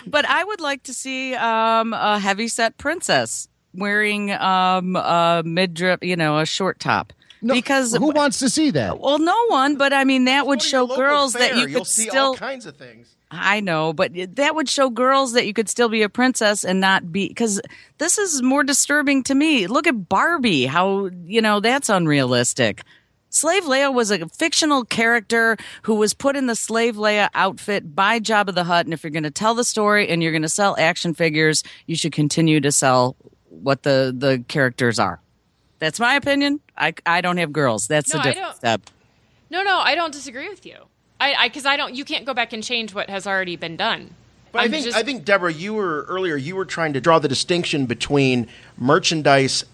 [0.07, 5.99] but I would like to see um, a heavy set princess wearing um, a midriff,
[6.01, 7.13] you know, a short top.
[7.41, 8.99] because who wants to see that?
[8.99, 9.75] Well, no one.
[9.77, 12.27] But I mean, that would show Local girls that fair, you You'll could see still.
[12.27, 13.15] all kinds of things.
[13.35, 16.79] I know, but that would show girls that you could still be a princess and
[16.79, 17.59] not be because
[17.97, 19.65] this is more disturbing to me.
[19.67, 22.83] Look at Barbie, how you know that's unrealistic.
[23.29, 28.19] Slave Leia was a fictional character who was put in the Slave Leia outfit by
[28.19, 30.49] Jabba the Hutt, and if you're going to tell the story and you're going to
[30.49, 33.15] sell action figures, you should continue to sell
[33.49, 35.19] what the the characters are.
[35.79, 36.59] That's my opinion.
[36.77, 37.87] I I don't have girls.
[37.87, 38.81] That's No, a different step.
[39.49, 40.77] no, no, I don't disagree with you.
[41.31, 41.95] I because I, don't.
[41.95, 44.13] You can't go back and change what has already been done.
[44.51, 46.35] But i I'm think just- I think Deborah, you were earlier.
[46.35, 48.47] You were trying to draw the distinction between
[48.77, 49.65] merchandise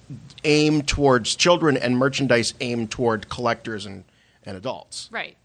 [0.43, 4.05] aimed towards children and merchandise aimed toward collectors and,
[4.45, 5.09] and adults.
[5.11, 5.35] Right.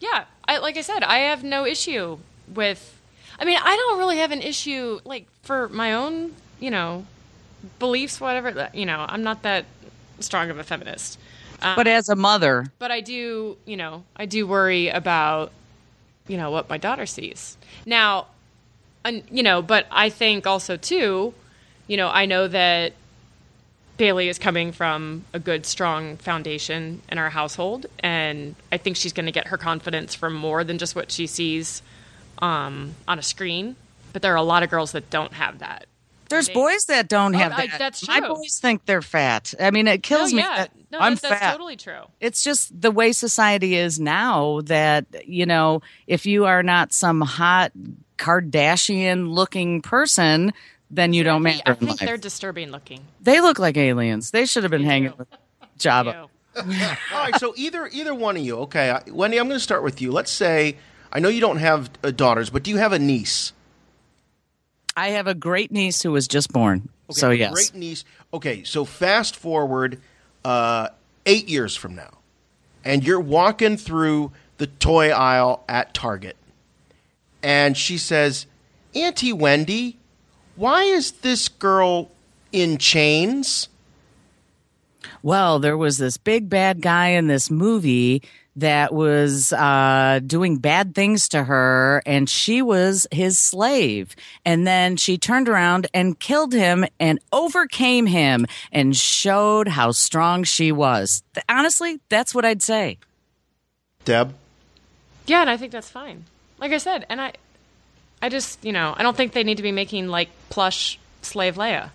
[0.00, 0.24] Yeah.
[0.46, 2.18] I, like I said, I have no issue
[2.54, 2.94] with.
[3.40, 7.06] I mean, I don't really have an issue like for my own, you know,
[7.78, 8.68] beliefs, whatever.
[8.74, 9.64] You know, I'm not that
[10.20, 11.18] strong of a feminist.
[11.60, 15.52] Um, But as a mother, but I do, you know, I do worry about,
[16.28, 17.56] you know, what my daughter sees.
[17.84, 18.26] Now,
[19.04, 21.34] and you know, but I think also too,
[21.86, 22.92] you know, I know that
[23.96, 29.12] Bailey is coming from a good, strong foundation in our household, and I think she's
[29.12, 31.82] going to get her confidence from more than just what she sees
[32.38, 33.74] um, on a screen.
[34.12, 35.86] But there are a lot of girls that don't have that.
[36.28, 37.78] There's They- boys that don't Oh, have I- that.
[37.78, 38.34] that's My true.
[38.34, 39.54] boys think they're fat.
[39.60, 40.42] I mean, it kills no, me.
[40.42, 40.56] yeah.
[40.56, 41.52] that no, I'm that's, that's fat.
[41.52, 42.00] totally true.
[42.20, 47.20] It's just the way society is now that, you know, if you are not some
[47.20, 47.72] hot
[48.18, 50.52] Kardashian looking person,
[50.90, 51.98] then you don't matter I in think life.
[52.00, 53.00] they're disturbing looking.
[53.20, 54.30] They look like aliens.
[54.30, 55.28] They should have been hanging with
[55.78, 56.28] Jabba.
[56.56, 56.64] All
[57.12, 58.56] right, so either either one of you.
[58.60, 60.10] Okay, Wendy, I'm going to start with you.
[60.10, 60.76] Let's say
[61.12, 63.52] I know you don't have uh, daughters, but do you have a niece?
[64.98, 66.88] I have a great niece who was just born.
[67.08, 68.04] Okay, so yes, Great niece.
[68.34, 70.00] Okay, so fast forward
[70.44, 70.88] uh,
[71.24, 72.18] eight years from now,
[72.84, 76.36] and you're walking through the toy aisle at Target,
[77.44, 78.46] and she says,
[78.92, 79.98] "Auntie Wendy,
[80.56, 82.10] why is this girl
[82.50, 83.68] in chains?"
[85.22, 88.20] Well, there was this big bad guy in this movie
[88.58, 94.14] that was uh, doing bad things to her, and she was his slave.
[94.44, 100.44] And then she turned around and killed him and overcame him and showed how strong
[100.44, 101.22] she was.
[101.34, 102.98] Th- Honestly, that's what I'd say.
[104.04, 104.34] Deb.
[105.26, 106.24] Yeah, and I think that's fine.
[106.58, 107.34] Like I said, and I,
[108.20, 111.56] I just you know I don't think they need to be making like plush slave
[111.56, 111.90] Leia.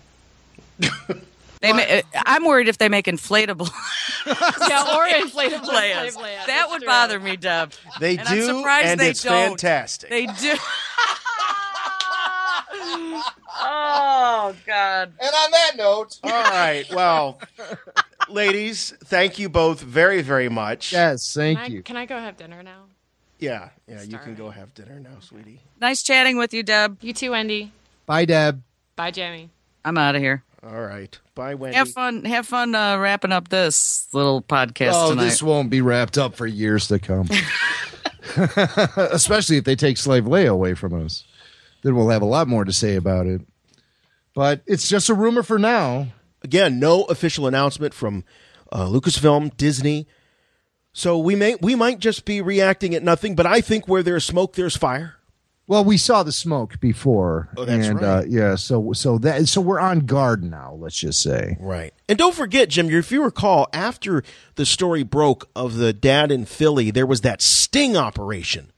[1.64, 1.82] They ma-
[2.18, 3.68] uh, I'm worried if they make inflatable.
[4.26, 6.14] yeah, or inflatable Leias.
[6.14, 6.86] That That's would true.
[6.86, 7.72] bother me, Deb.
[8.00, 9.60] They And I'm do, surprised and they it's don't.
[9.60, 10.10] fantastic.
[10.10, 10.54] They do.
[13.60, 15.12] oh God!
[15.20, 16.84] And on that note, All right.
[16.92, 17.38] Well,
[18.28, 20.92] ladies, thank you both very, very much.
[20.92, 21.82] Yes, thank Can I, you.
[21.82, 22.84] can I go have dinner now?
[23.38, 24.02] Yeah, yeah.
[24.02, 25.60] You can go have dinner now, sweetie.
[25.80, 26.98] Nice chatting with you, Deb.
[27.02, 27.72] You too, Wendy.
[28.06, 28.62] Bye, Deb.
[28.96, 29.50] Bye, Jamie.
[29.84, 30.42] I'm out of here.
[30.66, 31.18] All right.
[31.34, 31.76] Bye, Wendy.
[31.76, 32.24] Have fun.
[32.24, 35.24] Have fun uh, wrapping up this little podcast oh, tonight.
[35.24, 37.28] this won't be wrapped up for years to come.
[38.96, 41.24] Especially if they take Slave Leia away from us.
[41.82, 43.40] Then we'll have a lot more to say about it.
[44.34, 46.08] But it's just a rumor for now.
[46.42, 48.24] Again, no official announcement from
[48.70, 50.06] uh, Lucasfilm, Disney.
[50.92, 53.34] So we may we might just be reacting at nothing.
[53.34, 55.16] But I think where there's smoke, there's fire.
[55.66, 57.48] Well, we saw the smoke before.
[57.56, 58.04] Oh, that's and, right.
[58.04, 60.76] Uh, yeah, so so that so we're on guard now.
[60.78, 61.56] Let's just say.
[61.58, 61.94] Right.
[62.06, 64.22] And don't forget, Jim, if you recall, after
[64.56, 68.72] the story broke of the dad in Philly, there was that sting operation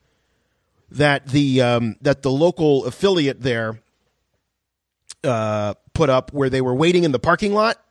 [0.89, 3.79] that the um, that the local affiliate there
[5.25, 7.83] uh, put up, where they were waiting in the parking lot.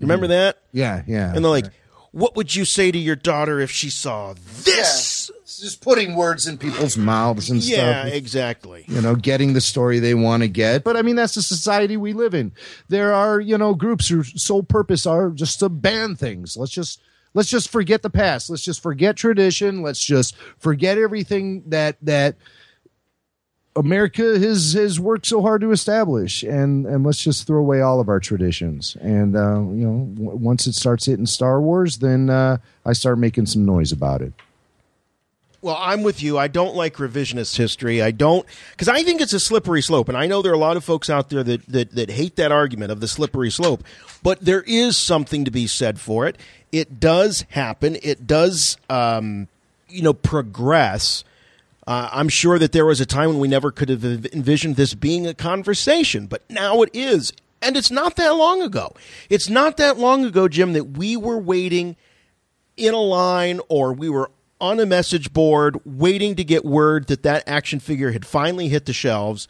[0.00, 0.58] Remember that?
[0.72, 1.32] Yeah, yeah.
[1.32, 1.66] And they're like,
[2.10, 4.34] "What would you say to your daughter if she saw
[4.64, 8.06] this?" It's just putting words in people's mouths and Yeah, stuff.
[8.08, 8.84] Yeah, exactly.
[8.88, 10.84] you know, getting the story they want to get.
[10.84, 12.52] But I mean, that's the society we live in.
[12.88, 16.56] There are, you know, groups whose sole purpose are just to ban things.
[16.56, 17.00] Let's just
[17.34, 18.50] let's just forget the past.
[18.50, 19.82] Let's just forget tradition.
[19.82, 22.36] Let's just forget everything that that
[23.76, 28.00] America has has worked so hard to establish, and and let's just throw away all
[28.00, 28.96] of our traditions.
[29.00, 33.18] And uh, you know, w- once it starts hitting Star Wars, then uh, I start
[33.20, 34.32] making some noise about it.
[35.62, 36.38] Well, I'm with you.
[36.38, 38.00] I don't like revisionist history.
[38.00, 40.58] I don't because I think it's a slippery slope, and I know there are a
[40.58, 43.84] lot of folks out there that, that that hate that argument of the slippery slope.
[44.22, 46.38] But there is something to be said for it.
[46.72, 47.98] It does happen.
[48.02, 49.48] It does, um,
[49.88, 51.24] you know, progress.
[51.86, 54.94] Uh, I'm sure that there was a time when we never could have envisioned this
[54.94, 57.32] being a conversation, but now it is.
[57.60, 58.94] And it's not that long ago.
[59.28, 61.96] It's not that long ago, Jim, that we were waiting
[62.76, 64.30] in a line or we were
[64.60, 68.86] on a message board waiting to get word that that action figure had finally hit
[68.86, 69.48] the shelves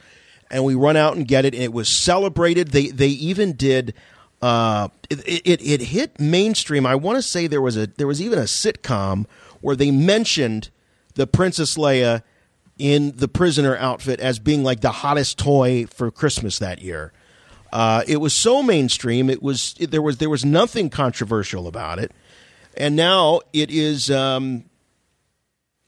[0.50, 2.68] and we run out and get it and it was celebrated.
[2.68, 3.94] They they even did
[4.42, 6.86] uh, it, it it hit mainstream.
[6.86, 9.26] I want to say there was a there was even a sitcom
[9.60, 10.70] where they mentioned
[11.14, 12.22] the princess leia
[12.78, 17.12] in the prisoner outfit as being like the hottest toy for christmas that year.
[17.72, 21.98] Uh, it was so mainstream it was it, there was there was nothing controversial about
[21.98, 22.12] it.
[22.76, 24.64] And now it is um,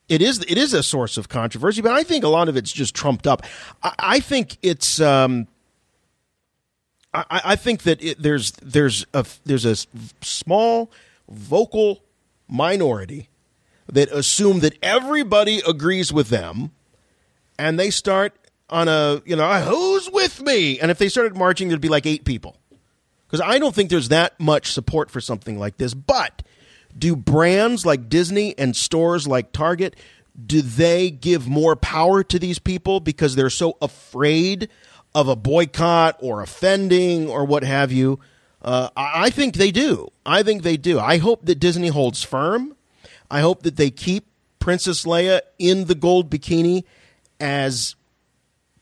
[0.09, 2.73] it is it is a source of controversy, but I think a lot of it's
[2.73, 3.43] just trumped up.
[3.83, 5.47] I, I think it's um,
[7.15, 9.77] I, I think that it, there's there's a there's a
[10.23, 10.91] small
[11.29, 12.03] vocal
[12.49, 13.29] minority
[13.93, 16.73] that assume that everybody agrees with them,
[17.59, 18.35] and they start
[18.71, 22.07] on a you know who's with me, and if they started marching, there'd be like
[22.07, 22.57] eight people
[23.27, 26.43] because I don't think there's that much support for something like this, but
[26.99, 29.97] do brands like Disney and stores like Target
[30.47, 34.69] do they give more power to these people because they're so afraid
[35.15, 38.19] of a boycott or offending or what have you?
[38.63, 40.09] Uh, I I think they do.
[40.25, 40.99] I think they do.
[40.99, 42.77] I hope that Disney holds firm.
[43.31, 44.27] I hope that they keep
[44.59, 46.85] Princess Leia in the gold bikini
[47.41, 47.97] as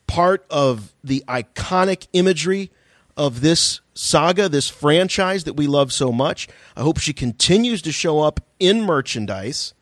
[0.07, 2.71] part of the iconic imagery
[3.17, 6.47] of this saga, this franchise that we love so much.
[6.75, 9.75] I hope she continues to show up in merchandise.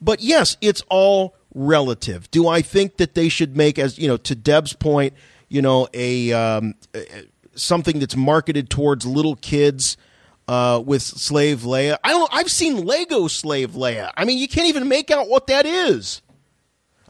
[0.00, 2.30] But yes, it's all relative.
[2.30, 5.12] Do I think that they should make, as you know, to Deb's point,
[5.48, 6.74] you know, a um,
[7.54, 9.98] something that's marketed towards little kids
[10.48, 11.98] uh, with Slave Leia?
[12.02, 12.34] I don't.
[12.34, 14.10] I've seen Lego Slave Leia.
[14.16, 16.22] I mean, you can't even make out what that is.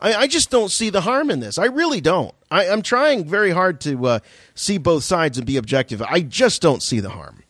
[0.00, 1.58] I, I just don't see the harm in this.
[1.58, 2.34] I really don't.
[2.54, 4.18] I, I'm trying very hard to uh,
[4.54, 6.00] see both sides and be objective.
[6.02, 7.42] I just don't see the harm.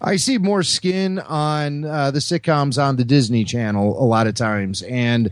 [0.00, 4.34] I see more skin on uh, the sitcoms on the Disney Channel a lot of
[4.34, 5.30] times, and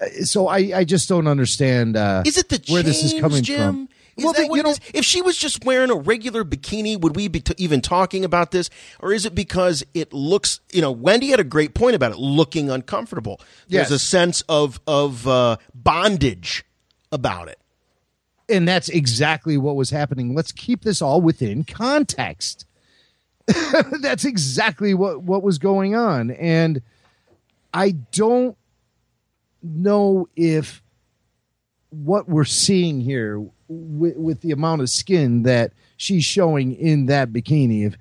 [0.00, 1.96] uh, so I, I just don't understand.
[1.96, 3.58] Uh, Is it the where this is coming Jim?
[3.58, 3.88] from?
[4.16, 7.14] Is Well, that what you know- If she was just wearing a regular bikini, would
[7.14, 8.68] we be t- even talking about this?
[8.98, 12.18] Or is it because it looks, you know, Wendy had a great point about it
[12.18, 13.40] looking uncomfortable.
[13.68, 13.92] There's Yes.
[13.92, 16.64] a sense of of uh, bondage
[17.12, 17.57] about it.
[18.48, 20.34] And that's exactly what was happening.
[20.34, 22.66] Let's keep this all within context.
[24.00, 26.82] that's exactly what what was going on, and
[27.72, 28.56] I don't
[29.62, 30.82] know if
[31.90, 37.32] what we're seeing here with, with the amount of skin that she's showing in that
[37.32, 37.86] bikini.
[37.86, 37.96] If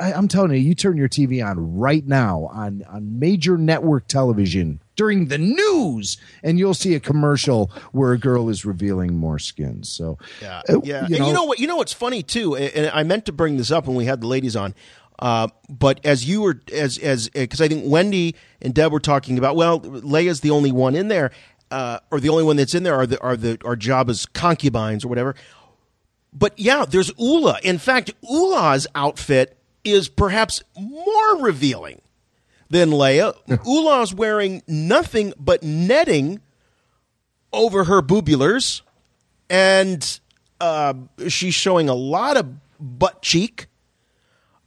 [0.00, 4.08] I, I'm telling you, you turn your TV on right now on on major network
[4.08, 9.38] television during the news, and you'll see a commercial where a girl is revealing more
[9.38, 9.82] skin.
[9.82, 11.04] So Yeah, uh, yeah.
[11.04, 11.58] and you know what?
[11.58, 14.04] You know what's funny too, and and I meant to bring this up when we
[14.04, 14.74] had the ladies on.
[15.18, 19.38] Uh, but as you were, as as because I think Wendy and Deb were talking
[19.38, 21.30] about, well, Leia's the only one in there,
[21.70, 25.04] uh, or the only one that's in there are the are the are Jabba's concubines
[25.04, 25.34] or whatever.
[26.32, 27.60] But yeah, there's Oola.
[27.62, 32.00] In fact, Oola's outfit is perhaps more revealing
[32.70, 33.34] than Leia.
[33.66, 36.40] Oola's wearing nothing but netting
[37.52, 38.82] over her boobulars,
[39.48, 40.20] and
[40.60, 40.94] uh,
[41.28, 42.46] she's showing a lot of
[42.80, 43.66] butt cheek.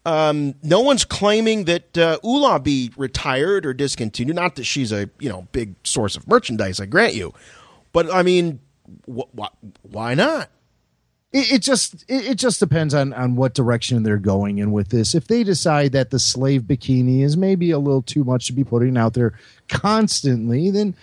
[0.06, 4.38] Um, no one's claiming that uh, Oola be retired or discontinued.
[4.38, 7.34] Not that she's a you know big source of merchandise, I grant you,
[7.92, 8.60] but I mean,
[9.14, 9.52] wh- wh-
[9.84, 10.50] why not?
[11.32, 14.90] It, it just it, it just depends on on what direction they're going in with
[14.90, 15.16] this.
[15.16, 18.64] If they decide that the slave bikini is maybe a little too much to be
[18.64, 19.34] putting out there
[19.68, 20.96] constantly, then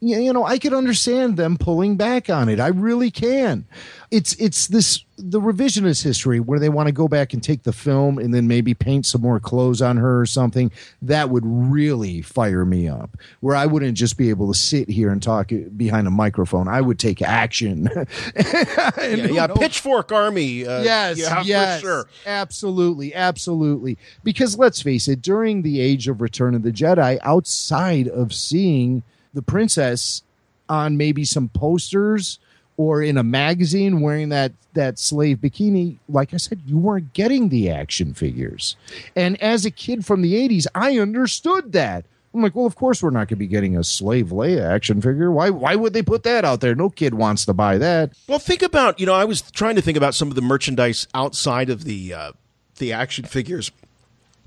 [0.00, 2.60] you know I could understand them pulling back on it.
[2.60, 3.66] I really can.
[4.10, 7.72] It's it's this the revisionist history where they want to go back and take the
[7.72, 10.70] film and then maybe paint some more clothes on her or something.
[11.02, 13.16] That would really fire me up.
[13.40, 16.68] Where I wouldn't just be able to sit here and talk behind a microphone.
[16.68, 17.88] I would take action.
[18.38, 20.66] Yeah, yeah, Pitchfork Army.
[20.66, 22.08] Uh, yes, yeah, yes, for sure.
[22.26, 23.98] absolutely, absolutely.
[24.22, 29.02] Because let's face it, during the age of Return of the Jedi, outside of seeing
[29.38, 30.22] the princess
[30.68, 32.40] on maybe some posters
[32.76, 37.48] or in a magazine wearing that that slave bikini, like I said, you weren't getting
[37.48, 38.76] the action figures.
[39.14, 42.04] And as a kid from the '80s, I understood that.
[42.34, 45.00] I'm like, well, of course we're not going to be getting a slave Leia action
[45.00, 45.30] figure.
[45.30, 45.50] Why?
[45.50, 46.74] Why would they put that out there?
[46.74, 48.12] No kid wants to buy that.
[48.26, 51.06] Well, think about you know I was trying to think about some of the merchandise
[51.14, 52.32] outside of the uh,
[52.78, 53.70] the action figures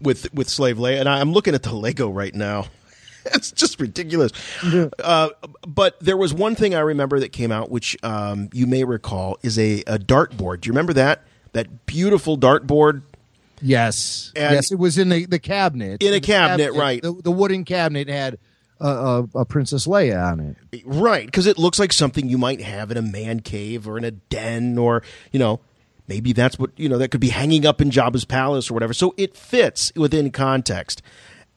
[0.01, 2.67] with with Slave Leia, and I'm looking at the Lego right now.
[3.33, 4.31] it's just ridiculous.
[4.99, 5.29] Uh,
[5.67, 9.37] but there was one thing I remember that came out, which um, you may recall,
[9.43, 10.61] is a, a dartboard.
[10.61, 11.23] Do you remember that?
[11.53, 13.03] That beautiful dartboard.
[13.61, 16.01] Yes, And- yes, it was in the, the cabinet.
[16.01, 17.01] In a The cabinet, right.
[17.01, 18.39] The, the wooden cabinet had
[18.79, 20.39] a, a, a Princess Leia on
[20.71, 20.81] it.
[20.85, 24.03] Right, because it looks like something you might have in a man cave or in
[24.03, 25.59] a den, or you know,
[26.07, 28.93] maybe that's what you know that could be hanging up in Jabba's palace or whatever.
[28.93, 31.03] So it fits within context,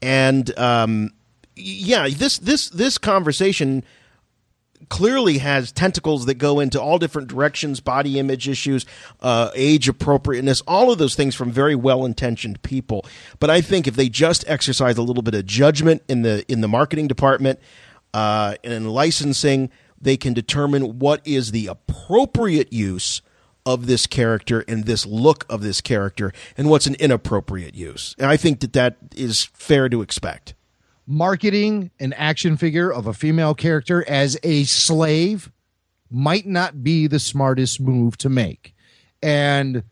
[0.02, 1.10] and um,
[1.56, 3.84] yeah, this this this conversation
[4.88, 8.84] clearly has tentacles that go into all different directions body image issues
[9.20, 13.04] uh, age appropriateness all of those things from very well intentioned people.
[13.38, 16.60] But i think if they just exercise a little bit of judgment in the in
[16.60, 17.60] the marketing department
[18.12, 19.70] uh, and in licensing
[20.00, 23.22] they can determine what is the appropriate use
[23.64, 28.14] of this character and this look of this character and what's an inappropriate use.
[28.18, 30.54] And i think that that is fair to expect
[31.06, 35.50] Marketing an action figure of a female character as a slave
[36.10, 38.74] might not be the smartest move to make.
[39.22, 39.82] And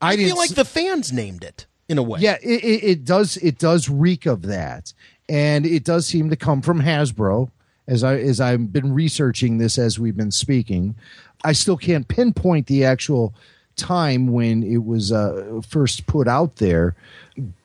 [0.00, 3.04] I, i feel like the fans named it in a way Yeah, it, it, it
[3.04, 3.36] does.
[3.38, 4.92] It does reek of that,
[5.28, 7.50] and it does seem to come from Hasbro.
[7.86, 10.94] As I as I've been researching this as we've been speaking,
[11.44, 13.34] I still can't pinpoint the actual
[13.78, 16.94] time when it was uh, first put out there.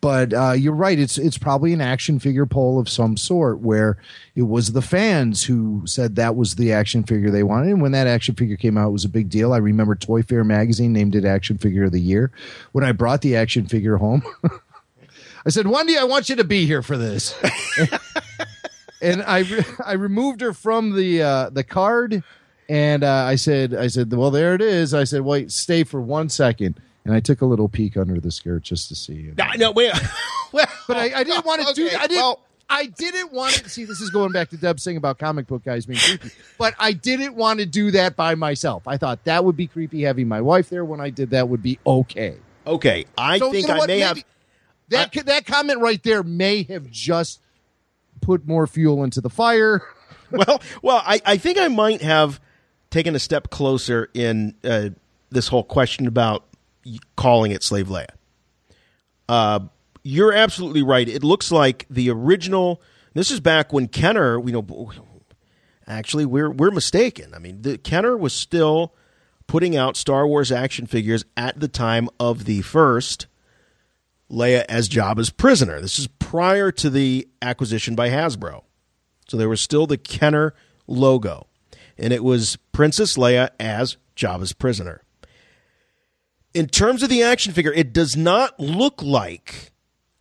[0.01, 3.97] But uh, you're right; it's it's probably an action figure poll of some sort where
[4.35, 7.69] it was the fans who said that was the action figure they wanted.
[7.69, 9.51] And when that action figure came out, it was a big deal.
[9.51, 12.31] I remember Toy Fair magazine named it Action Figure of the Year.
[12.71, 14.21] When I brought the action figure home,
[15.45, 17.35] I said, "Wendy, I want you to be here for this."
[19.01, 22.23] and I re- I removed her from the uh, the card,
[22.69, 26.01] and uh, I said I said, "Well, there it is." I said, "Wait, stay for
[26.01, 26.79] one second.
[27.05, 29.33] And I took a little peek under the skirt just to see.
[29.37, 29.91] No, no, wait.
[30.53, 31.85] well, but I, I didn't want to do.
[31.87, 32.15] okay, I didn't.
[32.21, 33.83] well, I didn't want to see.
[33.83, 36.93] This is going back to Deb saying about comic book guys being creepy, but I
[36.93, 38.87] didn't want to do that by myself.
[38.87, 40.03] I thought that would be creepy.
[40.03, 42.37] Having my wife there when I did that would be okay.
[42.65, 44.23] Okay, I So, think you know I may Maybe- have.
[44.89, 47.41] That that comment right there may have just
[48.21, 49.81] put more fuel into the fire.
[50.31, 52.39] well, well, I, I think I might have
[52.93, 54.89] taken a step closer in uh,
[55.31, 56.45] this whole question about
[57.15, 58.05] calling it Slave Leia.
[59.27, 59.61] Uh,
[60.03, 61.09] you're absolutely right.
[61.09, 62.81] It looks like the original.
[63.15, 64.91] This is back when Kenner, you know,
[65.87, 67.33] actually we're we're mistaken.
[67.33, 68.93] I mean, the, Kenner was still
[69.47, 73.25] putting out Star Wars action figures at the time of the first
[74.29, 75.81] Leia as Jabba's prisoner.
[75.81, 78.63] This is prior to the acquisition by Hasbro.
[79.27, 80.53] So there was still the Kenner
[80.85, 81.47] logo,
[82.03, 85.01] and it was Princess Leia as Jabba's prisoner.
[86.53, 89.71] In terms of the action figure, it does not look like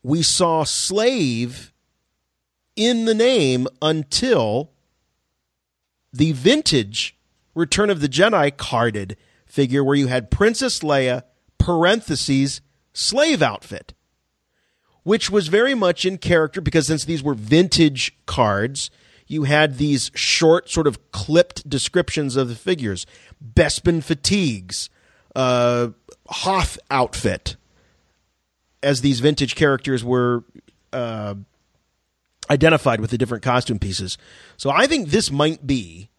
[0.02, 1.72] we saw slave
[2.76, 4.70] in the name until
[6.12, 7.18] the vintage
[7.54, 11.24] Return of the Jedi carded figure where you had Princess Leia
[11.58, 12.62] parentheses
[12.94, 13.92] slave outfit
[15.02, 18.90] which was very much in character because since these were vintage cards,
[19.32, 23.06] you had these short, sort of clipped descriptions of the figures.
[23.42, 24.90] Bespin fatigues,
[25.34, 25.88] uh,
[26.28, 27.56] Hoth outfit,
[28.82, 30.44] as these vintage characters were
[30.92, 31.34] uh,
[32.50, 34.18] identified with the different costume pieces.
[34.58, 36.10] So I think this might be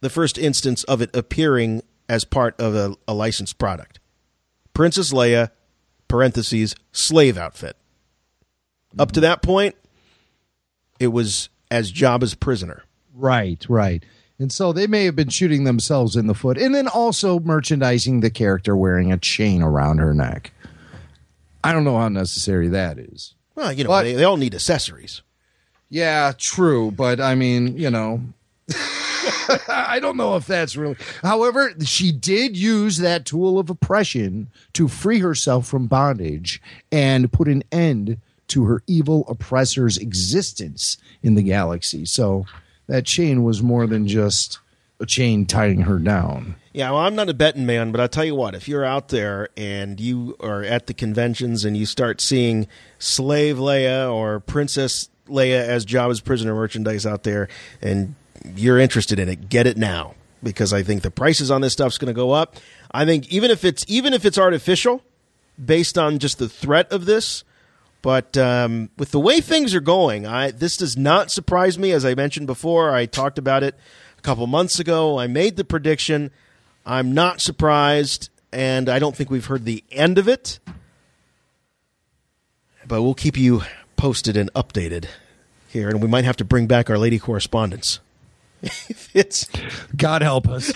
[0.00, 3.98] the first instance of it appearing as part of a, a licensed product.
[4.72, 5.50] Princess Leia,
[6.06, 7.76] parentheses, slave outfit.
[8.98, 9.74] Up to that point,
[11.00, 12.84] it was as Jabba's prisoner.
[13.14, 14.04] Right, right.
[14.38, 18.20] And so they may have been shooting themselves in the foot and then also merchandising
[18.20, 20.52] the character wearing a chain around her neck.
[21.64, 23.34] I don't know how necessary that is.
[23.54, 25.22] Well, you know, But- they, they all need accessories.
[25.88, 26.90] Yeah, true.
[26.90, 28.22] But I mean, you know,
[29.68, 30.96] I don't know if that's really.
[31.22, 37.46] However, she did use that tool of oppression to free herself from bondage and put
[37.48, 38.18] an end
[38.48, 42.04] to her evil oppressor's existence in the galaxy.
[42.04, 42.46] So
[42.86, 44.58] that chain was more than just
[45.00, 46.56] a chain tying her down.
[46.72, 49.08] Yeah, well, I'm not a betting man, but I'll tell you what, if you're out
[49.08, 52.66] there and you are at the conventions and you start seeing
[52.98, 57.48] Slave Leia or Princess Leia as Jabba's prisoner merchandise out there
[57.80, 58.14] and
[58.54, 61.98] you're interested in it, get it now because I think the prices on this stuff's
[61.98, 62.56] going to go up.
[62.90, 65.02] I think even if it's even if it's artificial
[65.62, 67.44] based on just the threat of this,
[68.02, 71.92] but um, with the way things are going, I this does not surprise me.
[71.92, 73.76] As I mentioned before, I talked about it
[74.18, 75.18] a couple months ago.
[75.18, 76.32] I made the prediction.
[76.84, 80.58] I'm not surprised, and I don't think we've heard the end of it.
[82.86, 83.62] But we'll keep you
[83.96, 85.06] posted and updated
[85.68, 88.00] here, and we might have to bring back our lady correspondence.
[89.14, 89.48] it's
[89.96, 90.72] God help us.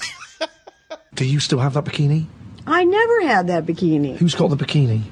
[1.14, 2.26] Do you still have that bikini?
[2.68, 4.16] I never had that bikini.
[4.16, 5.02] Who's got the bikini?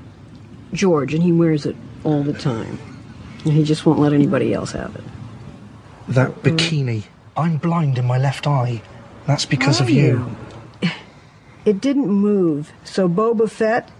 [0.72, 2.78] George, and he wears it all the time.
[3.44, 5.04] And he just won't let anybody else have it.
[6.08, 7.04] That bikini.
[7.36, 8.82] I'm blind in my left eye.
[9.26, 10.36] That's because of Are you.
[11.64, 13.90] It didn't move, so Boba Fett,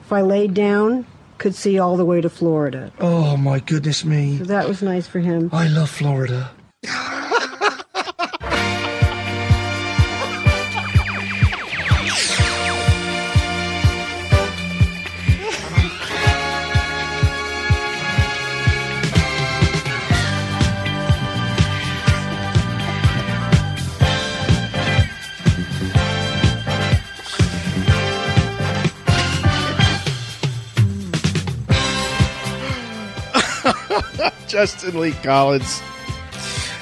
[0.00, 1.06] if I laid down,
[1.36, 2.90] could see all the way to Florida.
[3.00, 4.38] Oh my goodness me.
[4.38, 5.50] So that was nice for him.
[5.52, 6.50] I love Florida.
[34.52, 35.80] Justin Lee Collins.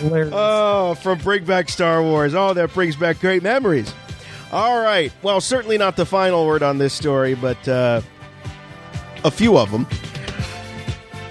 [0.03, 2.35] Oh, from Bring Back Star Wars.
[2.35, 3.95] Oh, that brings back great memories.
[4.51, 5.13] All right.
[5.23, 8.01] Well, certainly not the final word on this story, but uh,
[9.23, 9.87] a few of them.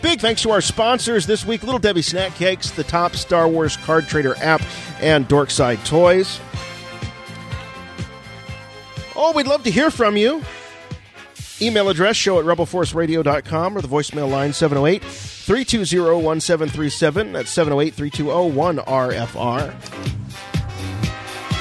[0.01, 3.75] Big thanks to our sponsors this week Little Debbie Snack Cakes, the Topps Star Wars
[3.75, 4.61] card trader app,
[5.01, 6.39] and Dorkside Toys.
[9.13, 10.41] Oh, we'd love to hear from you.
[11.61, 17.33] Email address show at rebelforceradio.com or the voicemail line 708 320 1737.
[17.33, 19.73] That's 708 320 1RFR.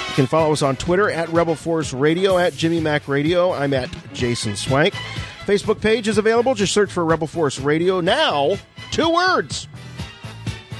[0.09, 3.53] You can follow us on Twitter at Rebel Force Radio, at Jimmy Mac Radio.
[3.53, 4.95] I'm at Jason Swank.
[5.47, 6.55] Facebook page is available.
[6.55, 8.01] Just search for Rebel Force Radio.
[8.01, 8.57] Now,
[8.91, 9.67] two words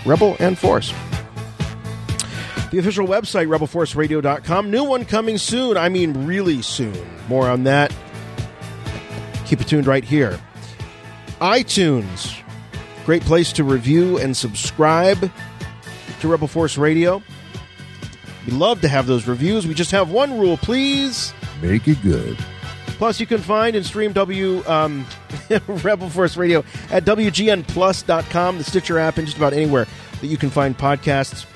[0.05, 0.93] Rebel and Force.
[2.71, 4.71] The official website, rebelforceradio.com.
[4.71, 5.77] New one coming soon.
[5.77, 6.95] I mean, really soon.
[7.29, 7.93] More on that.
[9.49, 10.39] Keep it tuned right here.
[11.41, 12.39] iTunes.
[13.07, 15.31] Great place to review and subscribe
[16.21, 17.23] to Rebel Force Radio.
[18.47, 19.67] We love to have those reviews.
[19.67, 21.33] We just have one rule, please.
[21.63, 22.37] Make it good.
[22.99, 25.07] Plus, you can find and stream W um,
[25.67, 29.87] Rebel Force Radio at WGNPlus.com, the Stitcher app, and just about anywhere
[30.21, 31.47] that you can find podcasts.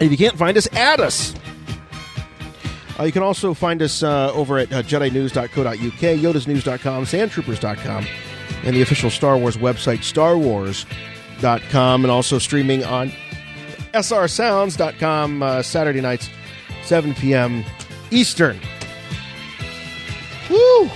[0.00, 1.34] And if you can't find us, add us.
[2.98, 8.06] Uh, you can also find us uh, over at uh, JediNews.co.uk, YodasNews.com, SandTroopers.com,
[8.64, 13.10] and the official Star Wars website, StarWars.com, and also streaming on
[13.94, 16.28] SRSounds.com uh, Saturday nights,
[16.84, 17.64] 7 p.m.
[18.10, 18.58] Eastern.
[20.50, 20.90] Woo!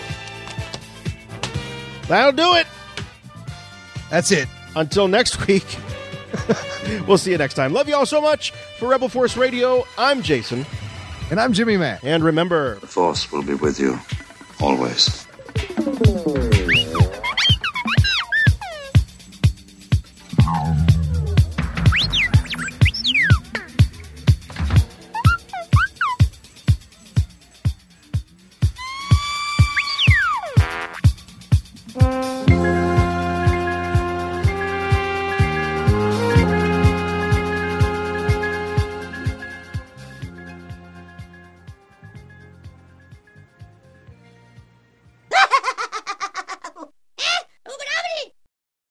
[2.08, 2.66] That'll do it.
[4.10, 4.48] That's it.
[4.76, 5.64] Until next week.
[7.08, 7.72] we'll see you next time.
[7.72, 8.52] Love you all so much.
[8.78, 10.66] For Rebel Force Radio, I'm Jason.
[11.28, 12.04] And I'm Jimmy Mac.
[12.04, 13.98] And remember, The Force will be with you
[14.60, 15.26] always.